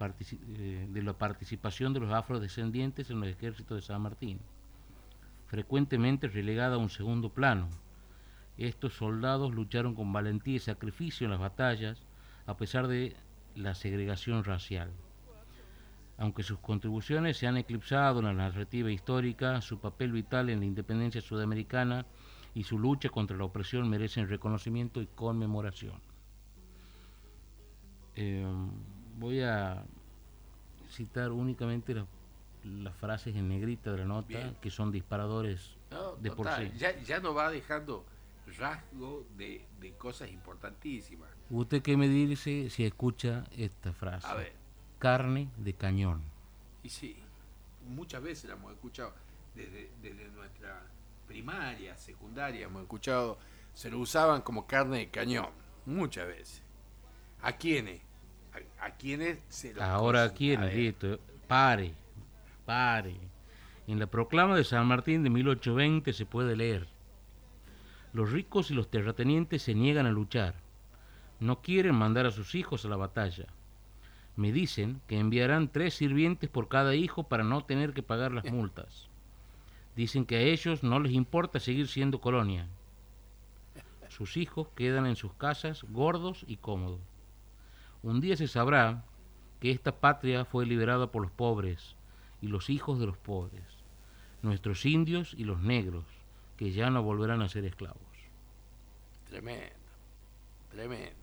eh, 0.00 0.88
de 0.90 1.02
la 1.02 1.12
participación 1.12 1.92
de 1.92 2.00
los 2.00 2.12
afrodescendientes 2.12 3.10
en 3.10 3.20
los 3.20 3.28
ejércitos 3.28 3.76
de 3.76 3.82
San 3.82 4.02
Martín, 4.02 4.40
frecuentemente 5.46 6.26
relegada 6.28 6.76
a 6.76 6.78
un 6.78 6.90
segundo 6.90 7.28
plano. 7.28 7.68
Estos 8.56 8.94
soldados 8.94 9.54
lucharon 9.54 9.94
con 9.94 10.12
valentía 10.12 10.56
y 10.56 10.58
sacrificio 10.58 11.26
en 11.26 11.32
las 11.32 11.40
batallas, 11.40 12.02
a 12.46 12.56
pesar 12.56 12.88
de 12.88 13.14
la 13.54 13.74
segregación 13.74 14.44
racial. 14.44 14.90
Aunque 16.16 16.42
sus 16.42 16.58
contribuciones 16.60 17.36
se 17.36 17.46
han 17.46 17.56
eclipsado 17.56 18.20
en 18.20 18.26
la 18.26 18.32
narrativa 18.32 18.90
histórica, 18.90 19.60
su 19.60 19.78
papel 19.80 20.12
vital 20.12 20.48
en 20.48 20.60
la 20.60 20.66
independencia 20.66 21.20
sudamericana 21.20 22.06
y 22.54 22.64
su 22.64 22.78
lucha 22.78 23.08
contra 23.08 23.36
la 23.36 23.44
opresión 23.44 23.88
merecen 23.88 24.28
reconocimiento 24.28 25.02
y 25.02 25.06
conmemoración. 25.06 26.13
Eh, 28.16 28.44
voy 29.18 29.40
a 29.42 29.84
citar 30.90 31.30
únicamente 31.32 31.94
las, 31.94 32.06
las 32.64 32.94
frases 32.96 33.34
en 33.36 33.48
negrita 33.48 33.92
de 33.92 33.98
la 33.98 34.04
nota, 34.04 34.28
Bien. 34.28 34.56
que 34.60 34.70
son 34.70 34.92
disparadores 34.92 35.76
No, 35.90 36.16
de 36.16 36.30
por 36.30 36.46
total, 36.46 36.70
sí. 36.72 36.78
ya, 36.78 36.98
ya 37.02 37.20
nos 37.20 37.36
va 37.36 37.50
dejando 37.50 38.04
rasgo 38.58 39.26
de, 39.36 39.64
de 39.80 39.92
cosas 39.94 40.30
importantísimas. 40.30 41.28
¿Usted 41.50 41.82
qué 41.82 41.96
me 41.96 42.08
dice 42.08 42.70
si 42.70 42.84
escucha 42.84 43.44
esta 43.56 43.92
frase? 43.92 44.26
A 44.26 44.34
ver, 44.34 44.52
Carne 44.98 45.50
de 45.58 45.74
cañón. 45.74 46.22
y 46.82 46.88
sí, 46.88 47.16
muchas 47.88 48.22
veces 48.22 48.48
la 48.48 48.56
hemos 48.56 48.72
escuchado, 48.72 49.12
desde, 49.54 49.90
desde 50.00 50.28
nuestra 50.30 50.82
primaria, 51.26 51.96
secundaria, 51.96 52.66
hemos 52.66 52.82
escuchado, 52.82 53.38
se 53.74 53.90
lo 53.90 53.98
usaban 53.98 54.40
como 54.42 54.66
carne 54.66 54.98
de 54.98 55.10
cañón, 55.10 55.48
muchas 55.84 56.26
veces. 56.28 56.62
¿A 57.44 57.52
quiénes? 57.52 58.00
¿A, 58.54 58.86
a 58.86 58.90
quiénes 58.92 59.38
se 59.50 59.74
lo 59.74 59.82
Ahora 59.82 60.24
a 60.24 60.28
ver, 60.28 60.74
listo. 60.74 61.20
Pare, 61.46 61.92
pare. 62.64 63.14
En 63.86 63.98
la 63.98 64.06
proclama 64.06 64.56
de 64.56 64.64
San 64.64 64.86
Martín 64.86 65.22
de 65.22 65.28
1820 65.28 66.14
se 66.14 66.24
puede 66.24 66.56
leer. 66.56 66.88
Los 68.14 68.32
ricos 68.32 68.70
y 68.70 68.74
los 68.74 68.88
terratenientes 68.90 69.60
se 69.60 69.74
niegan 69.74 70.06
a 70.06 70.10
luchar. 70.10 70.54
No 71.38 71.60
quieren 71.60 71.94
mandar 71.94 72.24
a 72.24 72.30
sus 72.30 72.54
hijos 72.54 72.86
a 72.86 72.88
la 72.88 72.96
batalla. 72.96 73.46
Me 74.36 74.50
dicen 74.50 75.02
que 75.06 75.18
enviarán 75.18 75.68
tres 75.68 75.92
sirvientes 75.92 76.48
por 76.48 76.68
cada 76.68 76.94
hijo 76.94 77.24
para 77.24 77.44
no 77.44 77.62
tener 77.66 77.92
que 77.92 78.02
pagar 78.02 78.32
las 78.32 78.44
multas. 78.50 79.10
Dicen 79.96 80.24
que 80.24 80.36
a 80.36 80.40
ellos 80.40 80.82
no 80.82 80.98
les 80.98 81.12
importa 81.12 81.60
seguir 81.60 81.88
siendo 81.88 82.22
colonia. 82.22 82.68
Sus 84.08 84.38
hijos 84.38 84.68
quedan 84.74 85.04
en 85.04 85.16
sus 85.16 85.34
casas 85.34 85.84
gordos 85.90 86.46
y 86.48 86.56
cómodos. 86.56 87.00
Un 88.04 88.20
día 88.20 88.36
se 88.36 88.48
sabrá 88.48 89.02
que 89.60 89.70
esta 89.70 89.92
patria 89.98 90.44
fue 90.44 90.66
liberada 90.66 91.10
por 91.10 91.22
los 91.22 91.30
pobres 91.30 91.96
y 92.42 92.48
los 92.48 92.68
hijos 92.68 92.98
de 93.00 93.06
los 93.06 93.16
pobres, 93.16 93.62
nuestros 94.42 94.84
indios 94.84 95.32
y 95.38 95.44
los 95.44 95.60
negros, 95.62 96.04
que 96.58 96.70
ya 96.72 96.90
no 96.90 97.02
volverán 97.02 97.40
a 97.40 97.48
ser 97.48 97.64
esclavos. 97.64 98.02
Tremendo, 99.26 99.74
tremendo. 100.70 101.14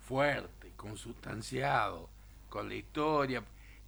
Fuerte, 0.00 0.72
consustanciado, 0.76 2.08
con 2.48 2.68
la 2.68 2.76
historia, 2.76 3.42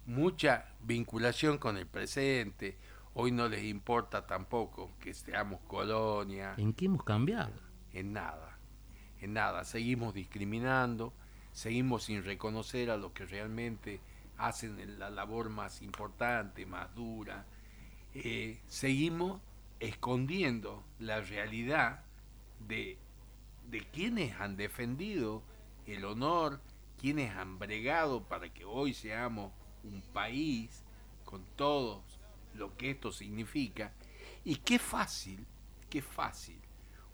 mucha 0.05 0.65
vinculación 0.83 1.57
con 1.57 1.77
el 1.77 1.87
presente. 1.87 2.75
Hoy 3.13 3.31
no 3.31 3.47
les 3.47 3.63
importa 3.63 4.27
tampoco 4.27 4.91
que 4.99 5.13
seamos 5.13 5.61
colonia, 5.61 6.55
¿En 6.57 6.73
qué 6.73 6.85
hemos 6.85 7.03
cambiado? 7.03 7.53
en 7.93 8.11
nada, 8.11 8.57
en 9.21 9.31
nada. 9.33 9.63
Seguimos 9.63 10.13
discriminando, 10.13 11.13
seguimos 11.51 12.03
sin 12.03 12.23
reconocer 12.23 12.89
a 12.89 12.97
los 12.97 13.11
que 13.11 13.25
realmente 13.25 13.99
hacen 14.37 14.99
la 14.99 15.09
labor 15.09 15.49
más 15.49 15.81
importante, 15.81 16.65
más 16.65 16.93
dura. 16.95 17.45
Eh, 18.13 18.59
seguimos 18.67 19.41
escondiendo 19.79 20.83
la 20.99 21.21
realidad 21.21 22.03
de, 22.67 22.97
de 23.69 23.79
quienes 23.91 24.39
han 24.39 24.55
defendido 24.55 25.43
el 25.85 26.05
honor, 26.05 26.61
quienes 26.97 27.35
han 27.35 27.59
bregado 27.59 28.23
para 28.23 28.49
que 28.53 28.65
hoy 28.65 28.93
seamos 28.93 29.51
un 29.83 30.01
país 30.01 30.83
con 31.25 31.43
todo 31.55 32.03
lo 32.53 32.75
que 32.75 32.91
esto 32.91 33.11
significa. 33.11 33.93
Y 34.43 34.57
qué 34.57 34.79
fácil, 34.79 35.45
qué 35.89 36.01
fácil, 36.01 36.59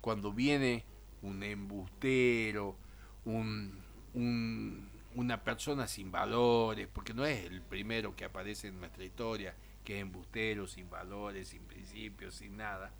cuando 0.02 0.32
viene 0.32 0.86
un 1.22 1.44
embustero, 1.44 2.78
un, 3.26 3.85
un- 4.16 4.90
una 5.16 5.44
persona 5.44 5.88
sin 5.88 6.12
valores, 6.12 6.88
porque 6.92 7.14
no 7.14 7.26
es 7.26 7.46
el 7.46 7.62
primero 7.62 8.16
que 8.16 8.26
aparece 8.26 8.68
en 8.70 8.80
nuestra 8.80 9.04
historia, 9.06 9.56
que 9.84 9.98
es 9.98 10.02
embustero, 10.02 10.68
sin 10.68 10.90
valores, 10.90 11.50
sin 11.50 11.62
principios, 11.64 12.36
sin 12.36 12.58
nada, 12.58 12.92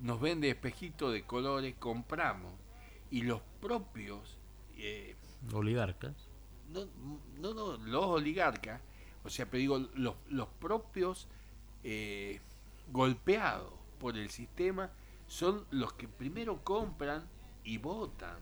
nos 0.00 0.20
vende 0.20 0.50
espejitos 0.50 1.12
de 1.12 1.22
colores, 1.24 1.74
compramos, 1.78 2.52
y 3.10 3.22
los 3.22 3.40
propios, 3.60 4.36
eh, 4.76 5.16
Oligarcas. 5.52 6.14
no, 6.72 6.86
no, 7.40 7.54
no, 7.54 7.76
los 7.78 8.04
oligarcas, 8.04 8.80
o 9.24 9.30
sea, 9.30 9.46
pero 9.46 9.58
digo, 9.60 9.78
los, 9.94 10.16
los 10.28 10.48
propios 10.60 11.28
eh, 11.84 12.40
golpeados 12.92 13.72
por 13.98 14.16
el 14.18 14.30
sistema 14.30 14.90
son 15.26 15.64
los 15.70 15.92
que 15.94 16.08
primero 16.08 16.62
compran 16.64 17.26
y 17.64 17.78
votan. 17.78 18.38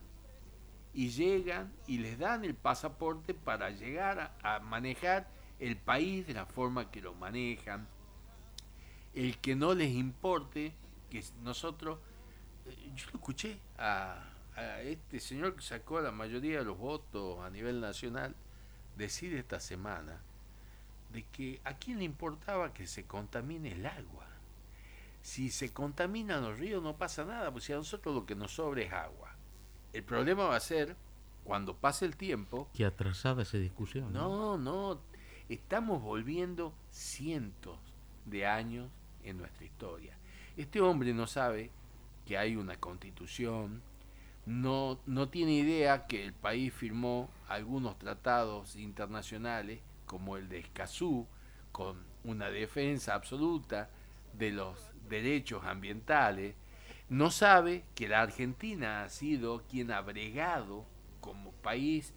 Y 0.97 1.09
llegan 1.09 1.71
y 1.85 1.99
les 1.99 2.17
dan 2.17 2.43
el 2.43 2.55
pasaporte 2.55 3.35
para 3.35 3.69
llegar 3.69 4.35
a, 4.41 4.59
manejar 4.61 5.27
el 5.59 5.77
país 5.77 6.25
de 6.25 6.33
la 6.33 6.47
forma 6.47 6.89
que 6.89 7.01
lo 7.01 7.13
manejan. 7.13 7.87
El 9.13 9.37
que 9.37 9.55
no 9.55 9.75
les 9.75 9.91
importe, 9.91 10.73
que 11.11 11.23
nosotros, 11.43 11.99
eh, 12.65 12.91
yo 12.95 13.05
lo 13.11 13.19
escuché 13.19 13.59
a, 13.77 14.23
este 14.85 15.19
señor 15.19 15.55
que 15.55 15.61
sacó 15.61 16.01
la 16.01 16.11
mayoría 16.11 16.57
de 16.57 16.65
los 16.65 16.79
votos 16.79 17.41
a 17.41 17.51
nivel 17.51 17.79
nacional 17.79 18.35
decir 18.95 19.35
esta 19.35 19.59
semana 19.59 20.19
de 21.13 21.21
que 21.25 21.61
a 21.63 21.75
quién 21.75 21.99
le 21.99 22.05
importaba 22.05 22.73
que 22.73 22.87
se 22.87 23.05
contamine 23.05 23.73
el 23.73 23.85
agua. 23.85 24.25
Si 25.21 25.51
se 25.51 25.71
contaminan 25.71 26.41
los 26.41 26.57
ríos 26.57 26.81
no 26.81 26.97
pasa 26.97 27.23
nada, 27.23 27.53
si 27.59 27.71
a 27.71 27.75
nosotros 27.75 28.15
lo 28.15 28.25
que 28.25 28.33
nos 28.33 28.55
sobra 28.55 28.81
es 28.81 28.91
agua. 28.91 29.36
El 29.93 30.03
problema 30.03 30.45
va 30.45 30.55
a 30.55 30.59
ser 30.59 30.95
cuando 31.43 31.75
pase 31.75 32.05
el 32.05 32.15
tiempo 32.17 32.69
Qué 32.73 32.85
atrasada 32.85 33.43
esa 33.43 33.57
discusión. 33.57 34.11
no, 34.13 34.57
no. 34.57 34.99
Estamos 35.49 36.01
volviendo 36.01 36.73
cientos 36.91 37.79
de 38.25 38.45
años 38.45 38.89
en 39.23 39.37
nuestra 39.37 39.65
historia. 39.65 40.17
Este 40.57 40.81
hombre 40.81 41.13
no 41.13 41.25
sabe 41.25 41.71
que 42.25 42.37
hay 42.37 42.57
una 42.57 42.75
constitución, 42.77 43.81
no, 44.45 44.99
no 45.05 45.29
tiene 45.29 45.53
idea 45.53 46.07
que 46.07 46.23
el 46.23 46.33
país 46.33 46.73
firmó 46.73 47.29
algunos 47.47 47.97
tratados 47.97 48.75
internacionales, 48.75 49.79
como 50.05 50.35
el 50.37 50.49
de 50.49 50.59
Escazú, 50.59 51.27
con 51.71 52.03
una 52.23 52.49
defensa 52.49 53.13
absoluta 53.13 53.89
de 54.33 54.51
los 54.51 54.89
derechos 55.09 55.63
ambientales. 55.65 56.55
No 57.09 57.31
sabe 57.31 57.85
que 57.95 58.09
la 58.09 58.21
Argentina 58.21 59.03
ha 59.03 59.09
sido 59.09 59.63
quien 59.69 59.91
ha 59.91 60.01
bregado 60.01 60.85
como 61.21 61.53
país, 61.53 62.13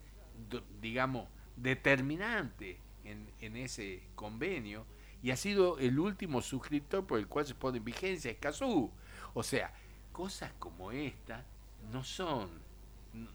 digamos, 0.80 1.28
determinante 1.56 2.80
en, 3.04 3.56
ese 3.56 4.02
convenio 4.14 4.86
y 5.22 5.30
ha 5.30 5.36
sido 5.36 5.78
el 5.78 5.98
último 5.98 6.42
suscriptor 6.42 7.06
por 7.06 7.18
el 7.18 7.28
cual 7.28 7.46
se 7.46 7.54
pone 7.54 7.78
en 7.78 7.84
vigencia 7.84 8.30
Escazú. 8.30 8.90
O 9.34 9.42
sea, 9.44 9.72
cosas 10.12 10.52
como 10.58 10.90
esta 10.90 11.44
no 11.92 12.02
son, 12.02 12.50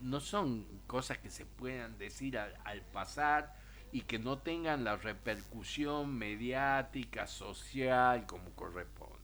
no 0.02 0.20
son 0.20 0.66
cosas 0.88 1.20
que 1.20 1.30
se 1.30 1.46
puedan 1.46 1.98
decir 1.98 2.38
al 2.38 2.82
pasar 2.92 3.56
y 3.94 4.02
que 4.02 4.20
no 4.20 4.40
tengan 4.40 4.84
la 4.84 4.98
repercusión 4.98 6.14
mediática, 6.18 7.28
social 7.28 8.26
como 8.26 8.50
corresponde. 8.52 9.15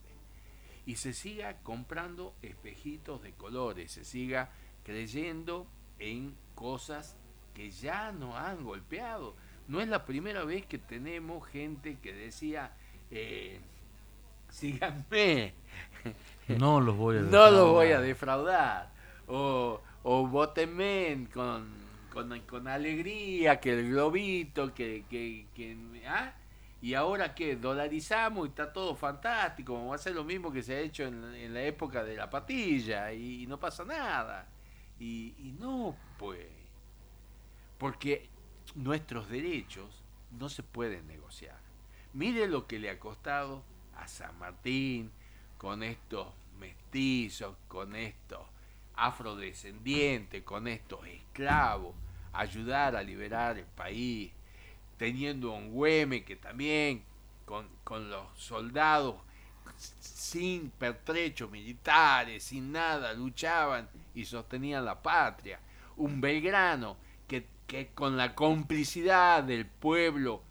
Y 0.85 0.95
se 0.95 1.13
siga 1.13 1.57
comprando 1.63 2.33
espejitos 2.41 3.21
de 3.21 3.33
colores, 3.33 3.91
se 3.91 4.03
siga 4.03 4.49
creyendo 4.83 5.67
en 5.99 6.35
cosas 6.55 7.15
que 7.53 7.69
ya 7.71 8.11
nos 8.11 8.35
han 8.35 8.63
golpeado. 8.63 9.35
No 9.67 9.79
es 9.81 9.87
la 9.87 10.05
primera 10.05 10.43
vez 10.43 10.65
que 10.65 10.77
tenemos 10.77 11.47
gente 11.47 11.97
que 11.99 12.13
decía, 12.13 12.73
eh, 13.11 13.59
síganme, 14.49 15.53
No 16.47 16.81
los 16.81 16.97
voy 16.97 17.17
a 17.17 17.21
no 17.31 17.51
los 17.51 17.69
voy 17.69 17.91
a 17.91 18.01
defraudar. 18.01 18.89
defraudar. 18.89 18.91
O, 19.27 19.81
o 20.03 20.27
votenme 20.27 21.27
con, 21.33 21.69
con, 22.11 22.37
con 22.41 22.67
alegría, 22.67 23.59
que 23.59 23.73
el 23.73 23.89
globito, 23.91 24.73
que... 24.73 25.05
que, 25.09 25.45
que 25.55 25.77
¿ah? 26.07 26.33
Y 26.81 26.95
ahora 26.95 27.35
que 27.35 27.55
dolarizamos 27.55 28.47
y 28.47 28.49
está 28.49 28.73
todo 28.73 28.95
fantástico, 28.95 29.73
vamos 29.73 29.91
a 29.91 29.95
hacer 29.95 30.15
lo 30.15 30.23
mismo 30.23 30.51
que 30.51 30.63
se 30.63 30.75
ha 30.75 30.79
hecho 30.79 31.03
en, 31.03 31.53
la 31.53 31.61
época 31.61 32.03
de 32.03 32.15
la 32.15 32.29
patilla 32.29 33.13
y, 33.13 33.45
no 33.45 33.59
pasa 33.59 33.85
nada. 33.85 34.47
Y, 34.99 35.35
y 35.37 35.55
no, 35.59 35.95
pues, 36.17 36.47
porque 37.77 38.29
nuestros 38.75 39.29
derechos 39.29 40.03
no 40.31 40.49
se 40.49 40.63
pueden 40.63 41.07
negociar. 41.07 41.59
Mire 42.13 42.47
lo 42.47 42.67
que 42.67 42.79
le 42.79 42.89
ha 42.89 42.99
costado 42.99 43.63
a 43.95 44.07
San 44.07 44.37
Martín 44.39 45.11
con 45.57 45.83
estos 45.83 46.27
mestizos, 46.59 47.55
con 47.67 47.95
estos 47.95 48.41
afrodescendientes, 48.95 50.43
con 50.43 50.67
estos 50.67 51.05
esclavos, 51.07 51.95
ayudar 52.33 52.95
a 52.95 53.03
liberar 53.03 53.57
el 53.57 53.65
país. 53.65 54.31
Teniendo 55.01 55.51
un 55.53 55.71
Güeme 55.71 56.23
que 56.23 56.35
también 56.35 57.01
con, 57.43 57.67
con 57.83 58.11
los 58.11 58.23
soldados 58.35 59.15
sin 59.75 60.69
pertrechos 60.69 61.49
militares, 61.49 62.43
sin 62.43 62.71
nada, 62.71 63.11
luchaban 63.13 63.89
y 64.13 64.25
sostenían 64.25 64.85
la 64.85 65.01
patria. 65.01 65.59
Un 65.97 66.21
Belgrano 66.21 66.97
que, 67.27 67.47
que 67.65 67.87
con 67.95 68.15
la 68.15 68.35
complicidad 68.35 69.43
del 69.43 69.65
pueblo, 69.65 70.43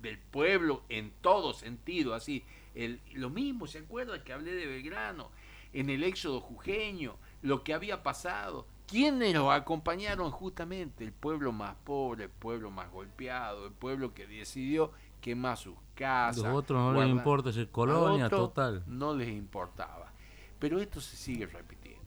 del 0.00 0.18
pueblo 0.18 0.84
en 0.88 1.10
todo 1.20 1.54
sentido, 1.54 2.14
así, 2.14 2.44
el, 2.76 3.00
lo 3.14 3.30
mismo, 3.30 3.66
¿se 3.66 3.78
acuerda 3.78 4.22
que 4.22 4.32
hablé 4.32 4.54
de 4.54 4.66
Belgrano? 4.66 5.32
En 5.72 5.90
el 5.90 6.04
éxodo 6.04 6.40
jujeño, 6.40 7.16
lo 7.42 7.64
que 7.64 7.74
había 7.74 8.04
pasado. 8.04 8.68
¿Quiénes 8.86 9.32
los 9.34 9.50
acompañaron 9.50 10.30
justamente? 10.30 11.04
El 11.04 11.12
pueblo 11.12 11.52
más 11.52 11.74
pobre, 11.84 12.24
el 12.24 12.30
pueblo 12.30 12.70
más 12.70 12.90
golpeado, 12.90 13.66
el 13.66 13.72
pueblo 13.72 14.12
que 14.14 14.26
decidió 14.26 14.92
quemar 15.20 15.56
sus 15.56 15.74
casas. 15.94 16.44
Los 16.44 16.54
otros 16.54 16.78
no 16.80 17.00
les 17.00 17.10
importa 17.10 17.52
ser 17.52 17.70
colonia, 17.70 18.28
total. 18.28 18.84
No 18.86 19.14
les 19.14 19.28
importaba. 19.28 20.12
Pero 20.58 20.80
esto 20.80 21.00
se 21.00 21.16
sigue 21.16 21.46
repitiendo. 21.46 22.00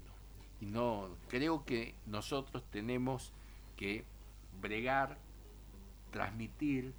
Y 0.62 0.66
no, 0.66 1.10
creo 1.28 1.66
que 1.66 1.96
nosotros 2.06 2.64
tenemos 2.72 3.32
que 3.76 4.06
bregar, 4.62 5.18
transmitir, 6.12 6.94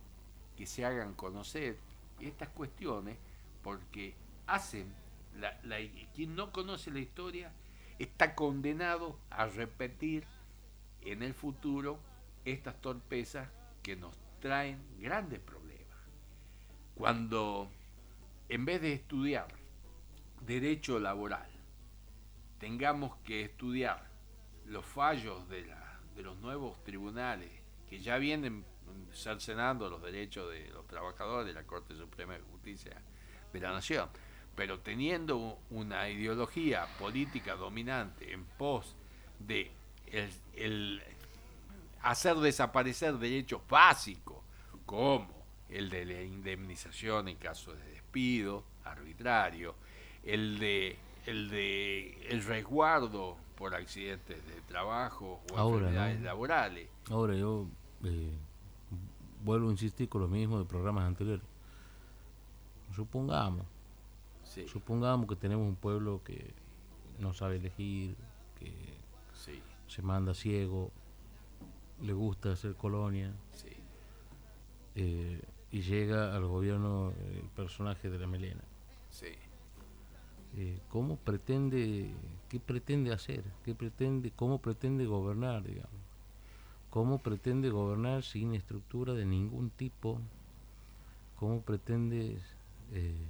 que 0.56 0.66
se 0.66 0.84
hagan 0.84 1.14
conocer 1.14 1.78
estas 2.20 2.48
cuestiones, 2.48 3.16
porque 3.62 4.14
hacen, 4.46 4.92
la, 5.38 5.58
la- 5.62 5.76
quien 6.14 6.34
no 6.34 6.50
conoce 6.52 6.90
la 6.90 6.98
historia 6.98 7.52
está 7.98 8.34
condenado 8.34 9.18
a 9.30 9.46
repetir 9.46 10.24
en 11.02 11.22
el 11.22 11.34
futuro 11.34 11.98
estas 12.44 12.80
torpezas 12.80 13.48
que 13.82 13.96
nos 13.96 14.14
traen 14.40 14.78
grandes 15.00 15.40
problemas. 15.40 15.98
Cuando 16.94 17.70
en 18.48 18.64
vez 18.64 18.80
de 18.80 18.92
estudiar 18.92 19.48
derecho 20.46 20.98
laboral, 20.98 21.48
tengamos 22.58 23.16
que 23.24 23.42
estudiar 23.42 24.08
los 24.66 24.84
fallos 24.84 25.48
de, 25.48 25.66
la- 25.66 26.00
de 26.16 26.22
los 26.22 26.36
nuevos 26.38 26.82
tribunales 26.84 27.50
que 27.88 28.00
ya 28.00 28.18
vienen 28.18 28.64
cercenando 29.12 29.88
los 29.88 30.02
derechos 30.02 30.50
de 30.50 30.68
los 30.70 30.86
trabajadores 30.86 31.46
de 31.46 31.52
la 31.54 31.66
Corte 31.66 31.94
Suprema 31.94 32.34
de 32.34 32.40
Justicia 32.40 33.00
de 33.52 33.60
la 33.60 33.72
Nación, 33.72 34.08
pero 34.58 34.80
teniendo 34.80 35.56
una 35.70 36.08
ideología 36.10 36.84
política 36.98 37.54
dominante 37.54 38.32
en 38.32 38.44
pos 38.44 38.96
de 39.38 39.70
el, 40.10 40.32
el 40.56 41.00
hacer 42.02 42.34
desaparecer 42.38 43.18
derechos 43.18 43.62
básicos 43.70 44.38
como 44.84 45.28
el 45.68 45.88
de 45.88 46.04
la 46.04 46.22
indemnización 46.22 47.28
en 47.28 47.36
caso 47.36 47.72
de 47.72 47.84
despido 47.84 48.64
arbitrario, 48.84 49.76
el 50.24 50.58
de 50.58 50.98
el 51.26 51.50
de 51.50 52.26
el 52.28 52.42
resguardo 52.42 53.36
por 53.56 53.76
accidentes 53.76 54.44
de 54.44 54.60
trabajo 54.62 55.40
o 55.52 55.56
Ahora, 55.56 55.86
enfermedades 55.86 56.18
¿no? 56.18 56.24
laborales. 56.24 56.88
Ahora 57.10 57.36
yo 57.36 57.68
eh, 58.02 58.32
vuelvo 59.44 59.68
a 59.68 59.70
insistir 59.70 60.08
con 60.08 60.22
lo 60.22 60.28
mismo 60.28 60.58
de 60.58 60.64
programas 60.64 61.04
anteriores. 61.04 61.46
Supongamos, 62.96 63.64
Sí, 64.58 64.68
supongamos 64.68 65.28
que 65.28 65.36
tenemos 65.36 65.68
un 65.68 65.76
pueblo 65.76 66.22
que 66.24 66.52
no 67.20 67.32
sabe 67.32 67.56
elegir, 67.56 68.16
que 68.58 68.72
sí, 69.32 69.62
se 69.86 70.02
manda 70.02 70.34
ciego, 70.34 70.90
le 72.02 72.12
gusta 72.12 72.52
hacer 72.52 72.74
colonia, 72.74 73.32
sí. 73.52 73.68
eh, 74.96 75.40
y 75.70 75.82
llega 75.82 76.34
al 76.34 76.46
gobierno 76.46 77.12
el 77.34 77.48
personaje 77.50 78.10
de 78.10 78.18
la 78.18 78.26
melena. 78.26 78.64
sí. 79.10 79.28
Eh, 80.56 80.80
¿Cómo 80.88 81.16
pretende, 81.16 82.16
qué 82.48 82.58
pretende 82.58 83.12
hacer? 83.12 83.44
¿Qué 83.64 83.74
pretende, 83.74 84.32
cómo 84.32 84.58
pretende 84.60 85.04
gobernar, 85.06 85.62
digamos? 85.62 86.00
¿Cómo 86.90 87.18
pretende 87.18 87.70
gobernar 87.70 88.24
sin 88.24 88.54
estructura 88.54 89.12
de 89.12 89.26
ningún 89.26 89.70
tipo? 89.70 90.20
¿Cómo 91.36 91.60
pretende, 91.62 92.38
eh, 92.92 93.26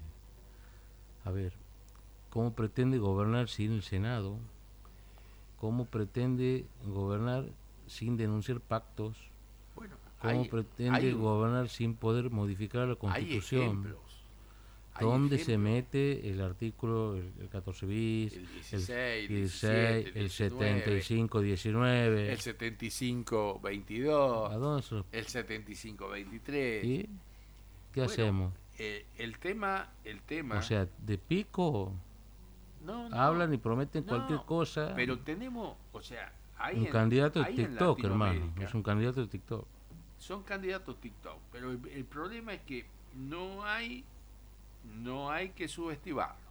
a 1.25 1.31
ver, 1.31 1.53
cómo 2.31 2.53
pretende 2.55 2.99
gobernar 2.99 3.49
sin 3.49 3.73
el 3.73 3.83
Senado? 3.83 4.39
¿Cómo 5.61 5.87
pretende 5.87 6.65
gobernar 6.85 7.47
sin 7.87 8.17
denunciar 8.17 8.61
pactos? 8.61 9.17
Bueno, 9.75 9.97
¿Cómo 10.21 10.43
hay- 10.43 10.49
pretende 10.49 10.97
hay 10.99 11.13
un- 11.13 11.21
gobernar 11.21 11.69
sin 11.69 11.95
poder 11.95 12.31
modificar 12.31 12.83
la 12.87 12.93
hay 12.93 12.97
Constitución? 12.99 13.63
ejemplos. 13.63 13.99
Hay 14.95 15.07
¿Dónde 15.07 15.37
se 15.37 15.43
ejemplos. 15.53 15.73
mete 15.73 16.31
el 16.31 16.41
artículo, 16.41 17.15
el, 17.17 17.33
el 17.41 17.49
14 17.49 17.87
bis, 17.87 18.33
El 18.33 18.39
el 18.41 18.49
16, 18.49 18.83
el 18.91 19.29
16, 19.29 20.05
17, 20.05 20.09
el 20.09 20.15
19, 20.15 20.81
75, 20.81 21.41
19? 21.41 22.33
El 22.33 22.39
75 22.41 23.61
22, 23.63 24.51
¿A 24.53 24.57
dónde 24.57 24.83
se 24.83 25.03
el 25.13 25.27
75 25.27 26.09
23. 26.09 26.85
¿Y 26.85 26.99
qué 27.03 27.09
Bueno, 28.01 28.13
hacemos? 28.13 28.53
Eh, 28.79 29.07
el 29.17 29.39
tema, 29.39 29.89
el 30.05 30.23
tema. 30.23 30.57
O 30.59 30.63
sea, 30.63 30.87
de 30.99 31.19
pico 31.19 31.93
no, 32.85 33.09
no, 33.09 33.17
hablan 33.17 33.53
y 33.53 33.59
prometen 33.59 34.05
no, 34.07 34.11
cualquier 34.11 34.41
cosa. 34.43 34.93
Pero 34.95 35.19
tenemos, 35.19 35.77
o 35.93 36.01
sea, 36.01 36.33
hay 36.57 36.79
un 36.79 36.87
en- 36.87 36.93
candidato 36.93 37.43
de 37.43 37.53
TikTok, 37.53 38.05
hermano. 38.05 38.53
Es 38.61 38.75
un 38.75 38.83
candidato 38.83 39.21
de 39.21 39.27
TikTok. 39.27 39.67
Son 40.19 40.43
candidatos 40.43 41.01
TikTok, 41.01 41.39
pero 41.53 41.71
el, 41.73 41.81
el 41.89 42.05
problema 42.05 42.53
es 42.55 42.61
que 42.63 42.87
no 43.15 43.65
hay, 43.65 44.05
no 45.03 45.31
hay 45.31 45.51
que 45.51 45.69
subestimarlo. 45.69 46.49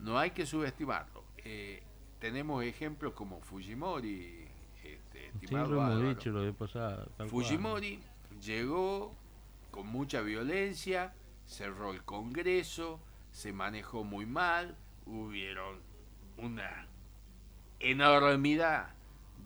No 0.00 0.18
hay 0.18 0.30
que 0.32 0.44
subestimarlo. 0.44 1.24
Eh, 1.44 1.82
tenemos 2.20 2.64
ejemplos 2.64 3.12
como 3.12 3.40
Fujimori, 3.40 4.46
este, 4.82 5.30
Sí, 5.30 5.44
estimado 5.44 5.74
lo 5.74 5.82
hemos 5.82 6.16
dicho 6.16 6.30
lo 6.30 6.52
tal 6.54 7.06
cual. 7.16 7.28
Fujimori 7.28 8.00
llegó 8.42 9.14
con 9.70 9.86
mucha 9.86 10.20
violencia, 10.20 11.12
cerró 11.46 11.92
el 11.92 12.02
Congreso, 12.04 13.00
se 13.30 13.52
manejó 13.52 14.04
muy 14.04 14.26
mal, 14.26 14.76
hubieron 15.06 15.80
una 16.36 16.86
enormidad 17.80 18.94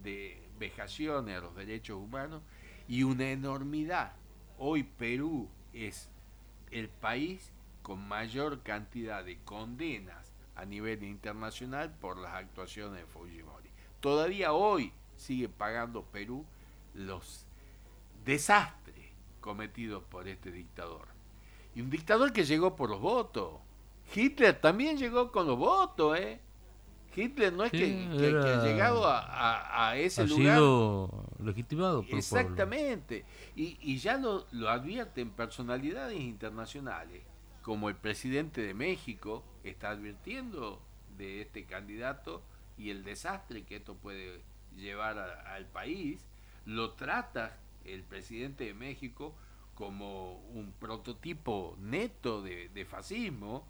de 0.03 0.41
vejaciones 0.59 1.39
a 1.39 1.41
los 1.41 1.55
derechos 1.55 1.99
humanos 1.99 2.43
y 2.87 3.03
una 3.03 3.31
enormidad. 3.31 4.13
Hoy 4.59 4.83
Perú 4.83 5.49
es 5.73 6.09
el 6.71 6.89
país 6.89 7.53
con 7.83 8.07
mayor 8.07 8.63
cantidad 8.63 9.25
de 9.25 9.39
condenas 9.39 10.33
a 10.57 10.65
nivel 10.65 11.03
internacional 11.05 11.95
por 11.95 12.19
las 12.19 12.35
actuaciones 12.35 13.01
de 13.01 13.07
Fujimori. 13.07 13.71
Todavía 14.01 14.53
hoy 14.53 14.93
sigue 15.17 15.49
pagando 15.49 16.05
Perú 16.05 16.45
los 16.95 17.47
desastres 18.25 19.13
cometidos 19.41 20.03
por 20.05 20.29
este 20.29 20.51
dictador. 20.51 21.18
Y 21.75 21.81
un 21.81 21.91
dictador 21.91 22.33
que 22.33 22.45
llegó 22.45 22.75
por 22.77 22.91
los 22.91 23.01
votos. 23.01 23.55
Hitler 24.15 24.59
también 24.61 24.97
llegó 24.97 25.31
con 25.31 25.47
los 25.47 25.59
votos, 25.59 26.19
¿eh? 26.19 26.41
Hitler 27.15 27.53
no 27.53 27.65
es 27.65 27.71
Sí, 27.73 27.79
que, 27.79 28.09
que- 28.13 28.17
que 28.19 28.27
era- 28.29 28.61
ha 28.61 28.65
llegado 28.65 29.07
a, 29.07 29.19
a- 29.19 29.91
a 29.91 29.97
ese 29.97 30.23
Ha 30.23 30.27
lugar. 30.27 30.57
sido 30.57 31.25
legitimado 31.43 32.03
por. 32.03 32.15
Exactamente. 32.19 33.25
Y, 33.57 33.77
y 33.81 33.99
ya 33.99 34.17
lo, 34.19 34.47
lo 34.53 34.69
advierten 34.71 35.31
personalidades 35.31 36.19
internacionales, 36.21 37.23
como 37.63 37.89
el 37.89 37.97
presidente 37.97 38.61
de 38.61 38.73
México 38.75 39.45
está 39.65 39.91
advirtiendo 39.91 40.81
de 41.17 41.41
este 41.43 41.65
candidato 41.65 42.43
y 42.77 42.91
el 42.91 43.03
desastre 43.05 43.65
que 43.65 43.77
esto 43.77 43.95
puede 43.95 44.41
llevar 44.77 45.19
a- 45.19 45.55
al 45.55 45.67
país. 45.67 46.25
Lo 46.67 46.93
trata 46.93 47.57
el 47.85 48.03
presidente 48.05 48.65
de 48.65 48.75
México 48.75 49.35
como 49.79 50.41
un 50.55 50.73
prototipo 50.73 51.77
neto 51.79 52.43
de, 52.43 52.69
de 52.71 52.85
fascismo. 52.85 53.65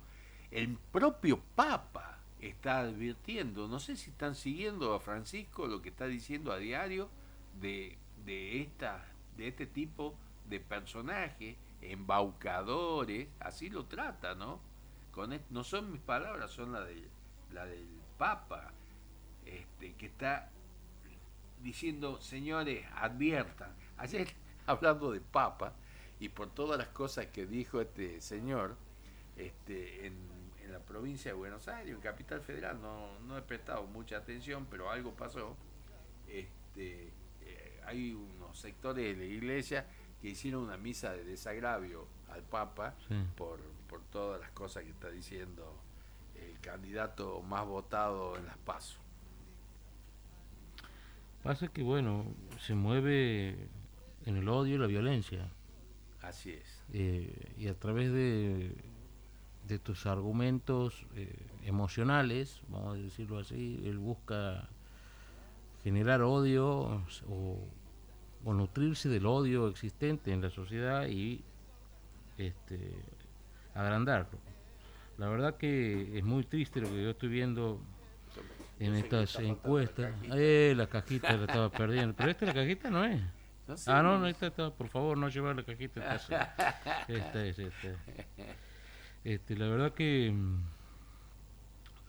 El 0.50 0.78
propio 0.90 1.38
Papa 1.54 2.20
está 2.40 2.78
advirtiendo, 2.78 3.68
no 3.68 3.78
sé 3.78 3.94
si 3.94 4.08
están 4.08 4.34
siguiendo 4.34 4.94
a 4.94 5.00
Francisco 5.00 5.66
lo 5.66 5.82
que 5.82 5.90
está 5.90 6.06
diciendo 6.06 6.50
a 6.50 6.56
diario 6.56 7.10
de, 7.60 7.98
de, 8.24 8.62
esta, 8.62 9.04
de 9.36 9.48
este 9.48 9.66
tipo 9.66 10.16
de 10.48 10.60
personajes, 10.60 11.56
embaucadores, 11.82 13.28
así 13.38 13.68
lo 13.68 13.84
trata, 13.84 14.34
¿no? 14.34 14.60
No 15.50 15.62
son 15.62 15.92
mis 15.92 16.00
palabras, 16.00 16.52
son 16.52 16.72
las 16.72 16.86
del, 16.86 17.06
la 17.52 17.66
del 17.66 17.86
Papa, 18.16 18.72
este, 19.44 19.92
que 19.94 20.06
está 20.06 20.48
diciendo, 21.62 22.18
señores, 22.22 22.86
adviertan. 22.94 23.74
Ayer, 23.98 24.32
hablando 24.66 25.12
de 25.12 25.20
Papa, 25.20 25.74
y 26.20 26.28
por 26.30 26.50
todas 26.50 26.78
las 26.78 26.88
cosas 26.88 27.26
que 27.26 27.46
dijo 27.46 27.80
este 27.80 28.20
señor, 28.20 28.76
este, 29.36 30.06
en, 30.06 30.14
en 30.64 30.72
la 30.72 30.80
provincia 30.80 31.30
de 31.30 31.36
Buenos 31.36 31.68
Aires, 31.68 31.94
en 31.94 32.00
Capital 32.00 32.40
Federal, 32.40 32.80
no, 32.82 33.18
no 33.20 33.38
he 33.38 33.42
prestado 33.42 33.84
mucha 33.86 34.16
atención, 34.18 34.66
pero 34.70 34.90
algo 34.90 35.12
pasó. 35.12 35.56
Este, 36.28 37.10
eh, 37.42 37.80
hay 37.86 38.12
unos 38.12 38.58
sectores 38.58 39.16
de 39.16 39.24
la 39.24 39.32
iglesia 39.32 39.86
que 40.20 40.28
hicieron 40.30 40.64
una 40.64 40.76
misa 40.76 41.12
de 41.12 41.24
desagravio 41.24 42.06
al 42.30 42.42
Papa 42.42 42.94
Sí. 43.06 43.14
por, 43.36 43.60
por 43.88 44.02
todas 44.10 44.40
las 44.40 44.50
cosas 44.50 44.82
que 44.82 44.90
está 44.90 45.08
diciendo 45.10 45.78
el 46.34 46.58
candidato 46.60 47.40
más 47.42 47.64
votado 47.66 48.36
en 48.36 48.44
las 48.46 48.56
PASO. 48.58 48.98
Pasa 51.42 51.68
que, 51.68 51.82
bueno, 51.82 52.26
se 52.60 52.74
mueve 52.74 53.68
en 54.26 54.36
el 54.36 54.48
odio 54.48 54.74
y 54.74 54.78
la 54.78 54.86
violencia. 54.86 55.48
Así 56.22 56.50
es. 56.50 56.82
eh, 56.92 57.52
y 57.58 57.68
a 57.68 57.74
través 57.74 58.12
de, 58.12 58.72
de 59.66 59.78
tus 59.78 60.06
argumentos 60.06 61.06
eh, 61.14 61.32
emocionales, 61.64 62.60
vamos 62.68 62.94
a 62.96 63.00
decirlo 63.00 63.38
así, 63.38 63.80
él 63.84 63.98
busca 63.98 64.68
generar 65.84 66.22
odio 66.22 66.66
o, 67.28 67.58
o 68.44 68.52
nutrirse 68.54 69.08
del 69.08 69.26
odio 69.26 69.68
existente 69.68 70.32
en 70.32 70.42
la 70.42 70.50
sociedad 70.50 71.06
y 71.08 71.42
este, 72.36 72.78
agrandarlo. 73.74 74.38
La 75.18 75.28
verdad 75.28 75.56
que 75.56 76.16
es 76.18 76.24
muy 76.24 76.44
triste 76.44 76.80
lo 76.80 76.88
que 76.88 77.02
yo 77.02 77.10
estoy 77.10 77.28
viendo 77.28 77.80
en 78.78 78.94
estas 78.94 79.34
la 79.40 79.48
encuestas. 79.48 80.12
cajita. 80.12 80.36
Eh, 80.36 80.74
la 80.76 80.86
cajita 80.86 81.36
la 81.36 81.44
estaba 81.44 81.70
perdiendo. 81.70 82.14
Pero 82.16 82.30
esta 82.30 82.46
la 82.46 82.54
cajita 82.54 82.90
no 82.90 83.04
es. 83.04 83.20
No 83.68 83.76
sé, 83.76 83.90
Ah, 83.92 84.02
no, 84.02 84.18
no, 84.18 84.26
esta 84.26 84.46
está, 84.46 84.70
por 84.70 84.88
favor, 84.88 85.16
no 85.18 85.28
llevar 85.28 85.54
la 85.54 85.62
cajita. 85.62 86.00
Esta, 86.00 86.16
es- 86.16 87.08
esta 87.08 87.44
es, 87.44 87.58
esta. 87.58 87.88
Este, 89.24 89.56
la 89.56 89.68
verdad 89.68 89.92
que 89.92 90.32
mm, 90.34 90.62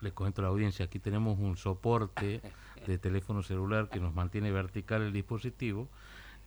les 0.02 0.14
comento 0.14 0.42
a 0.42 0.44
la 0.44 0.50
audiencia, 0.50 0.86
aquí 0.86 1.00
tenemos 1.00 1.38
un 1.38 1.58
soporte 1.58 2.42
de 2.88 2.98
teléfono 2.98 3.44
celular 3.44 3.90
que 3.90 4.00
nos 4.00 4.14
mantiene 4.16 4.52
vertical 4.52 5.02
el 5.02 5.12
dispositivo, 5.12 5.90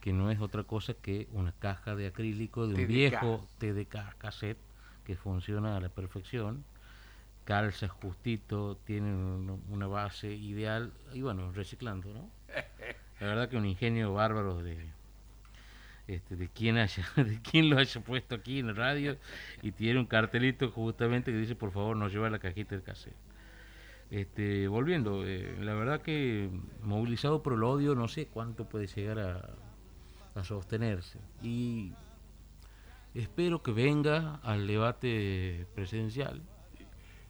que 0.01 0.13
no 0.15 0.31
es 0.31 0.41
otra 0.41 0.65
cosa 0.65 0.95
que 0.95 1.29
una 1.33 1.53
caja 1.53 1.95
de 1.95 2.07
acrílico 2.07 2.67
de 2.67 2.75
un 2.75 2.81
TDK. 2.81 2.89
viejo 2.89 3.47
TDK 3.59 4.17
cassette 4.19 4.59
que 5.05 5.15
funciona 5.17 5.77
a 5.77 5.81
la 5.81 5.91
perfección, 5.91 6.65
calza 7.45 7.87
justito, 7.89 8.79
tiene 8.85 9.13
un- 9.15 9.63
una 9.69 9.87
base 9.89 10.33
ideal 10.33 10.93
y 11.13 11.21
bueno, 11.21 11.53
reciclando, 11.53 12.13
¿no? 12.15 12.31
La 13.21 13.27
verdad 13.27 13.49
que 13.51 13.57
un 13.59 13.67
ingenio 13.67 14.15
bárbaro 14.15 14.63
de 14.63 14.91
este, 16.09 16.37
de 16.37 16.49
quién 16.49 16.77
haya, 16.79 17.05
de 17.17 17.41
quién 17.43 17.71
lo 17.71 17.79
haya 17.79 18.01
puesto 18.03 18.35
aquí 18.35 18.59
en 18.59 18.69
la 18.69 18.73
radio 18.75 19.17
y 19.63 19.73
tiene 19.73 20.01
un 20.01 20.07
cartelito 20.07 20.71
justamente 20.71 21.31
que 21.31 21.39
dice 21.39 21.55
por 21.55 21.71
favor 21.73 21.97
no 21.97 22.09
llevar 22.09 22.33
la 22.33 22.39
cajita 22.39 22.75
del 22.75 22.83
cassette. 22.85 23.17
Este, 24.11 24.69
volviendo, 24.69 25.25
eh, 25.27 25.57
la 25.61 25.73
verdad 25.73 26.03
que 26.03 26.51
movilizado 26.83 27.43
por 27.43 27.55
el 27.55 27.63
odio 27.63 27.95
no 27.95 28.09
sé 28.09 28.27
cuánto 28.27 28.69
puede 28.69 28.87
llegar 28.87 29.19
a, 29.19 29.55
a 30.39 30.45
sostenerse 30.45 31.19
y 31.43 31.93
espero 33.15 33.63
que 33.63 33.73
venga 33.73 34.35
al 34.43 34.67
debate 34.67 35.67
presidencial 35.75 36.43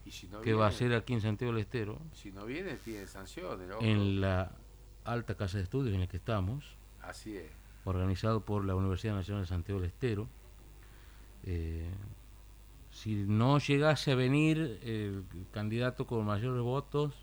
Y 0.04 0.10
si 0.10 0.26
no 0.26 0.40
que 0.40 0.54
va 0.54 0.66
a 0.66 0.72
ser 0.72 0.92
aquí 0.94 1.12
en 1.12 1.20
Santiago 1.20 1.52
del 1.52 1.62
Estero 1.62 2.00
Si 2.14 2.32
no 2.32 2.46
viene, 2.46 2.74
tiene 2.76 3.06
sanciones. 3.06 3.68
en 3.80 4.20
la 4.20 4.50
alta 5.04 5.36
casa 5.36 5.58
de 5.58 5.64
estudios 5.64 5.94
en 5.94 6.00
la 6.00 6.06
que 6.08 6.16
estamos 6.16 6.64
Así 7.00 7.36
es. 7.36 7.50
Organizado 7.84 8.44
por 8.44 8.64
la 8.64 8.74
Universidad 8.74 9.14
Nacional 9.14 9.42
de 9.44 9.48
Santiago 9.48 9.80
del 9.80 9.88
Estero. 9.90 10.28
Eh, 11.44 11.90
si 12.90 13.14
no 13.14 13.58
llegase 13.58 14.12
a 14.12 14.14
venir 14.14 14.78
el 14.82 15.24
candidato 15.50 16.06
con 16.06 16.24
mayores 16.24 16.62
votos, 16.62 17.14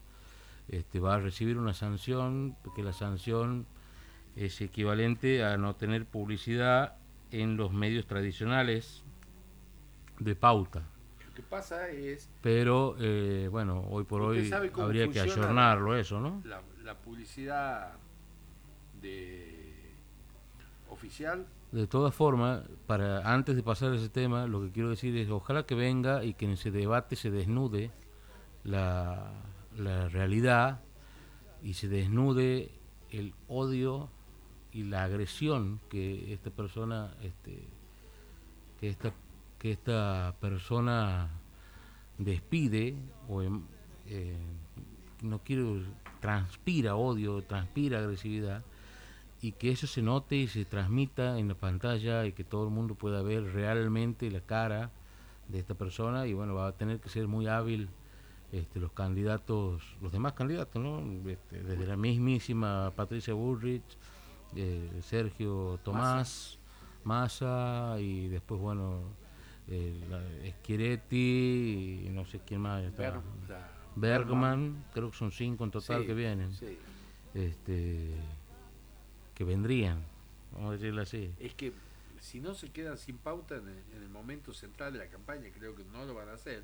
este, 0.67 0.99
va 0.99 1.15
a 1.15 1.19
recibir 1.19 1.57
una 1.57 1.73
sanción, 1.73 2.55
porque 2.63 2.83
la 2.83 2.93
sanción 2.93 3.65
es 4.35 4.61
equivalente 4.61 5.43
a 5.43 5.57
no 5.57 5.75
tener 5.75 6.05
publicidad 6.05 6.95
en 7.31 7.57
los 7.57 7.71
medios 7.71 8.07
tradicionales 8.07 9.03
de 10.19 10.35
pauta. 10.35 10.83
Lo 11.27 11.33
que 11.33 11.41
pasa 11.43 11.89
es 11.89 12.29
Pero 12.41 12.95
eh, 12.99 13.47
bueno, 13.49 13.85
hoy 13.89 14.03
por 14.03 14.21
¿Usted 14.21 14.59
hoy 14.59 14.71
habría 14.77 15.07
que 15.09 15.19
ayornarlo 15.19 15.95
eso, 15.95 16.19
¿no? 16.19 16.41
la, 16.45 16.61
la 16.83 16.95
publicidad 16.95 17.93
de 19.01 19.58
oficial. 20.99 21.47
De 21.71 21.87
todas 21.87 22.13
formas, 22.13 22.63
para 22.87 23.31
antes 23.31 23.55
de 23.55 23.63
pasar 23.63 23.91
a 23.91 23.95
ese 23.95 24.09
tema, 24.09 24.47
lo 24.47 24.61
que 24.61 24.71
quiero 24.71 24.89
decir 24.89 25.15
es 25.17 25.29
ojalá 25.29 25.65
que 25.65 25.75
venga 25.75 26.23
y 26.23 26.33
que 26.33 26.45
en 26.45 26.51
ese 26.51 26.71
debate 26.71 27.15
se 27.15 27.31
desnude 27.31 27.91
la, 28.63 29.31
realidad 30.11 30.81
y 31.63 31.75
se 31.75 31.87
desnude 31.87 32.71
el 33.11 33.33
odio 33.47 34.09
y 34.73 34.83
la 34.83 35.03
agresión 35.03 35.79
que 35.89 36.33
esta 36.33 36.49
persona 36.49 37.13
este, 37.21 37.63
que 38.79 38.89
esta 38.89 39.13
que 39.57 39.71
esta 39.71 40.35
persona 40.39 41.29
despide 42.17 42.95
o 43.27 43.41
em- 43.41 43.63
eh, 44.07 44.37
no 45.21 45.39
quiero 45.39 45.81
transpira 46.19 46.95
odio 46.95 47.41
transpira 47.43 47.99
agresividad 47.99 48.63
y 49.41 49.53
que 49.53 49.71
eso 49.71 49.87
se 49.87 50.01
note 50.01 50.35
y 50.35 50.47
se 50.47 50.65
transmita 50.65 51.39
en 51.39 51.47
la 51.47 51.55
pantalla 51.55 52.25
y 52.25 52.33
que 52.33 52.43
todo 52.43 52.65
el 52.65 52.71
mundo 52.71 52.95
pueda 52.95 53.21
ver 53.21 53.43
realmente 53.53 54.29
la 54.29 54.41
cara 54.41 54.91
de 55.47 55.59
esta 55.59 55.75
persona 55.75 56.27
y 56.27 56.33
bueno 56.33 56.53
va 56.55 56.67
a 56.67 56.71
tener 56.73 56.99
que 56.99 57.09
ser 57.09 57.27
muy 57.27 57.47
hábil 57.47 57.89
este, 58.51 58.79
los 58.79 58.91
candidatos 58.91 59.81
los 60.01 60.11
demás 60.11 60.33
candidatos 60.33 60.81
no 60.81 60.99
Este, 61.29 61.63
desde 61.63 61.87
la 61.87 61.95
mismísima 61.95 62.91
Patricia 62.95 63.33
Bullrich 63.33 63.83
eh, 64.55 64.89
Sergio 65.01 65.79
Tomás 65.83 66.57
Massa 67.03 67.95
y 67.99 68.27
después 68.27 68.59
bueno 68.59 69.01
eh, 69.67 70.53
Schiaretti 70.63 72.03
y 72.05 72.09
no 72.09 72.25
sé 72.25 72.41
quién 72.45 72.61
más 72.61 72.83
está. 72.83 73.21
Bergman 73.95 74.83
creo 74.93 75.11
que 75.11 75.17
son 75.17 75.31
cinco 75.31 75.63
en 75.63 75.71
total 75.71 76.01
Sí, 76.01 76.07
que 76.07 76.13
vienen 76.13 76.53
sí. 76.53 76.77
este 77.33 78.13
que 79.39 79.45
vendrían, 79.45 80.03
vamos 80.51 80.71
a 80.71 80.73
decirlo 80.73 81.01
así. 81.01 81.33
Es 81.39 81.53
que 81.53 81.71
si 82.19 82.41
no 82.41 82.53
se 82.53 82.69
quedan 82.73 82.97
sin 82.97 83.17
pauta 83.17 83.55
en 83.55 83.69
el, 83.69 83.77
en 83.95 84.03
el 84.03 84.09
momento 84.09 84.53
central 84.53 84.91
de 84.91 84.99
la 84.99 85.07
campaña, 85.07 85.47
creo 85.57 85.73
que 85.77 85.85
no 85.93 86.03
lo 86.03 86.13
van 86.13 86.27
a 86.27 86.33
hacer. 86.33 86.61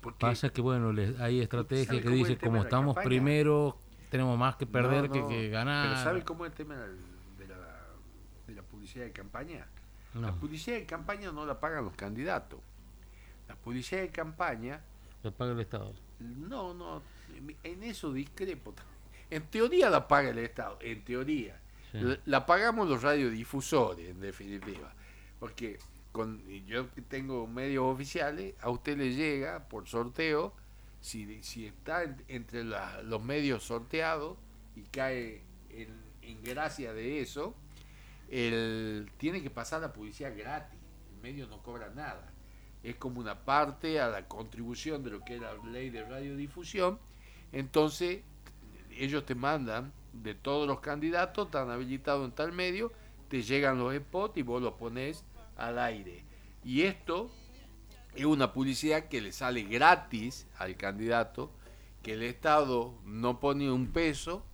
Porque 0.00 0.20
Pasa 0.20 0.48
que 0.48 0.62
bueno, 0.62 0.94
les- 0.94 1.20
hay 1.20 1.42
estrategias 1.42 1.88
¿Sabe 1.88 2.00
que 2.00 2.08
tema 2.08 2.38
como 2.40 2.56
la 2.56 2.62
estamos 2.62 2.94
campaña? 2.94 3.06
primero, 3.10 3.76
tenemos 4.10 4.38
más 4.38 4.56
que 4.56 4.64
perder 4.64 5.08
No, 5.08 5.12
que, 5.12 5.20
no, 5.20 5.28
que 5.28 5.50
ganar. 5.50 5.88
Pero 5.90 6.02
¿sabe 6.02 6.24
cómo 6.24 6.46
es 6.46 6.52
el 6.52 6.56
tema 6.56 6.74
de 6.76 7.48
la, 7.48 7.84
de 8.46 8.54
la 8.54 8.62
publicidad 8.62 9.04
de 9.04 9.12
campaña? 9.12 9.66
No, 10.14 10.22
La 10.22 10.32
publicidad 10.32 10.78
de 10.78 10.86
campaña 10.86 11.30
no 11.32 11.44
la 11.44 11.60
pagan 11.60 11.84
los 11.84 11.94
candidatos. 11.96 12.60
La 13.46 13.56
publicidad 13.56 14.00
de 14.00 14.08
campaña, 14.08 14.80
le 15.22 15.30
paga 15.32 15.52
el 15.52 15.60
Estado. 15.60 15.92
no, 16.18 16.72
no, 16.72 17.02
en 17.62 17.82
eso 17.82 18.10
discrepo. 18.10 18.72
En 19.28 19.42
teoría 19.48 19.90
la 19.90 20.08
paga 20.08 20.30
el 20.30 20.38
Estado, 20.38 20.78
en 20.80 21.04
teoría. 21.04 21.60
La, 22.26 22.46
pagamos 22.46 22.88
los 22.88 23.02
radiodifusores, 23.02 24.08
en 24.10 24.20
definitiva. 24.20 24.92
Porque 25.38 25.78
con, 26.12 26.42
yo 26.66 26.86
tengo 27.08 27.46
medios 27.46 27.84
oficiales, 27.84 28.54
a 28.60 28.70
usted 28.70 28.96
le 28.98 29.14
llega 29.14 29.68
por 29.68 29.86
sorteo, 29.86 30.54
si, 31.00 31.42
si 31.42 31.66
está 31.66 32.02
en- 32.04 32.22
entre 32.28 32.64
la- 32.64 33.02
los 33.02 33.22
medios 33.22 33.62
sorteados 33.64 34.36
y 34.74 34.82
cae 34.82 35.42
en, 35.70 35.88
en 36.22 36.42
gracia 36.42 36.92
de 36.92 37.20
eso, 37.20 37.54
el, 38.28 39.08
tiene 39.18 39.42
que 39.42 39.50
pasar 39.50 39.80
la 39.80 39.92
publicidad 39.92 40.36
gratis. 40.36 40.78
El 41.14 41.20
medio 41.22 41.46
no 41.46 41.62
cobra 41.62 41.90
nada. 41.94 42.32
Es 42.82 42.96
como 42.96 43.20
una 43.20 43.44
parte 43.44 44.00
a 44.00 44.08
la 44.08 44.26
contribución 44.28 45.02
de 45.02 45.10
lo 45.10 45.24
que 45.24 45.36
es 45.36 45.40
la 45.40 45.54
ley 45.70 45.90
de 45.90 46.04
radiodifusión. 46.04 46.98
Entonces, 47.52 48.20
ellos 48.90 49.24
te 49.26 49.34
mandan 49.34 49.92
de 50.22 50.34
todos 50.34 50.66
los 50.66 50.80
candidatos, 50.80 51.46
están 51.46 51.70
habilitados 51.70 52.24
en 52.24 52.32
tal 52.32 52.52
medio, 52.52 52.92
te 53.28 53.42
llegan 53.42 53.78
los 53.78 53.94
spots 53.94 54.36
y 54.36 54.42
vos 54.42 54.62
los 54.62 54.74
pones 54.74 55.24
al 55.56 55.78
aire. 55.78 56.24
Y 56.64 56.82
esto 56.82 57.30
es 58.14 58.24
una 58.24 58.52
publicidad 58.52 59.08
que 59.08 59.20
le 59.20 59.32
sale 59.32 59.62
gratis 59.62 60.46
al 60.58 60.76
candidato, 60.76 61.50
que 62.02 62.14
el 62.14 62.22
Estado 62.22 62.94
no 63.04 63.40
pone 63.40 63.70
un 63.70 63.88
peso, 63.88 64.44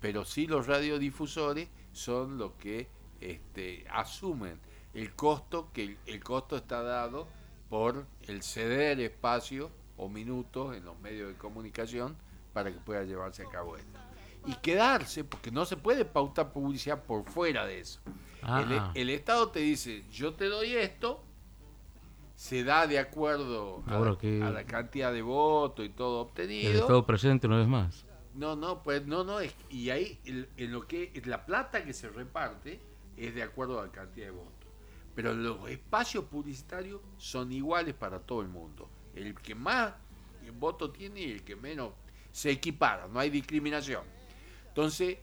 pero 0.00 0.24
sí 0.24 0.46
los 0.46 0.66
radiodifusores 0.66 1.68
son 1.92 2.38
los 2.38 2.52
que 2.52 2.88
este, 3.20 3.84
asumen 3.90 4.60
el 4.94 5.14
costo, 5.14 5.70
que 5.72 5.96
el 6.06 6.22
costo 6.22 6.56
está 6.56 6.82
dado 6.82 7.28
por 7.68 8.06
el 8.26 8.42
ceder 8.42 9.00
espacio 9.00 9.70
o 9.96 10.08
minutos 10.08 10.76
en 10.76 10.84
los 10.84 10.98
medios 11.00 11.28
de 11.28 11.34
comunicación 11.34 12.16
para 12.52 12.72
que 12.72 12.78
pueda 12.78 13.04
llevarse 13.04 13.42
a 13.42 13.48
cabo 13.48 13.76
esto. 13.76 14.07
Y 14.48 14.54
quedarse, 14.62 15.24
porque 15.24 15.50
no 15.50 15.64
se 15.64 15.76
puede 15.76 16.04
pautar 16.04 16.52
publicidad 16.52 17.02
por 17.04 17.24
fuera 17.28 17.66
de 17.66 17.80
eso. 17.80 18.00
El, 18.06 18.08
Ah, 18.42 18.92
el 18.94 19.10
Estado 19.10 19.48
te 19.50 19.60
dice, 19.60 20.04
yo 20.10 20.32
te 20.34 20.46
doy 20.46 20.74
esto, 20.74 21.22
se 22.34 22.62
da 22.64 22.86
de 22.86 22.98
acuerdo 22.98 23.82
a, 23.86 23.94
Ahora 23.96 24.12
la, 24.12 24.18
que- 24.18 24.42
a 24.42 24.50
la 24.50 24.64
cantidad 24.64 25.12
de 25.12 25.22
votos 25.22 25.84
y 25.84 25.88
todo 25.90 26.22
el 26.22 26.28
obtenido. 26.28 26.80
Estado 26.82 27.04
presente 27.04 27.46
una 27.46 27.58
vez 27.58 27.66
más. 27.68 28.04
No, 28.34 28.54
no, 28.54 28.82
pues 28.84 29.04
no, 29.06 29.24
no, 29.24 29.40
es, 29.40 29.52
y 29.68 29.90
ahí 29.90 30.20
el- 30.24 30.48
en 30.56 30.70
lo 30.72 30.86
que 30.86 31.20
la 31.24 31.44
plata 31.44 31.84
que 31.84 31.92
se 31.92 32.08
reparte 32.08 32.80
es 33.16 33.34
de 33.34 33.42
acuerdo 33.42 33.80
a 33.80 33.86
la 33.86 33.92
cantidad 33.92 34.26
de 34.26 34.30
votos. 34.32 34.52
Pero 35.16 35.34
los 35.34 35.68
espacios 35.68 36.24
publicitarios 36.24 37.00
son 37.16 37.50
iguales 37.50 37.94
para 37.94 38.20
todo 38.20 38.40
el 38.40 38.48
mundo. 38.48 38.88
El 39.14 39.34
que 39.34 39.56
más 39.56 39.92
voto 40.60 40.90
tiene 40.92 41.20
y 41.20 41.32
el 41.32 41.42
que 41.42 41.56
menos 41.56 41.90
se 42.30 42.50
equipara, 42.52 43.08
no 43.08 43.18
hay 43.18 43.28
discriminación. 43.30 44.04
Entonces, 44.78 45.18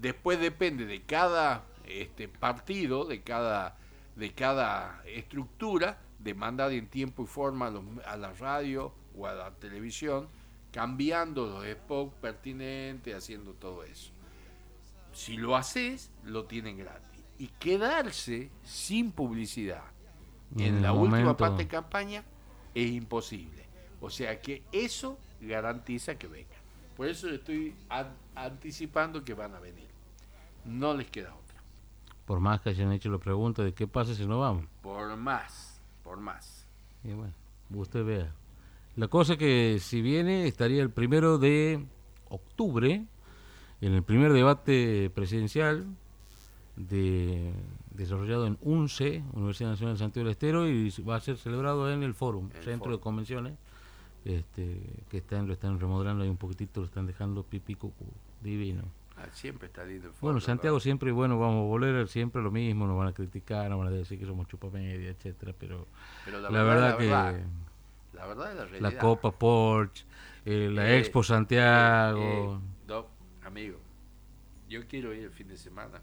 después 0.00 0.40
depende 0.40 0.84
de 0.84 1.02
cada 1.02 1.64
este, 1.84 2.26
partido, 2.26 3.04
de 3.04 3.22
cada, 3.22 3.76
de 4.16 4.32
cada 4.34 5.04
estructura, 5.06 6.00
de 6.18 6.34
mandar 6.34 6.72
en 6.72 6.88
tiempo 6.88 7.22
y 7.22 7.26
forma 7.28 7.68
a, 7.68 7.70
los- 7.70 7.84
a 8.04 8.16
la 8.16 8.32
radio 8.32 8.92
o 9.16 9.28
a 9.28 9.34
la 9.34 9.52
televisión, 9.52 10.26
cambiando 10.72 11.46
los 11.46 11.64
spots 11.64 12.12
pertinentes, 12.20 13.14
haciendo 13.14 13.52
todo 13.52 13.84
eso. 13.84 14.10
Si 15.12 15.36
lo 15.36 15.54
haces, 15.54 16.10
lo 16.24 16.46
tienen 16.46 16.78
gratis. 16.78 17.22
Y 17.38 17.46
quedarse 17.60 18.50
sin 18.64 19.12
publicidad 19.12 19.84
en 20.56 20.82
la 20.82 20.92
última 20.92 21.36
parte 21.36 21.62
de 21.62 21.68
campaña 21.68 22.24
es 22.74 22.90
imposible. 22.90 23.64
O 24.00 24.10
sea 24.10 24.40
que 24.42 24.64
eso 24.72 25.20
garantiza 25.40 26.18
que 26.18 26.26
vengan. 26.26 26.57
Por 26.98 27.06
eso 27.06 27.30
estoy 27.30 27.74
an- 27.88 28.12
anticipando 28.34 29.24
que 29.24 29.32
van 29.32 29.54
a 29.54 29.60
venir. 29.60 29.86
No 30.66 30.92
les 30.94 31.08
queda 31.10 31.28
otra. 31.34 31.56
Por 32.26 32.40
más 32.40 32.60
que 32.60 32.70
hayan 32.70 32.92
hecho 32.92 33.08
la 33.10 33.18
pregunta 33.18 33.62
de 33.62 33.72
qué 33.72 33.86
pasa 33.86 34.14
si 34.14 34.26
no 34.26 34.40
vamos. 34.40 34.66
Por 34.82 35.16
más, 35.16 35.80
por 36.04 36.18
más. 36.18 36.66
Y 37.04 37.12
bueno, 37.12 37.32
usted 37.72 38.04
vea. 38.04 38.34
La 38.96 39.06
cosa 39.06 39.36
que 39.36 39.78
si 39.80 40.02
viene 40.02 40.46
estaría 40.48 40.82
el 40.82 40.90
primero 40.90 41.38
de 41.38 41.86
octubre, 42.28 43.04
en 43.80 43.92
el 43.94 44.02
primer 44.02 44.32
debate 44.32 45.08
presidencial 45.14 45.86
de, 46.74 47.52
desarrollado 47.92 48.46
en 48.48 48.58
UNCE, 48.60 49.22
Universidad 49.34 49.70
Nacional 49.70 49.94
de 49.94 49.98
Santiago 50.00 50.24
del 50.26 50.32
Estero, 50.32 50.68
y 50.68 50.90
va 51.08 51.14
a 51.16 51.20
ser 51.20 51.36
celebrado 51.36 51.92
en 51.92 52.02
el 52.02 52.12
Fórum, 52.14 52.50
El 52.56 52.64
Centro 52.64 52.90
de 52.90 52.98
Convenciones, 52.98 53.56
este, 54.36 54.80
que 55.08 55.18
están, 55.18 55.46
lo 55.46 55.52
están 55.54 55.80
remodelando 55.80 56.22
ahí 56.24 56.30
un 56.30 56.36
poquitito, 56.36 56.80
lo 56.80 56.86
están 56.86 57.06
dejando 57.06 57.42
pipí 57.42 57.74
cucú, 57.74 58.04
divino. 58.42 58.82
Ah, 59.16 59.26
siempre 59.32 59.66
está 59.66 59.84
lindo 59.84 60.08
el 60.08 60.14
Bueno, 60.20 60.38
Santiago 60.40 60.76
¿no? 60.76 60.80
siempre, 60.80 61.10
bueno, 61.10 61.38
vamos 61.40 61.64
a 61.64 61.66
volver 61.66 62.06
siempre 62.08 62.40
lo 62.40 62.50
mismo, 62.52 62.86
nos 62.86 62.96
van 62.96 63.08
a 63.08 63.12
criticar, 63.12 63.68
nos 63.68 63.78
van 63.78 63.88
a 63.88 63.90
decir 63.90 64.18
que 64.18 64.26
somos 64.26 64.46
chupamedia, 64.46 65.10
etcétera, 65.10 65.52
pero 65.58 65.86
Pero 66.24 66.40
la, 66.40 66.50
verdad, 66.50 66.96
que 66.98 67.06
la 67.06 68.26
verdad 68.26 68.50
es 68.52 68.56
la 68.56 68.64
la 68.64 68.70
realidad. 68.70 69.00
Copa 69.00 69.32
Porsche, 69.32 70.04
eh, 70.44 70.70
la 70.72 70.88
Eh, 70.88 70.98
Expo 70.98 71.20
Eh, 71.20 71.24
Santiago, 71.24 72.60
eh, 72.62 72.86
Doc, 72.86 73.08
amigo, 73.44 73.78
yo 74.68 74.86
quiero 74.86 75.12
ir 75.12 75.24
el 75.24 75.30
fin 75.32 75.48
de 75.48 75.56
semana. 75.56 76.00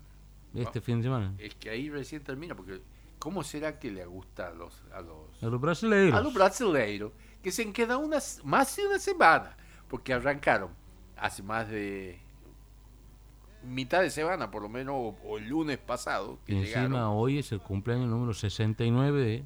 este 0.54 0.82
fin 0.82 0.98
de 0.98 1.04
semana. 1.04 1.34
Es 1.38 1.56
que 1.56 1.70
ahí 1.70 1.90
recién 1.90 2.22
termina, 2.24 2.54
porque 2.56 2.82
¿cómo 3.20 3.44
será 3.44 3.80
que 3.80 3.92
le 3.92 4.06
gusta 4.06 4.48
a 4.50 4.54
los, 4.54 4.84
a 4.94 5.00
los, 5.02 5.42
A 5.42 5.48
los 5.48 5.62
brasileiros. 5.62 6.14
a 6.20 6.22
los 6.22 6.34
brasileiros 6.34 7.12
que 7.46 7.52
se 7.52 7.72
quedan 7.72 8.04
unas, 8.04 8.42
más 8.44 8.76
de 8.76 8.88
una 8.88 8.98
semana? 8.98 9.56
Porque 9.88 10.12
arrancaron 10.12 10.72
hace 11.16 11.44
más 11.44 11.70
de 11.70 12.20
mitad 13.62 14.02
de 14.02 14.10
semana, 14.10 14.50
por 14.50 14.64
lo 14.64 14.68
menos, 14.68 14.96
o, 14.98 15.16
o 15.24 15.38
el 15.38 15.48
lunes 15.48 15.78
pasado, 15.78 16.40
que 16.44 16.54
y 16.54 16.58
encima 16.58 16.86
llegaron. 16.88 17.12
hoy 17.12 17.38
es 17.38 17.52
el 17.52 17.60
cumpleaños 17.60 18.08
número 18.10 18.34
69 18.34 19.24
de, 19.24 19.46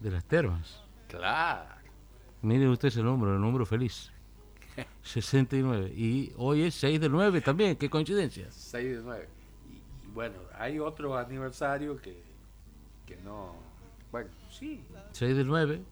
de 0.00 0.10
las 0.10 0.24
termas. 0.24 0.82
Claro. 1.06 1.68
Miren 2.40 2.68
ustedes 2.68 2.96
el 2.96 3.04
número, 3.04 3.34
el 3.34 3.40
número 3.42 3.66
feliz. 3.66 4.10
69. 5.02 5.92
Y 5.94 6.32
hoy 6.38 6.62
es 6.62 6.74
6 6.76 6.98
del 6.98 7.12
9 7.12 7.42
también, 7.42 7.76
qué 7.76 7.90
coincidencia. 7.90 8.46
6 8.50 8.96
de 8.96 9.02
9. 9.02 9.28
Y, 9.70 10.06
y 10.06 10.10
bueno, 10.14 10.36
hay 10.58 10.78
otro 10.78 11.14
aniversario 11.18 12.00
que, 12.00 12.22
que 13.04 13.16
no. 13.18 13.54
Bueno, 14.10 14.30
sí. 14.50 14.82
6 15.12 15.36
del 15.36 15.46
9, 15.46 15.82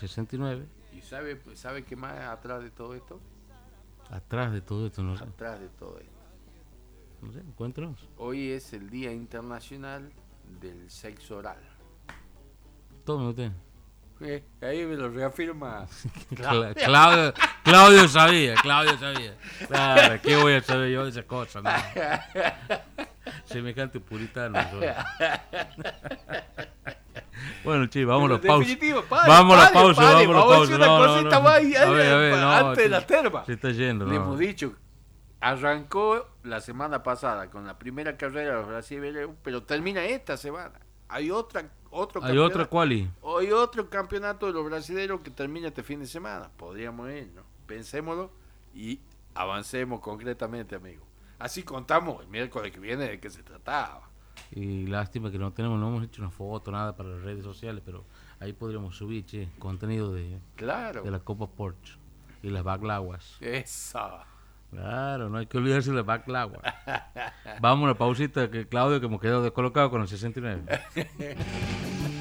69. 0.00 0.66
¿Y 0.96 1.02
sabe, 1.02 1.36
pues, 1.36 1.58
sabe 1.60 1.84
qué 1.84 1.94
más 1.96 2.18
atrás 2.20 2.62
de 2.62 2.70
todo 2.70 2.94
esto? 2.94 3.20
Atrás 4.10 4.52
de 4.52 4.60
todo 4.60 4.86
esto, 4.86 5.02
no 5.02 5.16
sé. 5.16 5.22
Atrás 5.24 5.60
de 5.60 5.68
todo 5.68 5.98
esto. 5.98 6.10
No 7.22 7.32
sé, 7.32 7.38
encuéntranos. 7.40 8.08
Hoy 8.16 8.50
es 8.50 8.72
el 8.72 8.90
Día 8.90 9.12
Internacional 9.12 10.10
del 10.60 10.90
Sexo 10.90 11.36
Oral. 11.36 11.58
Tome 13.04 13.28
usted. 13.28 13.52
Eh, 14.22 14.44
ahí 14.60 14.84
me 14.84 14.96
lo 14.96 15.08
reafirma. 15.10 15.86
Cla- 16.34 16.74
Claudio, 16.74 17.32
Claudio 17.64 18.08
sabía, 18.08 18.54
Claudio 18.56 18.98
sabía. 18.98 19.34
Claro, 19.68 20.20
¿qué 20.22 20.36
voy 20.36 20.54
a 20.54 20.62
saber 20.62 20.90
yo 20.90 21.04
de 21.04 21.10
esas 21.10 21.24
cosas? 21.24 21.62
No? 21.62 21.70
Semejante 23.44 24.00
puritano. 24.00 24.58
Bueno, 27.64 27.88
che, 27.88 28.04
vamos 28.04 28.30
a 28.30 28.34
en 28.34 28.40
pausa. 28.40 28.76
vamos 29.26 29.58
a 29.58 29.64
la 29.64 29.72
pausa, 29.72 30.02
vamos 30.02 30.36
a 30.36 30.40
pausa. 30.40 30.62
hacer 30.62 30.76
una 30.76 30.86
cosita 30.86 31.38
no. 31.38 31.42
más 31.42 32.64
antes 32.66 32.84
de 32.84 32.88
la 32.88 33.06
terma. 33.06 33.44
Se 33.44 33.52
está 33.54 33.70
yendo, 33.70 34.06
Le 34.06 34.16
hemos 34.16 34.38
dicho, 34.38 34.74
arrancó 35.40 36.26
la 36.42 36.60
semana 36.60 37.02
pasada 37.02 37.50
con 37.50 37.66
la 37.66 37.78
primera 37.78 38.16
carrera 38.16 38.50
de 38.50 38.56
los 38.56 38.68
brasileños, 38.68 39.30
pero 39.42 39.62
termina 39.62 40.04
esta 40.04 40.36
semana. 40.36 40.80
Hay 41.08 41.30
otra, 41.30 41.68
otro 41.90 42.24
Hay 42.24 42.38
otra 42.38 42.66
quali. 42.66 43.10
Hay 43.38 43.50
otro 43.50 43.90
campeonato 43.90 44.46
de 44.46 44.52
los 44.52 44.64
brasileños 44.64 45.20
que 45.20 45.30
termina 45.30 45.68
este 45.68 45.82
fin 45.82 46.00
de 46.00 46.06
semana. 46.06 46.50
Podríamos 46.56 47.10
ir, 47.10 47.32
¿no? 47.34 47.42
Pensémoslo 47.66 48.30
y 48.74 49.00
avancemos 49.34 50.00
concretamente, 50.00 50.76
amigo. 50.76 51.04
Así 51.38 51.62
contamos 51.62 52.22
el 52.22 52.28
miércoles 52.28 52.70
que 52.70 52.80
viene 52.80 53.08
de 53.08 53.18
qué 53.18 53.30
se 53.30 53.42
trataba. 53.42 54.09
Y 54.52 54.86
lástima 54.86 55.30
que 55.30 55.38
no 55.38 55.52
tenemos, 55.52 55.78
no 55.78 55.88
hemos 55.88 56.04
hecho 56.04 56.22
una 56.22 56.30
foto, 56.30 56.70
nada 56.72 56.96
para 56.96 57.10
las 57.10 57.22
redes 57.22 57.44
sociales, 57.44 57.82
pero 57.84 58.04
ahí 58.40 58.52
podríamos 58.52 58.96
subir, 58.96 59.24
che, 59.24 59.48
contenido 59.58 60.12
de, 60.12 60.38
Claro. 60.56 61.02
de 61.02 61.10
la 61.10 61.20
Copa 61.20 61.46
Porsche 61.46 61.94
y 62.42 62.50
las 62.50 62.62
baglaguas. 62.64 63.36
Esa. 63.40 64.24
Claro, 64.70 65.28
no 65.28 65.38
hay 65.38 65.46
que 65.46 65.58
olvidarse 65.58 65.90
de 65.90 65.96
las 65.96 66.06
baglaguas. 66.06 66.62
Vamos 67.60 67.82
a 67.82 67.84
una 67.90 67.98
pausita 67.98 68.50
que 68.50 68.66
Claudio 68.68 69.00
que 69.00 69.06
hemos 69.06 69.20
quedado 69.20 69.42
descolocado 69.42 69.90
con 69.90 70.00
el 70.02 70.08
69. 70.08 70.62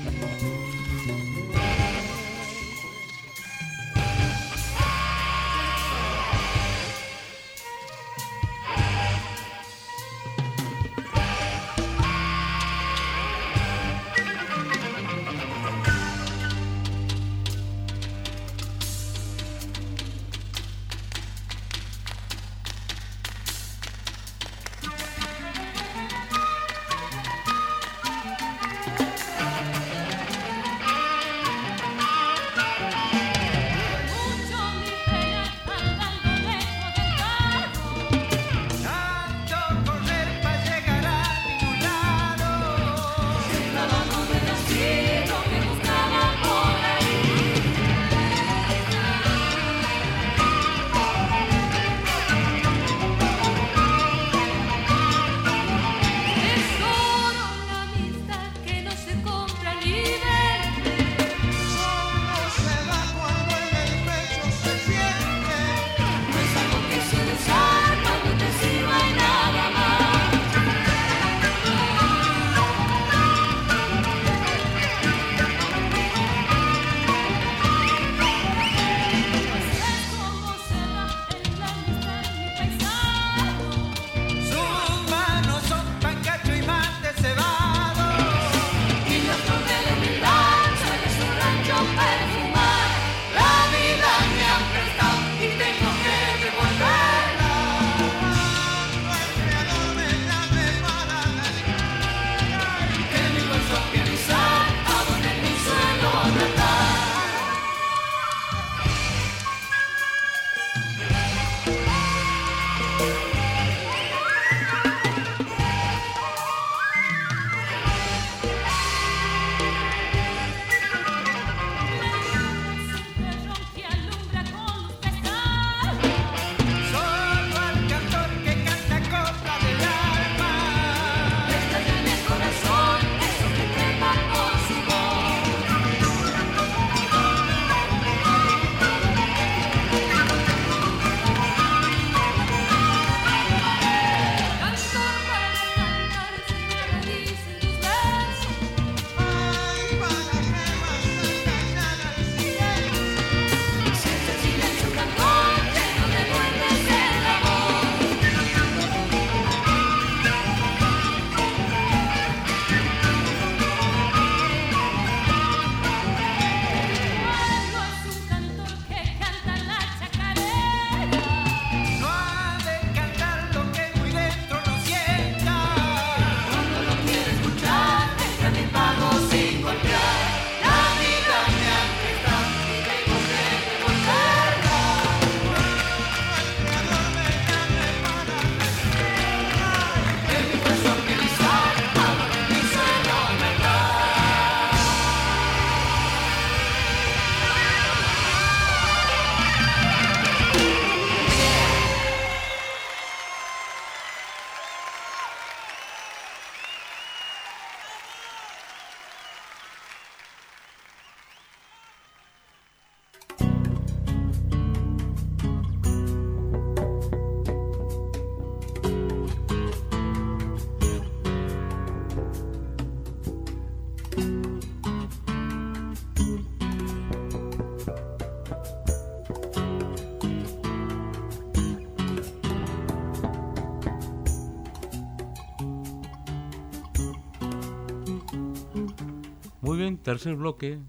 tercer 240.24 240.36
bloque. 240.36 240.80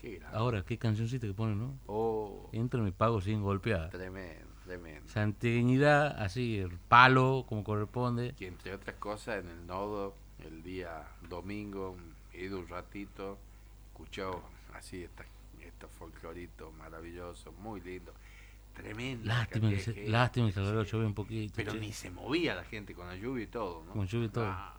Qué. 0.00 0.20
Ahora, 0.32 0.62
qué 0.64 0.78
cancioncita 0.78 1.26
que 1.26 1.32
ponen, 1.34 1.58
¿no? 1.58 1.74
Oh, 1.86 2.48
Entra 2.52 2.80
me 2.82 2.92
pago 2.92 3.20
sin 3.20 3.42
golpear. 3.42 3.90
tremendo, 3.90 4.46
tremendo. 4.64 5.08
Santiaguinidad, 5.08 6.20
así, 6.22 6.58
el 6.58 6.70
palo, 6.78 7.44
como 7.48 7.64
corresponde. 7.64 8.34
Que 8.36 8.46
entre 8.48 8.74
otras 8.74 8.96
cosas 8.96 9.42
en 9.44 9.50
el 9.50 9.66
nodo, 9.66 10.14
el 10.44 10.62
día 10.62 11.08
domingo, 11.28 11.96
he 12.32 12.44
ido 12.44 12.58
un 12.58 12.68
ratito, 12.68 13.38
escuchó 13.88 14.42
así 14.74 15.02
esta- 15.04 15.24
estos 15.60 15.90
folcloritos 15.92 16.72
maravillosos, 16.74 17.54
muy 17.58 17.80
lindos. 17.80 18.14
Tremendo. 18.74 19.24
Lástima 19.24 19.70
que, 19.70 19.78
se, 19.80 20.06
lástima 20.08 20.48
que 20.48 20.52
se 20.52 20.60
agarró 20.60 20.82
llover 20.82 21.06
un 21.06 21.14
poquito. 21.14 21.54
Pero 21.56 21.72
che. 21.72 21.80
ni 21.80 21.92
se 21.92 22.10
movía 22.10 22.54
la 22.54 22.64
gente 22.64 22.94
con 22.94 23.06
la 23.08 23.16
lluvia 23.16 23.44
y 23.44 23.46
todo, 23.46 23.82
¿no? 23.86 23.92
Con 23.92 24.06
lluvia 24.06 24.26
y 24.26 24.28
todo. 24.28 24.44
Ah, 24.46 24.75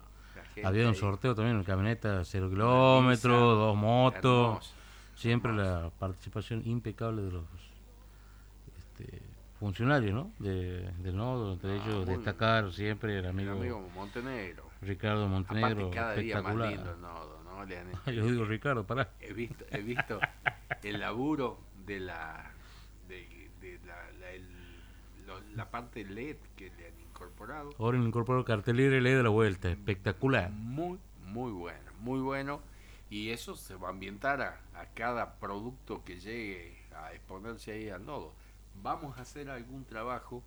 Había 0.66 0.88
un 0.88 0.96
sorteo 0.96 1.36
también 1.36 1.58
en 1.58 1.64
camioneta, 1.64 2.24
cero 2.26 2.46
una 2.48 2.54
kilómetros, 2.56 3.58
dos 3.58 3.76
motos. 3.76 4.24
hermoso. 4.24 4.74
Siempre 5.16 5.52
hermoso. 5.52 5.82
la 5.84 5.90
participación 5.92 6.62
impecable 6.66 7.22
de 7.24 7.32
los 7.32 7.44
este, 8.78 9.22
funcionarios, 9.60 10.14
¿no? 10.14 10.32
De, 10.40 10.92
del 11.00 11.16
nodo, 11.18 11.54
entre 11.54 11.72
Ah, 11.72 11.76
ellos 11.86 12.06
destacar 12.06 12.72
siempre 12.72 13.14
el 13.20 13.26
El 13.26 13.30
amigo, 13.32 13.90
Montenegro. 13.96 14.64
Ricardo 14.82 15.28
Montenegro, 15.28 15.88
Aparte 15.88 15.96
cada 15.96 16.14
día 16.16 16.36
más 16.42 16.44
espectacular. 16.54 16.70
lindo 16.72 16.92
el 16.94 17.02
nodo, 17.02 17.44
¿no? 17.44 17.66
Le 17.66 17.78
han- 17.80 17.88
Yo 18.16 18.26
digo 18.26 18.46
Ricardo, 18.46 18.86
pará. 18.86 19.10
he 19.20 19.34
visto, 19.34 19.66
he 19.72 19.82
visto 19.82 20.20
el 20.84 21.00
laburo 21.00 21.60
de 21.86 22.00
la 22.00 22.52
de, 23.08 23.50
de 23.62 23.80
la, 23.88 23.96
la, 24.20 24.32
el- 24.32 24.48
lo- 25.26 25.40
la 25.56 25.70
parte 25.72 26.04
LED 26.06 26.38
que 26.56 26.72
le 26.78 26.88
han 26.88 27.07
incorporado. 27.18 27.72
Ahora 27.80 27.98
incorporó 27.98 28.46
cartelera 28.46 28.98
y 28.98 29.02
le 29.02 29.16
de 29.16 29.24
la 29.24 29.30
vuelta, 29.30 29.70
espectacular. 29.70 30.52
Muy, 30.52 31.00
muy 31.26 31.52
bueno, 31.52 31.92
muy 32.00 32.20
bueno. 32.20 32.62
Y 33.10 33.30
eso 33.30 33.56
se 33.56 33.76
va 33.76 33.88
a 33.88 33.92
ambientar 33.92 34.42
a, 34.42 34.60
a 34.76 34.86
cada 34.94 35.36
producto 35.40 36.04
que 36.04 36.20
llegue 36.20 36.78
a 36.96 37.14
exponerse 37.14 37.72
ahí 37.72 37.90
al 37.90 38.06
nodo. 38.06 38.34
Vamos 38.84 39.18
a 39.18 39.22
hacer 39.22 39.50
algún 39.50 39.86
trabajo 39.86 40.44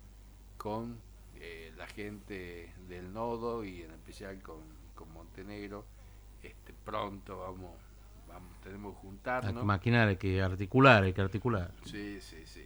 con 0.57 0.97
eh, 1.35 1.73
la 1.75 1.87
gente 1.87 2.73
del 2.87 3.11
nodo 3.11 3.65
y 3.65 3.81
en 3.81 3.91
especial 3.91 4.41
con, 4.41 4.59
con 4.95 5.11
Montenegro. 5.11 5.85
Este, 6.43 6.73
pronto 6.85 7.39
vamos, 7.39 7.71
vamos, 8.27 8.49
tenemos 8.63 8.93
que 8.93 8.97
Hay 8.97 9.01
que 9.01 9.07
juntarnos. 9.07 9.65
maquinar, 9.65 10.07
hay 10.07 10.17
que 10.17 10.41
articular, 10.41 11.03
hay 11.03 11.13
que 11.13 11.21
articular. 11.21 11.71
Sí, 11.83 12.21
sí, 12.21 12.43
sí. 12.45 12.65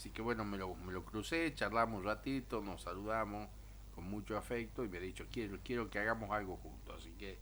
Así 0.00 0.08
que 0.08 0.22
bueno, 0.22 0.46
me 0.46 0.56
lo, 0.56 0.74
me 0.76 0.94
lo 0.94 1.04
crucé, 1.04 1.52
charlamos 1.54 1.98
un 1.98 2.06
ratito, 2.06 2.62
nos 2.62 2.80
saludamos 2.80 3.46
con 3.94 4.04
mucho 4.04 4.34
afecto 4.38 4.82
y 4.82 4.88
me 4.88 4.96
ha 4.96 5.00
dicho, 5.02 5.26
quiero, 5.30 5.58
quiero 5.62 5.90
que 5.90 5.98
hagamos 5.98 6.30
algo 6.30 6.56
juntos. 6.56 6.96
Así 6.98 7.10
que 7.18 7.36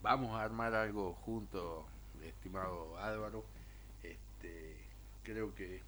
vamos 0.00 0.34
a 0.34 0.42
armar 0.42 0.74
algo 0.74 1.12
juntos, 1.12 1.84
estimado 2.24 2.96
Álvaro. 2.96 3.44
Este, 4.02 4.74
creo 5.22 5.54
que 5.54 5.82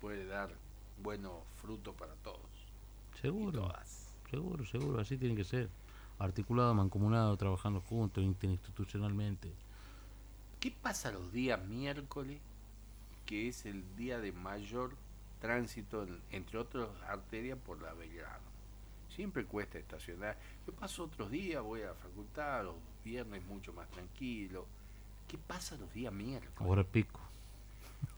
puede 0.00 0.26
dar 0.26 0.54
buenos 1.02 1.42
frutos 1.56 1.92
para 1.96 2.14
todos. 2.22 2.38
Seguro, 3.20 3.68
seguro, 4.30 4.64
seguro, 4.66 5.00
así 5.00 5.18
tiene 5.18 5.34
que 5.34 5.42
ser. 5.42 5.68
Articulado, 6.20 6.72
mancomunado, 6.72 7.36
trabajando 7.36 7.80
juntos, 7.80 8.22
interinstitucionalmente. 8.22 9.50
¿Qué 10.60 10.70
pasa 10.70 11.10
los 11.10 11.32
días 11.32 11.60
miércoles, 11.66 12.38
que 13.26 13.48
es 13.48 13.66
el 13.66 13.96
día 13.96 14.20
de 14.20 14.30
mayor 14.30 14.94
tránsito, 15.48 16.02
en- 16.04 16.20
entre 16.30 16.58
otras 16.58 16.88
arterias, 17.08 17.58
por 17.58 17.80
la 17.82 17.92
Belgrano? 17.92 18.44
Siempre 19.10 19.44
cuesta 19.44 19.78
estacionar. 19.78 20.36
Yo 20.66 20.72
paso 20.72 21.04
otros 21.04 21.30
días, 21.30 21.62
voy 21.62 21.82
a 21.82 21.88
la 21.88 21.94
facultad, 21.94 22.64
los 22.64 22.74
viernes 23.04 23.44
mucho 23.44 23.72
más 23.72 23.88
tranquilo. 23.90 24.66
¿Qué 25.28 25.36
pasa 25.38 25.76
los 25.76 25.92
días 25.92 26.12
miércoles? 26.12 26.56
Ahora 26.60 26.82
pico. 26.84 27.20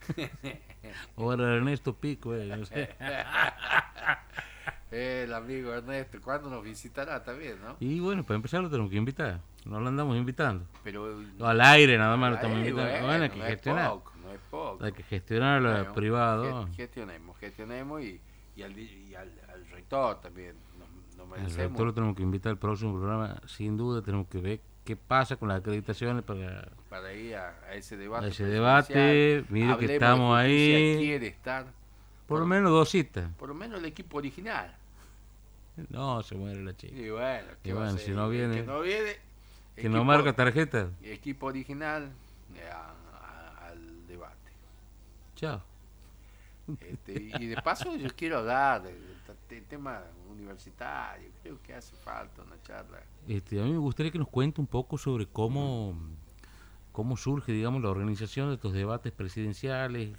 Ahora 1.16 1.54
Ernesto 1.56 1.94
Pico, 1.94 2.34
eh, 2.34 2.46
no 2.56 2.64
sé. 2.66 2.94
El 4.90 5.32
amigo 5.34 5.72
Ernesto, 5.74 6.20
¿cuándo 6.22 6.48
nos 6.48 6.62
visitará 6.62 7.22
también, 7.22 7.60
no? 7.60 7.76
Y 7.80 7.98
bueno, 7.98 8.22
para 8.22 8.36
empezar 8.36 8.62
lo 8.62 8.70
tenemos 8.70 8.90
que 8.90 8.96
invitar. 8.96 9.40
No 9.64 9.80
lo 9.80 9.88
andamos 9.88 10.16
invitando. 10.16 10.64
Pero 10.84 11.20
No, 11.38 11.46
al 11.46 11.60
aire 11.60 11.98
nada 11.98 12.16
más 12.16 12.30
lo 12.30 12.36
estamos 12.36 12.58
invitando. 12.58 12.84
bueno, 12.90 13.06
Bueno, 13.06 13.24
hay 13.24 13.30
que 13.30 13.36
no 13.36 13.44
es 13.44 13.50
gestionar. 13.50 13.90
poco, 13.90 14.12
no 14.26 14.32
es 14.32 14.40
poco. 14.50 14.84
Hay 14.84 14.92
que 14.92 15.02
gestionar 15.02 15.62
lo 15.62 15.70
Bueno, 15.72 15.94
privado. 15.94 16.66
ge- 16.68 16.72
Gestionemos, 16.74 17.36
gestionemos 17.38 18.02
y, 18.02 18.20
y, 18.56 18.62
al, 18.62 18.78
y 18.78 19.14
al, 19.14 19.30
al 19.52 19.66
rector 19.70 20.20
también. 20.20 20.54
Nos, 21.16 21.28
nos 21.28 21.38
El 21.38 21.54
rector 21.56 21.86
lo 21.86 21.94
tenemos 21.94 22.16
que 22.16 22.22
invitar 22.22 22.50
al 22.50 22.58
próximo 22.58 22.94
programa. 22.98 23.40
Sin 23.46 23.76
duda 23.76 24.02
tenemos 24.02 24.26
que 24.28 24.38
ver 24.38 24.60
qué 24.84 24.96
pasa 24.96 25.36
con 25.36 25.48
las 25.48 25.58
acreditaciones 25.58 26.22
para 26.22 26.68
para 26.88 27.12
ir 27.12 27.34
a, 27.36 27.48
a 27.68 27.74
ese 27.74 27.96
debate. 27.96 28.26
a 28.26 28.28
ese 28.28 28.44
debate. 28.44 29.44
Mire 29.48 29.76
que 29.78 29.94
estamos 29.94 30.36
ahí. 30.36 30.96
quiere 30.98 31.26
estar, 31.28 31.66
Por 32.26 32.40
lo 32.40 32.46
menos 32.46 32.70
dos 32.70 32.88
citas. 32.90 33.28
por 33.38 33.48
lo 33.48 33.54
menos 33.54 33.78
el 33.80 33.86
equipo 33.86 34.18
original. 34.18 34.74
No, 35.90 36.22
se 36.22 36.34
muere 36.36 36.62
la 36.62 36.74
chica. 36.76 36.94
Y 36.96 37.10
bueno, 37.10 37.48
¿qué 37.62 37.68
Y 37.68 37.72
va 37.72 37.80
a 37.80 37.82
bueno, 37.84 37.98
ser? 37.98 38.06
si 38.06 38.12
no 38.12 38.28
viene- 38.30 38.56
Que 38.56 38.62
no 38.66 38.80
viene. 38.80 39.16
Que 39.76 39.88
no 39.90 40.04
marca 40.04 40.32
tarjeta. 40.34 40.88
Equipo 41.02 41.46
original 41.46 42.10
a- 42.72 42.94
a- 43.14 43.66
al 43.68 44.06
debate. 44.08 44.34
Chao. 45.36 45.62
Este, 46.80 47.30
y 47.38 47.46
de 47.46 47.56
paso 47.62 47.94
yo 47.96 48.08
quiero 48.16 48.38
hablar 48.38 48.82
del 48.82 48.96
del 49.48 49.64
tema 49.66 50.02
universitario. 50.28 51.28
Creo 51.42 51.62
que 51.62 51.74
hace 51.74 51.94
falta 51.96 52.42
una 52.42 52.60
charla. 52.62 52.98
Este, 53.28 53.60
a 53.60 53.64
mí 53.64 53.70
me 53.70 53.78
gustaría 53.78 54.10
que 54.10 54.18
nos 54.18 54.28
cuente 54.28 54.60
un 54.60 54.66
poco 54.66 54.98
sobre 54.98 55.26
cómo, 55.26 55.96
cómo 56.90 57.16
surge, 57.16 57.52
digamos, 57.52 57.80
la 57.82 57.90
organización 57.90 58.48
de 58.48 58.54
estos 58.56 58.72
debates 58.72 59.12
presidenciales. 59.12 60.16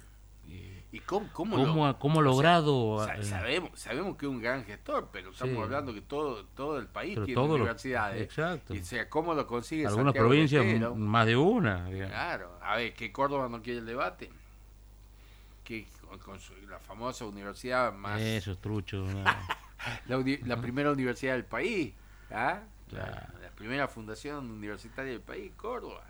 eh, 0.48 0.84
¿Y 0.92 1.00
cómo, 1.00 1.28
cómo, 1.34 1.56
cómo, 1.56 1.74
lo- 1.76 1.86
ha, 1.86 1.98
cómo 1.98 2.20
ha 2.20 2.22
o 2.22 2.24
sea, 2.24 2.30
logrado... 2.32 3.12
eh, 3.12 3.22
sabemos, 3.24 3.78
sabemos 3.78 4.16
que 4.16 4.24
es 4.24 4.30
un 4.32 4.40
gran 4.40 4.64
gestor, 4.64 5.10
pero 5.12 5.30
estamos 5.32 5.54
Sí. 5.56 5.60
hablando 5.62 5.92
que 5.92 6.00
todo, 6.00 6.46
todo 6.46 6.78
el 6.78 6.86
país 6.86 7.12
pero 7.14 7.26
tiene 7.26 7.46
lo- 7.46 7.54
universidades. 7.54 8.22
Exacto. 8.22 8.74
Y 8.74 8.78
o 8.78 8.84
sea, 8.84 9.10
¿cómo 9.10 9.34
lo 9.34 9.46
consigue 9.46 9.86
Algunas 9.86 10.14
provincias, 10.14 10.64
más 10.96 11.26
de 11.26 11.36
una. 11.36 11.84
digamos. 11.90 12.12
Claro, 12.14 12.58
a 12.62 12.76
ver, 12.76 12.94
que 12.94 13.12
Córdoba 13.12 13.50
no 13.50 13.60
quiere 13.60 13.80
el 13.80 13.86
debate. 13.86 14.30
Que 15.68 15.86
con, 16.24 16.40
su- 16.40 16.54
la 16.66 16.78
famosa 16.78 17.26
universidad 17.26 17.92
más. 17.92 18.18
Esos 18.22 18.58
truchos. 18.58 19.12
¿no? 19.14 19.22
La, 20.06 20.16
uni- 20.18 20.38
la 20.38 20.58
primera 20.60 20.90
universidad 20.90 21.34
del 21.34 21.44
país. 21.44 21.92
¿ah? 22.30 22.60
La, 22.90 23.28
primera 23.54 23.86
fundación 23.86 24.50
universitaria 24.50 25.12
del 25.12 25.20
país, 25.20 25.52
Córdoba. 25.56 26.04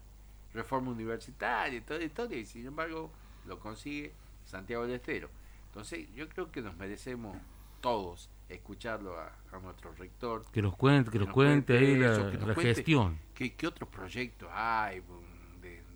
Reforma 0.54 0.90
universitaria 0.92 1.78
y 1.78 1.80
toda 1.80 1.98
la 1.98 2.06
historia. 2.06 2.38
Y 2.38 2.46
sin 2.46 2.66
embargo, 2.66 3.10
lo 3.46 3.58
consigue 3.58 4.14
Santiago 4.44 4.84
del 4.86 4.94
Estero. 4.94 5.28
Entonces, 5.66 6.06
yo 6.14 6.28
creo 6.28 6.50
que 6.52 6.62
nos 6.62 6.76
merecemos 6.76 7.36
todos 7.80 8.30
escucharlo 8.48 9.18
a, 9.18 9.32
a 9.52 9.58
nuestro 9.60 9.92
rector. 9.94 10.44
Que 10.52 10.62
nos 10.62 10.76
cuente, 10.76 11.10
que 11.10 11.18
nos 11.18 11.26
nos 11.28 11.34
cuente 11.34 11.76
ahí 11.76 11.84
cuente 11.98 12.06
la, 12.06 12.12
eso, 12.12 12.30
que 12.30 12.38
nos 12.38 12.48
la 12.48 12.54
cuente. 12.54 12.74
gestión. 12.76 13.18
¿Qué, 13.34 13.54
qué 13.54 13.66
otros 13.66 13.88
proyectos 13.90 14.48
hay 14.52 15.00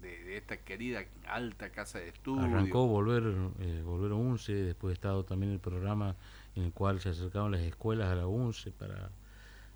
de, 0.03 0.37
esta 0.37 0.57
querida 0.59 1.05
alta 1.27 1.71
casa 1.71 1.99
de 1.99 2.09
estudio? 2.09 2.45
Arrancó 2.45 2.87
volver, 2.87 3.23
eh, 3.61 3.83
volver 3.85 4.13
a 4.13 4.15
UNCE, 4.17 4.53
después 4.53 4.91
ha 4.91 4.95
estado 4.95 5.25
también 5.25 5.53
el 5.53 5.61
programa 5.61 6.17
en 6.57 6.65
el 6.65 6.73
cual 6.73 7.01
se 7.01 7.09
acercaron 7.11 7.53
las 7.53 7.63
escuelas 7.63 8.09
a 8.11 8.15
la 8.15 8.27
UNCE 8.27 8.71
para 8.73 9.11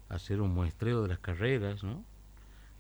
hacer 0.09 0.41
un 0.41 0.53
muestreo 0.53 1.03
de 1.03 1.09
las 1.09 1.19
carreras, 1.19 1.83
¿no? 1.83 2.05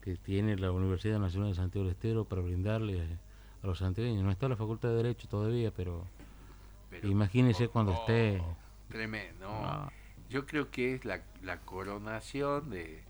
Que 0.02 0.16
tiene 0.16 0.56
la 0.56 0.70
Universidad 0.70 1.18
Nacional 1.18 1.50
de 1.50 1.54
Santiago 1.56 1.86
del 1.86 1.94
Estero 1.94 2.24
para 2.24 2.42
brindarle 2.42 3.02
a 3.62 3.66
los 3.66 3.78
santiagueños. 3.78 4.22
No 4.22 4.30
está 4.30 4.48
la 4.48 4.56
Facultad 4.56 4.90
de 4.90 4.96
Derecho 4.96 5.26
todavía, 5.28 5.70
pero 5.70 6.04
Pero- 6.90 7.08
imagínese 7.08 7.68
cuando 7.68 7.92
oh, 7.92 8.00
esté. 8.00 8.42
Tremendo. 8.88 9.46
¿no? 9.48 9.64
Ah, 9.66 9.92
Yo 10.30 10.46
creo 10.46 10.70
que 10.70 10.94
es 10.94 11.04
la, 11.04 11.22
la 11.42 11.58
coronación 11.60 12.70
de, 12.70 13.02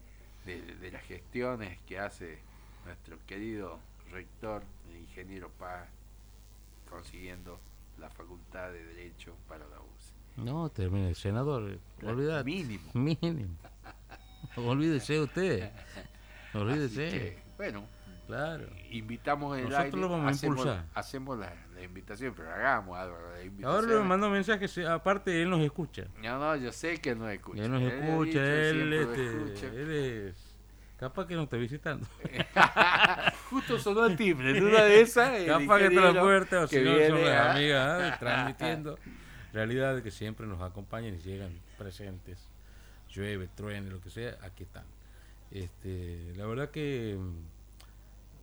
de, 0.46 0.62
de 0.76 0.90
las 0.90 1.02
gestiones 1.02 1.78
que 1.86 1.98
hace 1.98 2.38
nuestro 2.86 3.18
querido 3.26 3.78
rector, 4.10 4.62
el 4.90 4.96
ingeniero 4.96 5.50
Paz, 5.58 5.88
consiguiendo 6.90 7.60
la 7.98 8.10
facultad 8.10 8.72
de 8.72 8.84
Derecho 8.84 9.34
para 9.48 9.66
la 9.68 9.80
UCE. 9.80 10.14
no, 10.36 10.68
termina 10.70 11.08
el 11.08 11.14
senador, 11.16 11.78
olvídate. 12.02 12.44
Mínimo. 12.44 12.84
Mínimo. 12.94 13.56
Olvídese 14.56 15.20
usted. 15.20 15.70
Olvídese. 16.54 17.08
que, 17.10 17.38
bueno, 17.56 17.84
Claro. 18.26 18.66
invitamos 18.90 19.56
el 19.56 19.64
Nosotros 19.64 19.84
aire, 19.84 19.98
lo 19.98 20.08
vamos 20.08 20.42
a 20.42 20.46
impulsar. 20.46 20.84
hacemos 20.94 21.38
la, 21.38 21.54
la 21.74 21.82
invitación, 21.82 22.34
pero 22.34 22.50
hagamos 22.52 22.98
la 22.98 23.42
invitación. 23.44 23.64
Ahora 23.86 23.86
le 23.86 24.00
mando 24.08 24.28
mensajes, 24.30 24.76
aparte 24.78 25.40
él 25.42 25.48
nos 25.50 25.60
escucha. 25.60 26.06
No, 26.20 26.38
no, 26.40 26.56
yo 26.56 26.72
sé 26.72 27.00
que 27.00 27.14
no 27.14 27.28
escucha. 27.28 27.62
Él 27.64 27.70
nos 27.70 27.82
ha 27.82 27.86
escucha, 27.86 28.44
él, 28.44 28.74
siempre 28.74 29.04
lo 29.04 29.12
este, 29.12 29.26
escucha. 29.54 29.66
él 29.80 29.90
es 29.90 30.45
capaz 30.96 31.26
que 31.26 31.34
no 31.34 31.42
está 31.44 31.56
visitando. 31.56 32.06
Justo 33.50 33.78
sonó 33.78 34.06
el 34.06 34.16
timbre, 34.16 34.56
en 34.56 34.64
una 34.64 34.82
de 34.82 35.00
esas. 35.00 35.44
capaz 35.44 35.78
que 35.78 35.86
está 35.86 36.00
la 36.12 36.20
puerta 36.20 36.60
o 36.62 36.66
si 36.66 36.80
no 36.80 36.96
son 37.08 37.24
las 37.24 37.56
amigas 37.56 38.18
transmitiendo 38.18 38.98
realidades 39.52 40.02
que 40.02 40.10
siempre 40.10 40.46
nos 40.46 40.60
acompañan 40.60 41.14
y 41.14 41.18
llegan 41.18 41.52
presentes. 41.78 42.38
Llueve, 43.10 43.48
truene, 43.54 43.88
lo 43.90 44.00
que 44.00 44.10
sea, 44.10 44.36
aquí 44.42 44.64
están. 44.64 44.84
Este, 45.50 46.32
la 46.36 46.46
verdad 46.46 46.70
que 46.70 47.16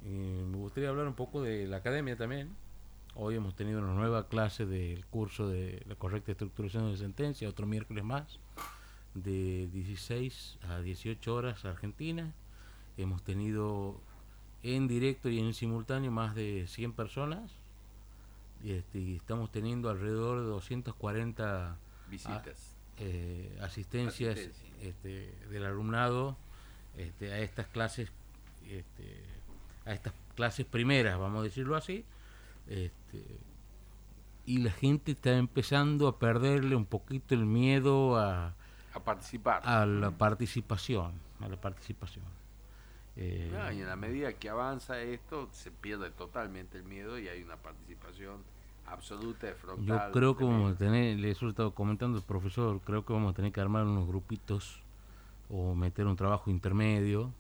Eh, 0.06 0.44
me 0.52 0.58
gustaría 0.58 0.90
hablar 0.90 1.08
un 1.08 1.14
poco 1.16 1.42
de 1.42 1.66
la 1.66 1.78
academia 1.78 2.18
también. 2.18 2.50
Hoy 3.16 3.36
hemos 3.36 3.56
tenido 3.56 3.80
una 3.80 3.94
nueva 3.94 4.28
clase 4.28 4.66
del 4.66 5.06
curso 5.06 5.48
de 5.48 5.82
la 5.88 5.96
correcta 5.96 6.32
estructuración 6.32 6.92
de 6.92 6.98
sentencia, 6.98 7.48
otro 7.48 7.66
miércoles 7.68 8.04
más, 8.04 8.40
de 9.14 9.68
16 9.72 10.58
a 10.70 10.80
18 10.82 11.34
horas 11.34 11.64
Argentina. 11.64 12.34
Hemos 12.98 13.24
tenido 13.24 14.00
en 14.64 14.88
directo 14.88 15.30
y 15.30 15.40
en 15.40 15.54
simultáneo 15.54 16.12
más 16.12 16.36
de 16.36 16.66
100 16.68 16.94
personas. 16.94 17.52
Y, 18.64 18.72
este, 18.72 19.00
y 19.00 19.16
estamos 19.18 19.52
teniendo 19.52 19.90
alrededor 19.90 20.40
de 20.40 20.46
240 20.46 21.76
Visitas. 22.10 22.76
eh, 22.98 23.58
asistencias 23.62 24.38
Asistencia. 24.38 24.70
este, 24.82 25.34
del 25.50 25.66
alumnado 25.66 26.38
este, 26.98 27.34
a 27.34 27.40
estas 27.40 27.68
clases 27.68 28.10
este, 28.70 29.22
a 29.86 29.94
estas 29.94 30.14
clases 30.36 30.66
primeras 30.66 31.18
vamos 31.20 31.42
a 31.42 31.44
decirlo 31.44 31.76
así 31.76 32.06
este, 32.70 33.26
y 34.46 34.60
la 34.60 34.72
gente 34.72 35.12
está 35.12 35.36
empezando 35.36 36.08
a 36.08 36.20
perderle 36.20 36.76
un 36.76 36.86
poquito 36.86 37.34
el 37.34 37.46
miedo 37.46 38.18
a, 38.18 38.54
a 38.94 39.00
participar. 39.04 39.62
a 39.66 39.86
la 39.86 40.12
participación 40.12 41.12
a 41.42 41.50
la 41.50 41.60
participación 41.60 42.24
Eh, 43.16 43.50
No, 43.54 43.72
y 43.72 43.82
en 43.82 43.88
la 43.88 43.96
medida 43.96 44.34
que 44.34 44.50
avanza 44.50 45.00
esto, 45.02 45.50
se 45.52 45.72
pierde 45.72 46.10
totalmente 46.12 46.78
el 46.78 46.84
miedo 46.84 47.20
y 47.20 47.28
hay 47.28 47.44
una 47.44 47.58
participación 47.58 48.38
absoluta 48.88 49.48
de 49.48 49.54
frontal. 49.54 50.08
Yo 50.08 50.12
creo 50.12 50.36
que 50.38 50.44
vamos 50.44 50.74
a 50.74 50.78
tener, 50.78 51.18
le 51.20 51.30
he 51.30 51.32
estado 51.32 51.72
comentando 51.74 52.18
al 52.18 52.24
profesor, 52.24 52.82
creo 52.82 53.06
que 53.06 53.14
vamos 53.14 53.32
a 53.34 53.36
tener 53.36 53.52
que 53.52 53.62
armar 53.62 53.86
unos 53.86 54.08
grupitos 54.08 54.82
o 55.50 55.76
meter 55.76 56.08
un 56.08 56.16
trabajo 56.16 56.50
intermedio, 56.50 57.32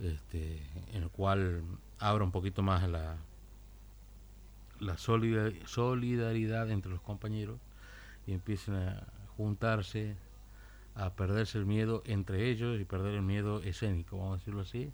este, 0.00 0.60
en 0.92 1.02
el 1.04 1.10
cual 1.10 1.62
abra 1.98 2.24
un 2.24 2.32
poquito 2.32 2.62
más 2.62 2.88
la, 2.88 3.16
la 4.80 4.96
solida- 4.98 5.52
solidaridad 5.66 6.70
entre 6.70 6.90
los 6.90 7.00
compañeros 7.02 7.58
y 8.26 8.32
empiecen 8.32 8.74
a 8.74 9.06
juntarse, 9.36 10.16
a 10.94 11.10
perderse 11.14 11.58
el 11.58 11.66
miedo 11.66 12.02
entre 12.06 12.50
ellos 12.50 12.80
y 12.80 12.84
perder 12.84 13.14
el 13.14 13.22
miedo 13.22 13.62
escénico, 13.62 14.18
vamos 14.18 14.34
a 14.34 14.38
decirlo 14.38 14.60
así, 14.62 14.92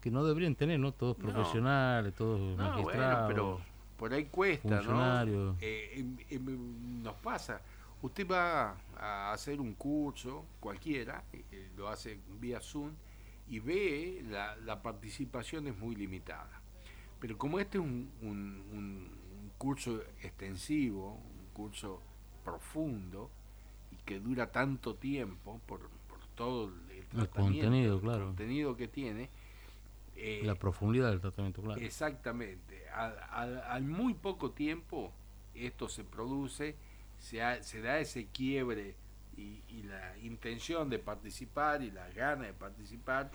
que 0.00 0.10
no 0.10 0.24
deberían 0.24 0.54
tener, 0.54 0.78
¿no? 0.80 0.92
Todos 0.92 1.18
No. 1.18 1.32
profesionales, 1.32 2.14
todos 2.14 2.40
No, 2.40 2.56
bueno, 2.56 2.70
magistrados. 2.70 3.28
pero 3.32 3.60
por 3.96 4.12
ahí 4.12 4.24
cuesta, 4.26 4.82
¿no? 4.82 5.56
Eh, 5.60 5.92
em- 5.96 6.16
em- 6.30 7.02
nos 7.02 7.14
pasa. 7.16 7.60
Usted 8.02 8.26
va 8.28 8.76
a 8.96 9.32
hacer 9.32 9.60
un 9.60 9.74
curso, 9.74 10.44
cualquiera, 10.58 11.22
eh, 11.32 11.44
eh, 11.52 11.70
lo 11.76 11.88
hace 11.88 12.18
vía 12.40 12.60
Zoom, 12.60 12.90
y 13.48 13.60
ve 13.60 14.24
la, 14.28 14.56
la 14.56 14.82
participación 14.82 15.68
es 15.68 15.78
muy 15.78 15.94
limitada. 15.94 16.60
Pero 17.20 17.38
como 17.38 17.60
este 17.60 17.78
es 17.78 17.84
un, 17.84 18.10
un- 18.22 18.64
un- 18.72 19.22
curso 19.58 20.00
extensivo, 20.20 21.12
un 21.14 21.46
curso 21.52 22.00
profundo, 22.44 23.30
que 24.04 24.20
dura 24.20 24.50
tanto 24.52 24.94
tiempo 24.96 25.60
por, 25.66 25.88
por 26.08 26.18
todo 26.34 26.72
el, 26.90 27.20
El 27.20 27.28
contenido, 27.28 27.96
el 27.96 28.00
claro. 28.00 28.26
contenido 28.26 28.76
que 28.76 28.88
tiene, 28.88 29.30
eh, 30.16 30.42
La 30.44 30.54
profundidad 30.54 31.10
del 31.10 31.20
tratamiento, 31.20 31.62
claro. 31.62 31.80
Exactamente. 31.80 32.88
Al, 32.90 33.16
al- 33.30 33.62
al 33.62 33.82
muy 33.84 34.14
poco 34.14 34.50
tiempo 34.52 35.12
esto 35.54 35.88
se 35.88 36.04
produce, 36.04 36.76
se, 37.18 37.42
ha- 37.42 37.62
se 37.62 37.80
da 37.80 37.98
ese 37.98 38.26
quiebre 38.26 38.96
y, 39.36 39.62
y 39.68 39.82
la 39.84 40.16
intención 40.18 40.90
de 40.90 40.98
participar 40.98 41.82
y 41.82 41.90
la 41.90 42.08
gana 42.10 42.46
de 42.46 42.52
participar 42.52 43.30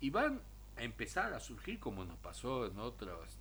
y 0.00 0.10
van 0.10 0.40
a 0.76 0.82
empezar 0.82 1.32
a 1.32 1.40
surgir 1.40 1.78
como 1.80 2.04
nos 2.04 2.18
pasó 2.18 2.66
en 2.66 2.78
otros 2.78 3.38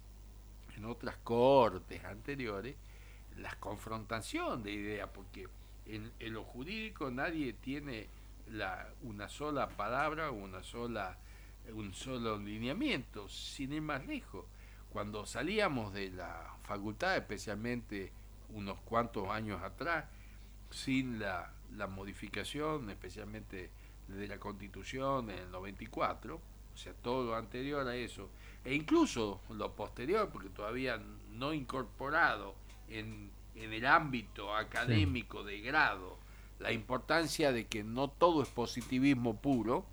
en 0.75 0.85
otras 0.85 1.17
cortes 1.17 2.03
anteriores 2.05 2.75
la 3.37 3.53
confrontación 3.59 4.63
de 4.63 4.71
ideas 4.71 5.09
porque 5.13 5.47
en, 5.89 6.11
en 6.19 6.33
lo 6.33 6.43
jurídico 6.43 7.09
nadie 7.11 7.53
tiene 7.53 8.07
la, 8.51 8.89
una 9.03 9.27
sola 9.29 9.69
palabra 9.69 10.31
una 10.31 10.63
sola 10.63 11.17
un 11.73 11.93
solo 11.93 12.37
lineamiento, 12.37 13.27
sin 13.29 13.73
ir 13.73 13.81
más 13.81 14.05
lejos. 14.05 14.45
Cuando 14.91 15.25
salíamos 15.25 15.93
de 15.93 16.11
la 16.11 16.55
facultad, 16.63 17.17
especialmente 17.17 18.11
unos 18.53 18.79
cuantos 18.81 19.29
años 19.29 19.61
atrás, 19.61 20.05
sin 20.69 21.19
la, 21.19 21.51
la 21.75 21.87
modificación, 21.87 22.89
especialmente 22.89 23.69
de 24.07 24.27
la 24.27 24.39
constitución 24.39 25.29
en 25.29 25.39
el 25.39 25.51
94, 25.51 26.35
o 26.35 26.77
sea, 26.77 26.93
todo 26.93 27.25
lo 27.25 27.35
anterior 27.35 27.87
a 27.87 27.95
eso, 27.95 28.29
e 28.63 28.73
incluso 28.73 29.41
lo 29.49 29.73
posterior, 29.73 30.29
porque 30.31 30.49
todavía 30.49 31.01
no 31.33 31.53
incorporado 31.53 32.55
en, 32.87 33.31
en 33.57 33.73
el 33.73 33.85
ámbito 33.85 34.55
académico 34.55 35.43
de 35.43 35.61
grado, 35.61 36.17
la 36.59 36.71
importancia 36.71 37.51
de 37.51 37.67
que 37.67 37.83
no 37.83 38.09
todo 38.09 38.41
es 38.41 38.49
positivismo 38.49 39.39
puro, 39.41 39.85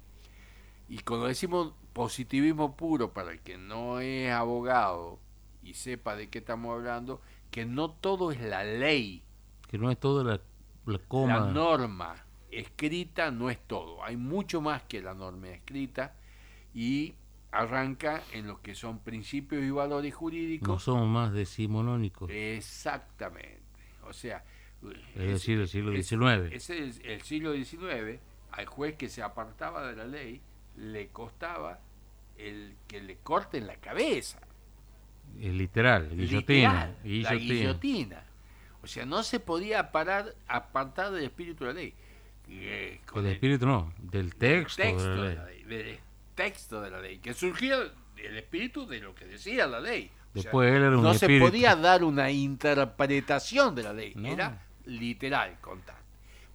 y 0.89 0.99
cuando 0.99 1.27
decimos 1.27 1.73
positivismo 1.93 2.77
puro 2.77 3.13
para 3.13 3.33
el 3.33 3.41
que 3.41 3.57
no 3.57 4.01
es 4.01 4.31
abogado 4.31 5.19
y 5.63 5.75
sepa 5.75 6.15
de 6.17 6.29
qué 6.29 6.39
estamos 6.39 6.73
hablando, 6.75 7.21
que 7.51 7.65
no 7.65 7.91
todo 7.91 8.33
es 8.33 8.41
la 8.41 8.65
ley, 8.65 9.23
Que 9.69 9.79
no 9.79 9.91
es 9.91 9.99
toda 9.99 10.25
la, 10.25 10.41
la 10.87 10.99
coma. 10.99 11.39
la 11.41 11.47
norma 11.53 12.15
escrita 12.51 13.31
no 13.31 13.51
es 13.51 13.59
todo, 13.67 14.05
hay 14.05 14.17
mucho 14.17 14.61
más 14.61 14.83
que 14.85 15.01
la 15.03 15.15
norma 15.15 15.49
escrita 15.49 16.15
y 16.75 17.15
arranca 17.55 18.23
en 18.33 18.47
lo 18.47 18.61
que 18.61 18.75
son 18.75 18.99
principios 18.99 19.63
y 19.63 19.71
valores 19.71 20.13
no 20.13 20.19
jurídicos. 20.19 20.83
somos 20.83 21.09
más 21.09 21.33
decimonónicos. 21.33 22.29
Exactamente, 22.31 23.63
o 24.03 24.13
sea, 24.13 24.45
es 25.15 25.29
decir, 25.29 25.61
el 25.61 25.69
siglo 25.69 25.93
XIX. 25.93 26.53
ese 26.53 26.89
es 26.89 27.01
el 27.05 27.23
siglo 27.23 27.55
XIX, 27.55 28.21
al 28.51 28.67
juez 28.67 28.97
que 28.97 29.09
se 29.09 29.23
apartaba 29.23 29.87
de 29.87 29.97
la 29.97 30.05
ley 30.05 30.43
le 30.77 31.09
costaba 31.09 31.81
el 32.37 32.77
que 32.89 33.01
le 33.01 33.19
corten 33.19 33.67
la 33.67 33.77
cabeza. 33.77 34.41
Es 35.41 35.55
literal, 35.55 36.11
guillotina. 36.11 36.93
Literal, 37.05 37.23
la 37.23 37.35
guillotina. 37.35 37.55
guillotina. 37.55 38.25
O 38.83 38.87
sea, 38.87 39.07
no 39.07 39.23
se 39.23 39.41
podía 39.41 39.93
parar, 39.93 40.35
apartar 40.47 41.13
del 41.13 41.25
espíritu 41.25 41.65
de 41.65 41.73
la 41.73 41.81
ley. 41.81 41.95
Eh, 42.49 43.01
con 43.07 43.25
el 43.25 43.33
espíritu 43.33 43.65
no, 43.65 43.95
del 43.99 44.35
texto, 44.35 44.83
texto 44.83 45.09
de 45.09 45.17
la 45.17 45.23
de 45.23 45.29
ley. 45.29 45.37
la 45.37 45.45
ley, 45.47 45.63
del 45.63 45.99
texto 46.35 46.81
de 46.81 46.91
la 46.91 47.01
ley, 47.01 47.19
que 47.19 47.35
surgía 47.35 47.79
del 48.17 48.37
espíritu 48.37 48.87
de 48.87 49.01
lo 49.01 49.15
que 49.15 49.25
decía 49.27 49.67
la 49.67 49.81
ley. 49.81 50.11
O 50.31 50.35
sea, 50.35 50.43
Después 50.43 50.71
él 50.73 50.83
era 50.83 50.97
un 50.97 51.03
no 51.03 51.13
espíritu. 51.13 51.45
se 51.47 51.51
podía 51.51 51.77
dar 51.77 52.03
una 52.05 52.31
interpretación 52.31 53.75
de 53.75 53.83
la 53.83 53.93
ley, 53.93 54.13
No. 54.17 54.29
era 54.29 54.63
literal 54.87 55.59
contar. 55.61 55.97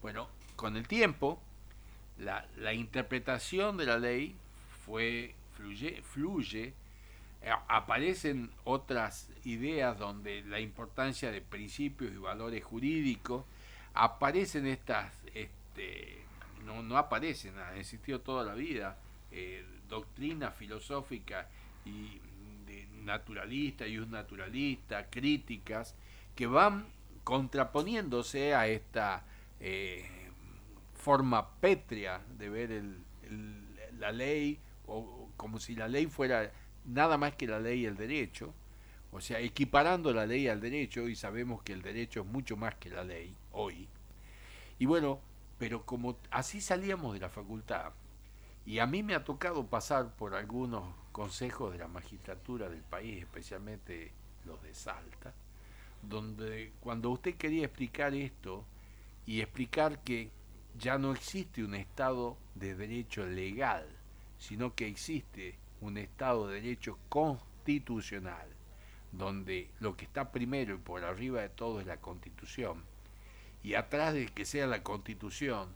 Bueno, 0.01 0.29
con 0.55 0.75
el 0.77 0.87
tiempo, 0.87 1.41
la, 2.17 2.45
la 2.57 2.73
interpretación 2.73 3.77
de 3.77 3.85
la 3.85 3.97
ley 3.97 4.35
fue 4.85 5.35
fluye, 5.55 6.01
fluye 6.03 6.73
eh, 7.41 7.51
aparecen 7.69 8.51
otras 8.65 9.29
ideas 9.45 9.97
donde 9.97 10.41
la 10.43 10.59
importancia 10.59 11.31
de 11.31 11.39
principios 11.41 12.11
y 12.13 12.17
valores 12.17 12.63
jurídicos, 12.63 13.45
aparecen 13.93 14.67
estas, 14.67 15.13
este, 15.33 16.19
no, 16.65 16.83
no 16.83 16.97
aparecen, 16.97 17.57
han 17.57 17.77
existido 17.77 18.19
toda 18.21 18.43
la 18.43 18.53
vida, 18.53 18.97
eh, 19.31 19.65
doctrinas 19.87 20.55
filosóficas 20.55 21.47
y 21.85 22.19
de 22.65 22.87
naturalista 23.03 23.87
y 23.87 23.97
un 23.97 24.11
naturalista, 24.11 25.09
críticas, 25.09 25.95
que 26.35 26.47
van 26.47 26.87
contraponiéndose 27.23 28.53
a 28.55 28.67
esta 28.67 29.25
eh, 29.59 30.05
forma 30.93 31.49
pétrea 31.59 32.21
de 32.37 32.49
ver 32.49 32.83
la 33.97 34.11
ley, 34.11 34.59
o 34.87 35.29
como 35.37 35.59
si 35.59 35.75
la 35.75 35.87
ley 35.87 36.07
fuera 36.07 36.51
nada 36.85 37.17
más 37.17 37.35
que 37.35 37.47
la 37.47 37.59
ley 37.59 37.81
y 37.81 37.85
el 37.85 37.95
derecho, 37.95 38.53
o 39.11 39.21
sea, 39.21 39.39
equiparando 39.39 40.13
la 40.13 40.25
ley 40.25 40.47
al 40.47 40.61
derecho, 40.61 41.07
y 41.07 41.15
sabemos 41.15 41.63
que 41.63 41.73
el 41.73 41.81
derecho 41.81 42.21
es 42.21 42.25
mucho 42.25 42.57
más 42.57 42.75
que 42.75 42.89
la 42.89 43.03
ley 43.03 43.35
hoy. 43.51 43.87
Y 44.77 44.85
bueno, 44.85 45.19
pero 45.57 45.85
como 45.85 46.17
así 46.31 46.61
salíamos 46.61 47.13
de 47.13 47.19
la 47.19 47.29
facultad, 47.29 47.91
y 48.69 48.77
a 48.77 48.85
mí 48.85 49.01
me 49.01 49.15
ha 49.15 49.23
tocado 49.23 49.65
pasar 49.65 50.15
por 50.15 50.35
algunos 50.35 50.83
consejos 51.11 51.71
de 51.71 51.79
la 51.79 51.87
magistratura 51.87 52.69
del 52.69 52.83
país, 52.83 53.23
especialmente 53.23 54.11
los 54.45 54.61
de 54.61 54.75
Salta, 54.75 55.33
donde 56.03 56.73
cuando 56.79 57.09
usted 57.09 57.33
quería 57.33 57.65
explicar 57.65 58.13
esto 58.13 58.63
y 59.25 59.41
explicar 59.41 60.03
que 60.03 60.29
ya 60.77 60.99
no 60.99 61.13
existe 61.13 61.63
un 61.63 61.73
Estado 61.73 62.37
de 62.53 62.75
derecho 62.75 63.25
legal, 63.25 63.87
sino 64.37 64.75
que 64.75 64.85
existe 64.85 65.57
un 65.81 65.97
Estado 65.97 66.47
de 66.47 66.61
derecho 66.61 66.99
constitucional, 67.09 68.49
donde 69.11 69.71
lo 69.79 69.97
que 69.97 70.05
está 70.05 70.31
primero 70.31 70.75
y 70.75 70.77
por 70.77 71.03
arriba 71.03 71.41
de 71.41 71.49
todo 71.49 71.81
es 71.81 71.87
la 71.87 71.97
Constitución, 71.97 72.83
y 73.63 73.73
atrás 73.73 74.13
de 74.13 74.27
que 74.27 74.45
sea 74.45 74.67
la 74.67 74.83
Constitución, 74.83 75.69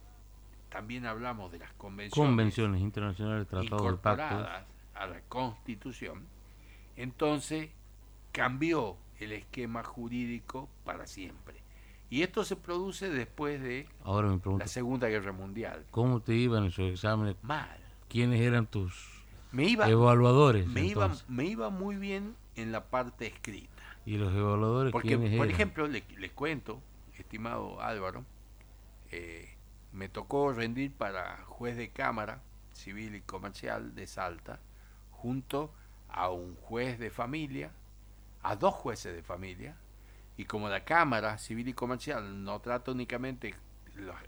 también 0.74 1.06
hablamos 1.06 1.52
de 1.52 1.60
las 1.60 1.72
convenciones 1.74 2.28
Convenciones 2.30 2.82
internacionales, 2.82 3.48
tratados 3.48 3.92
de 3.92 3.98
pactos. 3.98 4.48
a 4.96 5.06
la 5.08 5.22
Constitución, 5.30 6.26
entonces 6.96 7.70
cambió 8.32 8.98
el 9.20 9.32
esquema 9.34 9.84
jurídico 9.84 10.68
para 10.84 11.06
siempre. 11.08 11.62
Y 12.10 12.22
esto 12.24 12.44
se 12.44 12.56
produce 12.56 13.10
después 13.10 13.62
de 13.62 13.88
Ahora 14.04 14.30
me 14.30 14.38
pregunto, 14.40 14.64
la 14.64 14.68
Segunda 14.68 15.08
Guerra 15.08 15.32
Mundial. 15.32 15.86
¿cómo 15.92 16.20
te 16.22 16.34
iban 16.36 16.66
esos 16.66 16.92
exámenes? 16.92 17.36
Mal. 17.44 17.80
¿Quiénes 18.10 18.42
eran 18.42 18.68
tus 18.68 19.10
Me 19.52 19.66
iba, 19.66 19.88
evaluadores? 19.88 20.68
me 20.68 20.82
iba, 20.86 21.06
entonces? 21.06 21.30
me 21.30 21.46
iba 21.46 21.70
muy 21.70 21.96
bien 21.98 22.36
en 22.56 22.72
la 22.72 22.84
parte 22.86 23.28
escrita. 23.28 23.70
¿Y 24.06 24.18
los 24.18 24.34
evaluadores 24.34 24.92
Porque, 24.92 25.18
por 25.18 25.28
eran? 25.28 25.50
ejemplo, 25.50 25.88
le- 25.88 26.04
les 26.18 26.32
cuento, 26.32 26.82
estimado 27.18 27.82
Álvaro, 27.82 28.26
eh, 29.12 29.53
me 29.94 30.10
tocó 30.10 30.52
rendir 30.54 30.92
para 30.94 31.38
juez 31.46 31.78
de 31.78 31.90
cámara 31.92 32.42
civil 32.74 33.16
y 33.16 33.22
comercial 33.22 33.96
de 33.96 34.08
Salta, 34.08 34.60
junto 35.12 35.72
a 36.10 36.30
un 36.32 36.56
juez 36.56 37.00
de 37.00 37.10
familia, 37.12 37.72
a 38.42 38.56
dos 38.56 38.74
jueces 38.74 39.16
de 39.16 39.24
familia, 39.24 39.76
y 40.38 40.46
como 40.46 40.70
la 40.70 40.84
Cámara 40.84 41.38
Civil 41.38 41.68
y 41.70 41.74
Comercial 41.74 42.44
no 42.44 42.60
trata 42.60 42.92
únicamente 42.92 43.56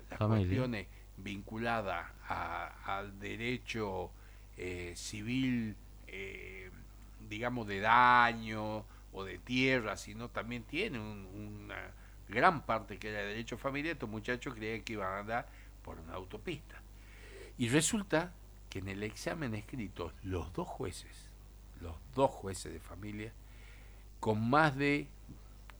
las 0.10 0.22
cuestiones 0.22 0.88
vinculadas 1.18 2.06
a- 2.28 2.72
al 2.98 3.20
derecho 3.20 4.12
eh, 4.58 4.94
civil, 4.96 5.76
eh, 6.08 6.72
digamos, 7.30 7.68
de 7.68 7.80
daño 7.82 8.86
o 9.12 9.24
de 9.26 9.38
tierra, 9.40 9.98
sino 9.98 10.30
también 10.30 10.64
tiene 10.64 11.00
un- 11.00 11.28
una 11.68 11.92
gran 12.28 12.66
parte 12.66 12.98
que 12.98 13.10
era 13.10 13.20
de 13.20 13.28
derecho 13.28 13.58
familiar, 13.58 13.94
estos 13.94 14.10
muchachos 14.10 14.54
creían 14.54 14.82
que 14.82 14.94
iban 14.94 15.12
a 15.12 15.20
andar 15.20 15.48
por 15.84 16.00
una 16.00 16.14
autopista. 16.14 16.82
Y 17.58 17.70
resulta 17.70 18.34
que 18.70 18.80
en 18.80 18.90
el 18.90 19.04
examen 19.04 19.56
escrito, 19.56 20.12
los 20.24 20.52
dos 20.54 20.68
jueces, 20.68 21.30
los 21.82 21.96
dos 22.14 22.32
jueces 22.32 22.74
de 22.74 22.80
familia, 22.80 23.32
con 24.20 24.50
más 24.50 24.76
de 24.76 25.08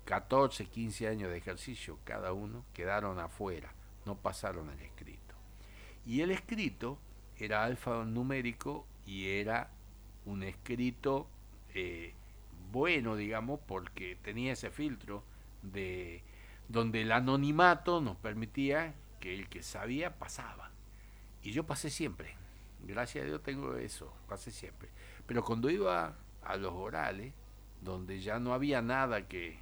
14, 0.06 0.66
15 0.66 1.08
años 1.08 1.30
de 1.32 1.38
ejercicio 1.38 1.98
cada 2.04 2.32
uno, 2.34 2.64
quedaron 2.74 3.20
afuera, 3.20 3.74
no 4.06 4.16
pasaron 4.16 4.70
el 4.70 4.80
escrito. 4.82 5.36
Y 6.06 6.22
el 6.22 6.32
escrito 6.32 7.00
era 7.38 7.64
alfanumérico 7.64 8.86
y 9.06 9.30
era 9.30 9.70
un 10.26 10.44
escrito 10.44 11.28
eh, 11.74 12.14
bueno, 12.72 13.16
digamos, 13.16 13.60
porque 13.68 14.18
tenía 14.22 14.54
ese 14.54 14.70
filtro 14.70 15.24
de 15.62 16.22
donde 16.68 17.02
el 17.02 17.12
anonimato 17.12 18.02
nos 18.02 18.18
permitía 18.18 18.96
que 19.20 19.34
el 19.34 19.50
que 19.50 19.64
sabía 19.64 20.18
pasaba. 20.18 20.72
Y 21.44 21.52
yo 21.52 21.66
pasé 21.66 21.90
siempre. 21.90 22.36
Gracias 22.84 23.24
a 23.24 23.28
Dios 23.28 23.42
tengo 23.44 23.76
eso, 23.76 24.14
pasé 24.28 24.52
siempre. 24.52 24.90
Pero 25.26 25.44
cuando 25.44 25.70
iba 25.70 26.16
a 26.44 26.58
los 26.58 26.74
orales, 26.74 27.34
donde 27.82 28.20
ya 28.20 28.40
no 28.40 28.54
había 28.54 28.82
nada 28.82 29.28
que, 29.28 29.60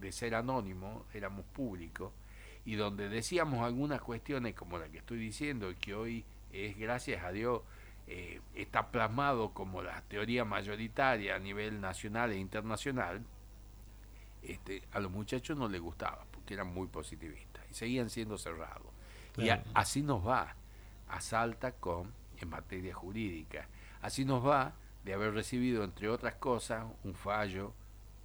de 0.00 0.12
ser 0.12 0.34
anónimo, 0.34 1.06
éramos 1.14 1.44
públicos, 1.46 2.12
y 2.64 2.74
donde 2.74 3.08
decíamos 3.08 3.64
algunas 3.64 4.00
cuestiones 4.00 4.54
como 4.54 4.78
la 4.78 4.88
que 4.88 4.98
estoy 4.98 5.18
diciendo, 5.18 5.72
que 5.80 5.94
hoy 5.94 6.24
es, 6.52 6.76
gracias 6.78 7.24
a 7.24 7.32
Dios, 7.32 7.62
eh, 8.06 8.40
está 8.54 8.90
plasmado 8.90 9.52
como 9.52 9.82
la 9.82 10.02
teoría 10.02 10.44
mayoritaria 10.44 11.36
a 11.36 11.38
nivel 11.38 11.80
nacional 11.80 12.32
e 12.32 12.38
internacional, 12.38 13.22
este, 14.42 14.82
a 14.92 15.00
los 15.00 15.10
muchachos 15.10 15.56
no 15.56 15.68
les 15.68 15.80
gustaba, 15.80 16.24
porque 16.30 16.54
eran 16.54 16.72
muy 16.72 16.86
positivistas, 16.88 17.64
y 17.70 17.74
seguían 17.74 18.10
siendo 18.10 18.38
cerrados. 18.38 18.86
Y 19.36 19.50
a- 19.50 19.62
así 19.74 20.02
nos 20.02 20.26
va 20.26 20.54
a 21.08 21.20
Salta 21.20 21.72
con 21.72 22.12
en 22.40 22.48
materia 22.50 22.94
jurídica. 22.94 23.68
Así 24.02 24.24
nos 24.24 24.46
va 24.46 24.72
de 25.04 25.14
haber 25.14 25.32
recibido, 25.34 25.82
entre 25.84 26.08
otras 26.08 26.34
cosas, 26.34 26.84
un 27.04 27.14
fallo 27.14 27.72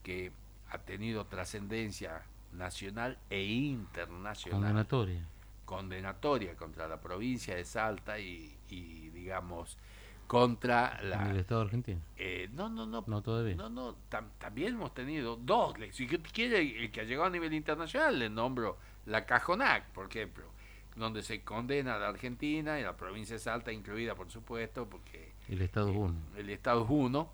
que 0.04 0.32
ha 0.70 0.78
tenido 0.80 1.26
trascendencia 1.26 2.24
nacional 2.52 3.18
e 3.30 3.44
internacional 3.44 4.60
Condenatoria. 4.62 5.28
condenatoria 5.66 6.56
contra 6.56 6.88
la 6.88 7.00
provincia 7.00 7.56
de 7.56 7.66
Salta 7.66 8.20
y, 8.20 8.56
y, 8.70 9.10
digamos 9.10 9.78
contra 10.28 10.98
En 11.00 11.04
el 11.06 11.10
la 11.10 11.40
Estado 11.40 11.62
argentino. 11.62 12.02
eh, 12.18 12.50
no 12.54 12.70
no 12.70 12.86
no 12.86 13.04
No 13.08 13.22
todavía. 13.22 13.56
no 13.56 13.70
no 13.70 13.96
tam- 14.10 14.30
también 14.40 14.74
hemos 14.76 14.94
tenido 14.94 15.36
dos 15.36 15.74
si 15.92 16.08
quiere 16.08 16.84
el 16.84 16.92
que 16.92 17.02
ha 17.02 17.04
llegado 17.04 17.28
a 17.28 17.30
nivel 17.30 17.54
internacional 17.54 18.18
le 18.18 18.30
nombro 18.30 18.78
la 19.06 19.26
Cajonac 19.26 19.90
por 19.92 20.08
ejemplo 20.10 20.46
donde 20.96 21.24
se 21.24 21.42
condena 21.44 21.96
a 21.96 22.00
la 22.00 22.10
Argentina 22.10 22.80
y 22.80 22.84
la 22.84 22.96
provincia 22.96 23.36
de 23.36 23.40
Salta 23.40 23.72
incluida 23.72 24.16
por 24.16 24.30
supuesto 24.32 24.88
porque 24.90 25.32
El 25.50 25.62
Estado 25.62 25.90
es 25.90 25.96
uno. 25.98 26.16
el 26.38 26.50
Estado 26.50 26.84
es 26.84 26.90
uno, 26.90 27.32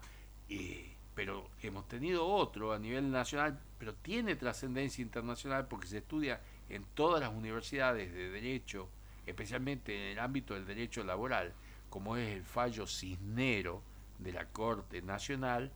y- 0.47 0.85
pero 1.13 1.49
hemos 1.61 1.85
tenido 1.89 2.25
otro 2.25 2.71
a 2.71 2.79
nivel 2.79 3.11
nacional, 3.11 3.59
pero 3.77 3.93
tiene 3.95 4.35
trascendencia 4.37 5.01
internacional 5.01 5.67
porque 5.67 5.87
se 5.87 5.97
estudia 5.97 6.39
en 6.69 6.85
todas 6.93 7.19
las 7.19 7.31
universidades 7.33 8.13
de 8.13 8.29
derecho, 8.29 8.87
especialmente 9.25 9.93
en 9.93 10.11
el 10.13 10.19
ámbito 10.19 10.53
del 10.53 10.65
derecho 10.65 11.03
laboral, 11.03 11.53
como 11.89 12.17
es 12.17 12.35
el 12.35 12.43
fallo 12.43 12.87
cisnero 12.87 13.81
de 14.19 14.33
la 14.33 14.45
Corte 14.45 15.01
Nacional, 15.01 15.71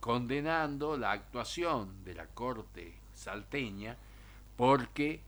condenando 0.00 0.96
la 0.96 1.12
actuación 1.12 2.04
de 2.04 2.14
la 2.14 2.26
Corte 2.26 2.94
salteña 3.14 3.96
porque 4.56 5.20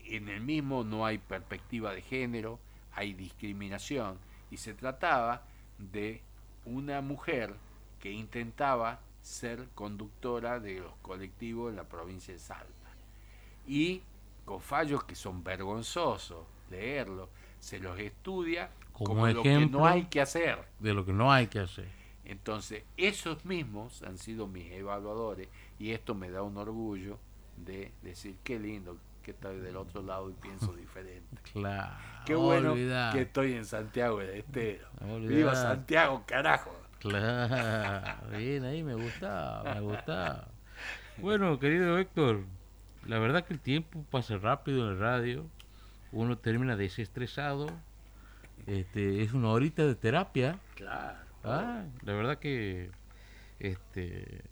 en 0.00 0.28
el 0.28 0.40
mismo 0.40 0.84
no 0.84 1.04
hay 1.04 1.18
perspectiva 1.18 1.92
de 1.92 2.02
género, 2.02 2.58
hay 2.92 3.14
discriminación 3.14 4.18
y 4.50 4.56
se 4.56 4.74
trataba 4.74 5.42
de 5.78 6.22
una 6.64 7.00
mujer 7.00 7.54
que 8.00 8.10
intentaba 8.10 9.00
ser 9.22 9.68
conductora 9.74 10.60
de 10.60 10.80
los 10.80 10.94
colectivos 11.02 11.70
en 11.70 11.76
la 11.76 11.84
provincia 11.84 12.32
de 12.32 12.40
Salta. 12.40 12.72
Y 13.66 14.02
con 14.44 14.60
fallos 14.60 15.04
que 15.04 15.14
son 15.14 15.44
vergonzosos 15.44 16.46
leerlos, 16.70 17.28
se 17.60 17.78
los 17.78 17.98
estudia 17.98 18.70
Como 18.98 19.10
como, 19.10 19.26
lo 19.28 19.42
que 19.42 19.54
ejemplo. 19.54 19.80
no 19.80 19.86
hay 19.86 20.04
que 20.06 20.20
hacer. 20.20 20.58
De 20.80 20.92
lo 20.92 21.04
que 21.06 21.12
no 21.12 21.32
hay 21.32 21.46
que 21.46 21.60
hacer. 21.60 21.88
Entonces, 22.24 22.84
esos 22.96 23.44
mismos 23.44 24.02
han 24.02 24.18
sido 24.18 24.46
mis 24.46 24.70
evaluadores 24.72 25.48
y 25.78 25.92
esto 25.92 26.14
me 26.14 26.30
da 26.30 26.42
un 26.42 26.56
orgullo 26.56 27.18
de 27.56 27.92
decir, 28.02 28.36
qué 28.44 28.58
lindo 28.58 28.98
que 29.22 29.30
estoy 29.30 29.58
del 29.60 29.76
otro 29.76 30.02
lado 30.02 30.30
y 30.30 30.34
pienso 30.34 30.72
diferente. 30.76 31.36
Claro. 31.52 31.96
Qué 32.26 32.34
bueno 32.34 32.74
que 32.74 33.22
estoy 33.22 33.54
en 33.54 33.64
Santiago 33.64 34.18
del 34.18 34.30
Estero. 34.30 34.88
Viva 35.20 35.54
Santiago, 35.54 36.24
carajo. 36.26 36.74
Claro, 36.98 38.28
bien, 38.36 38.64
ahí 38.64 38.82
me 38.82 38.94
gustaba, 38.94 39.74
me 39.74 39.80
gustaba. 39.80 40.48
Bueno, 41.18 41.58
querido 41.58 41.96
Héctor, 41.98 42.44
la 43.06 43.18
verdad 43.18 43.44
que 43.44 43.54
el 43.54 43.60
tiempo 43.60 44.04
pasa 44.10 44.36
rápido 44.36 44.84
en 44.84 44.92
el 44.92 44.98
radio, 44.98 45.46
uno 46.12 46.36
termina 46.38 46.76
desestresado, 46.76 47.68
este, 48.66 49.22
es 49.22 49.32
una 49.32 49.50
horita 49.50 49.84
de 49.86 49.94
terapia, 49.94 50.58
Claro. 50.74 51.18
ah, 51.44 51.84
la 52.02 52.12
verdad 52.12 52.38
que 52.38 52.90
este, 53.58 54.42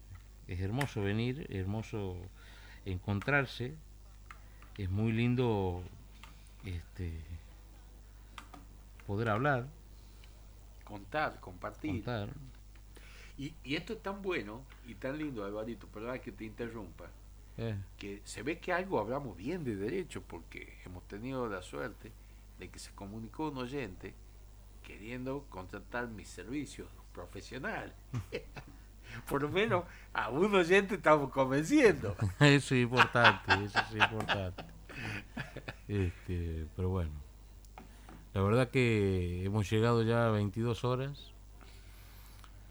es 0.49 0.61
hermoso 0.61 1.03
venir, 1.03 1.47
es 1.51 1.57
hermoso 1.57 2.17
encontrarse, 2.85 3.75
es 4.79 4.91
muy 4.91 5.13
lindo 5.13 5.83
este, 6.65 7.13
poder 9.07 9.29
hablar, 9.29 9.67
Contar, 10.85 11.41
compartir. 11.41 11.91
contar. 12.05 12.29
Y, 13.39 13.53
y 13.65 13.75
esto 13.75 13.93
es 13.95 14.03
tan 14.03 14.23
bueno 14.23 14.63
y 14.87 14.95
tan 14.95 15.19
lindo, 15.19 15.45
Alvarito, 15.45 15.89
perdón 15.89 16.21
que 16.21 16.31
te 16.33 16.45
interrumpa, 16.45 17.07
eh. 17.59 17.77
que 17.99 18.23
se 18.25 18.43
ve 18.43 18.59
que 18.61 18.73
algo 18.73 19.01
hablamos 19.01 19.37
bien 19.37 19.65
de 19.65 19.75
derecho 19.77 20.23
porque 20.23 20.79
hemos 20.87 21.03
tenido 21.09 21.49
la 21.49 21.61
suerte 21.63 22.13
de 22.59 22.69
que 22.71 22.79
se 22.79 22.93
comunicó 22.93 23.49
un 23.49 23.59
oyente 23.59 24.15
queriendo 24.83 25.47
contratar 25.49 26.09
mis 26.09 26.29
servicios 26.29 26.89
profesionales. 27.13 27.93
Por 29.29 29.43
lo 29.43 29.49
menos 29.49 29.85
a 30.13 30.31
un 30.31 30.55
oyente 30.55 30.97
estamos 30.97 31.31
convenciendo. 31.31 32.17
Eso 32.41 32.75
es 32.75 32.83
importante, 32.83 33.65
eso 33.65 33.79
es 33.79 33.95
importante. 33.95 34.65
Este, 35.87 36.67
pero 36.75 36.89
bueno. 36.89 37.13
La 38.35 38.43
verdad 38.43 38.69
que 38.69 39.45
hemos 39.45 39.71
llegado 39.71 40.03
ya 40.03 40.27
a 40.27 40.31
22 40.31 40.85
horas. 40.85 41.33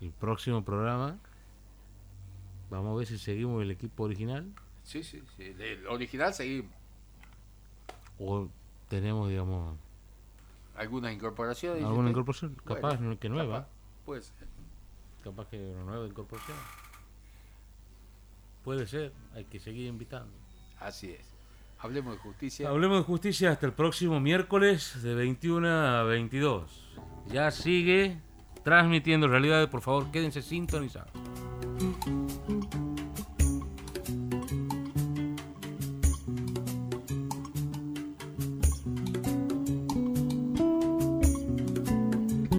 El 0.01 0.11
próximo 0.11 0.63
programa, 0.63 1.17
vamos 2.69 2.93
a 2.93 2.97
ver 2.97 3.07
si 3.07 3.17
seguimos 3.17 3.63
el 3.63 3.71
equipo 3.71 4.03
original 4.03 4.53
Sí, 4.85 5.03
sí, 5.03 5.21
sí. 5.35 5.51
Del 5.53 5.87
original 5.87 6.33
seguimos. 6.33 6.71
o 8.19 8.47
tenemos, 8.87 9.29
digamos, 9.29 9.77
Algunas 10.75 11.13
incorporaciones. 11.13 11.83
alguna 11.83 12.09
incorporación, 12.09 12.55
capaz 12.65 12.99
que 13.19 13.29
nueva, 13.29 13.59
capaz, 13.61 13.69
Pues 14.05 14.33
capaz 15.23 15.47
que 15.47 15.57
una 15.57 15.83
nueva 15.85 16.07
incorporación. 16.07 16.57
Puede 18.63 18.87
ser, 18.87 19.13
hay 19.33 19.45
que 19.45 19.59
seguir 19.59 19.87
invitando. 19.87 20.31
así 20.79 21.11
es. 21.11 21.33
Hablemos 21.79 22.13
de 22.13 22.19
justicia. 22.19 22.69
Hablemos 22.69 22.97
de 22.99 23.03
justicia 23.03 23.51
hasta 23.51 23.65
el 23.67 23.73
próximo 23.73 24.19
miércoles 24.19 25.03
de 25.03 25.13
21 25.13 25.67
a 25.67 26.03
22. 26.03 26.95
Ya 27.27 27.51
sigue 27.51 28.17
transmitiendo 28.63 29.27
realidades. 29.27 29.67
Por 29.69 29.81
favor, 29.81 30.09
quédense 30.09 30.41
sintonizados. 30.41 31.11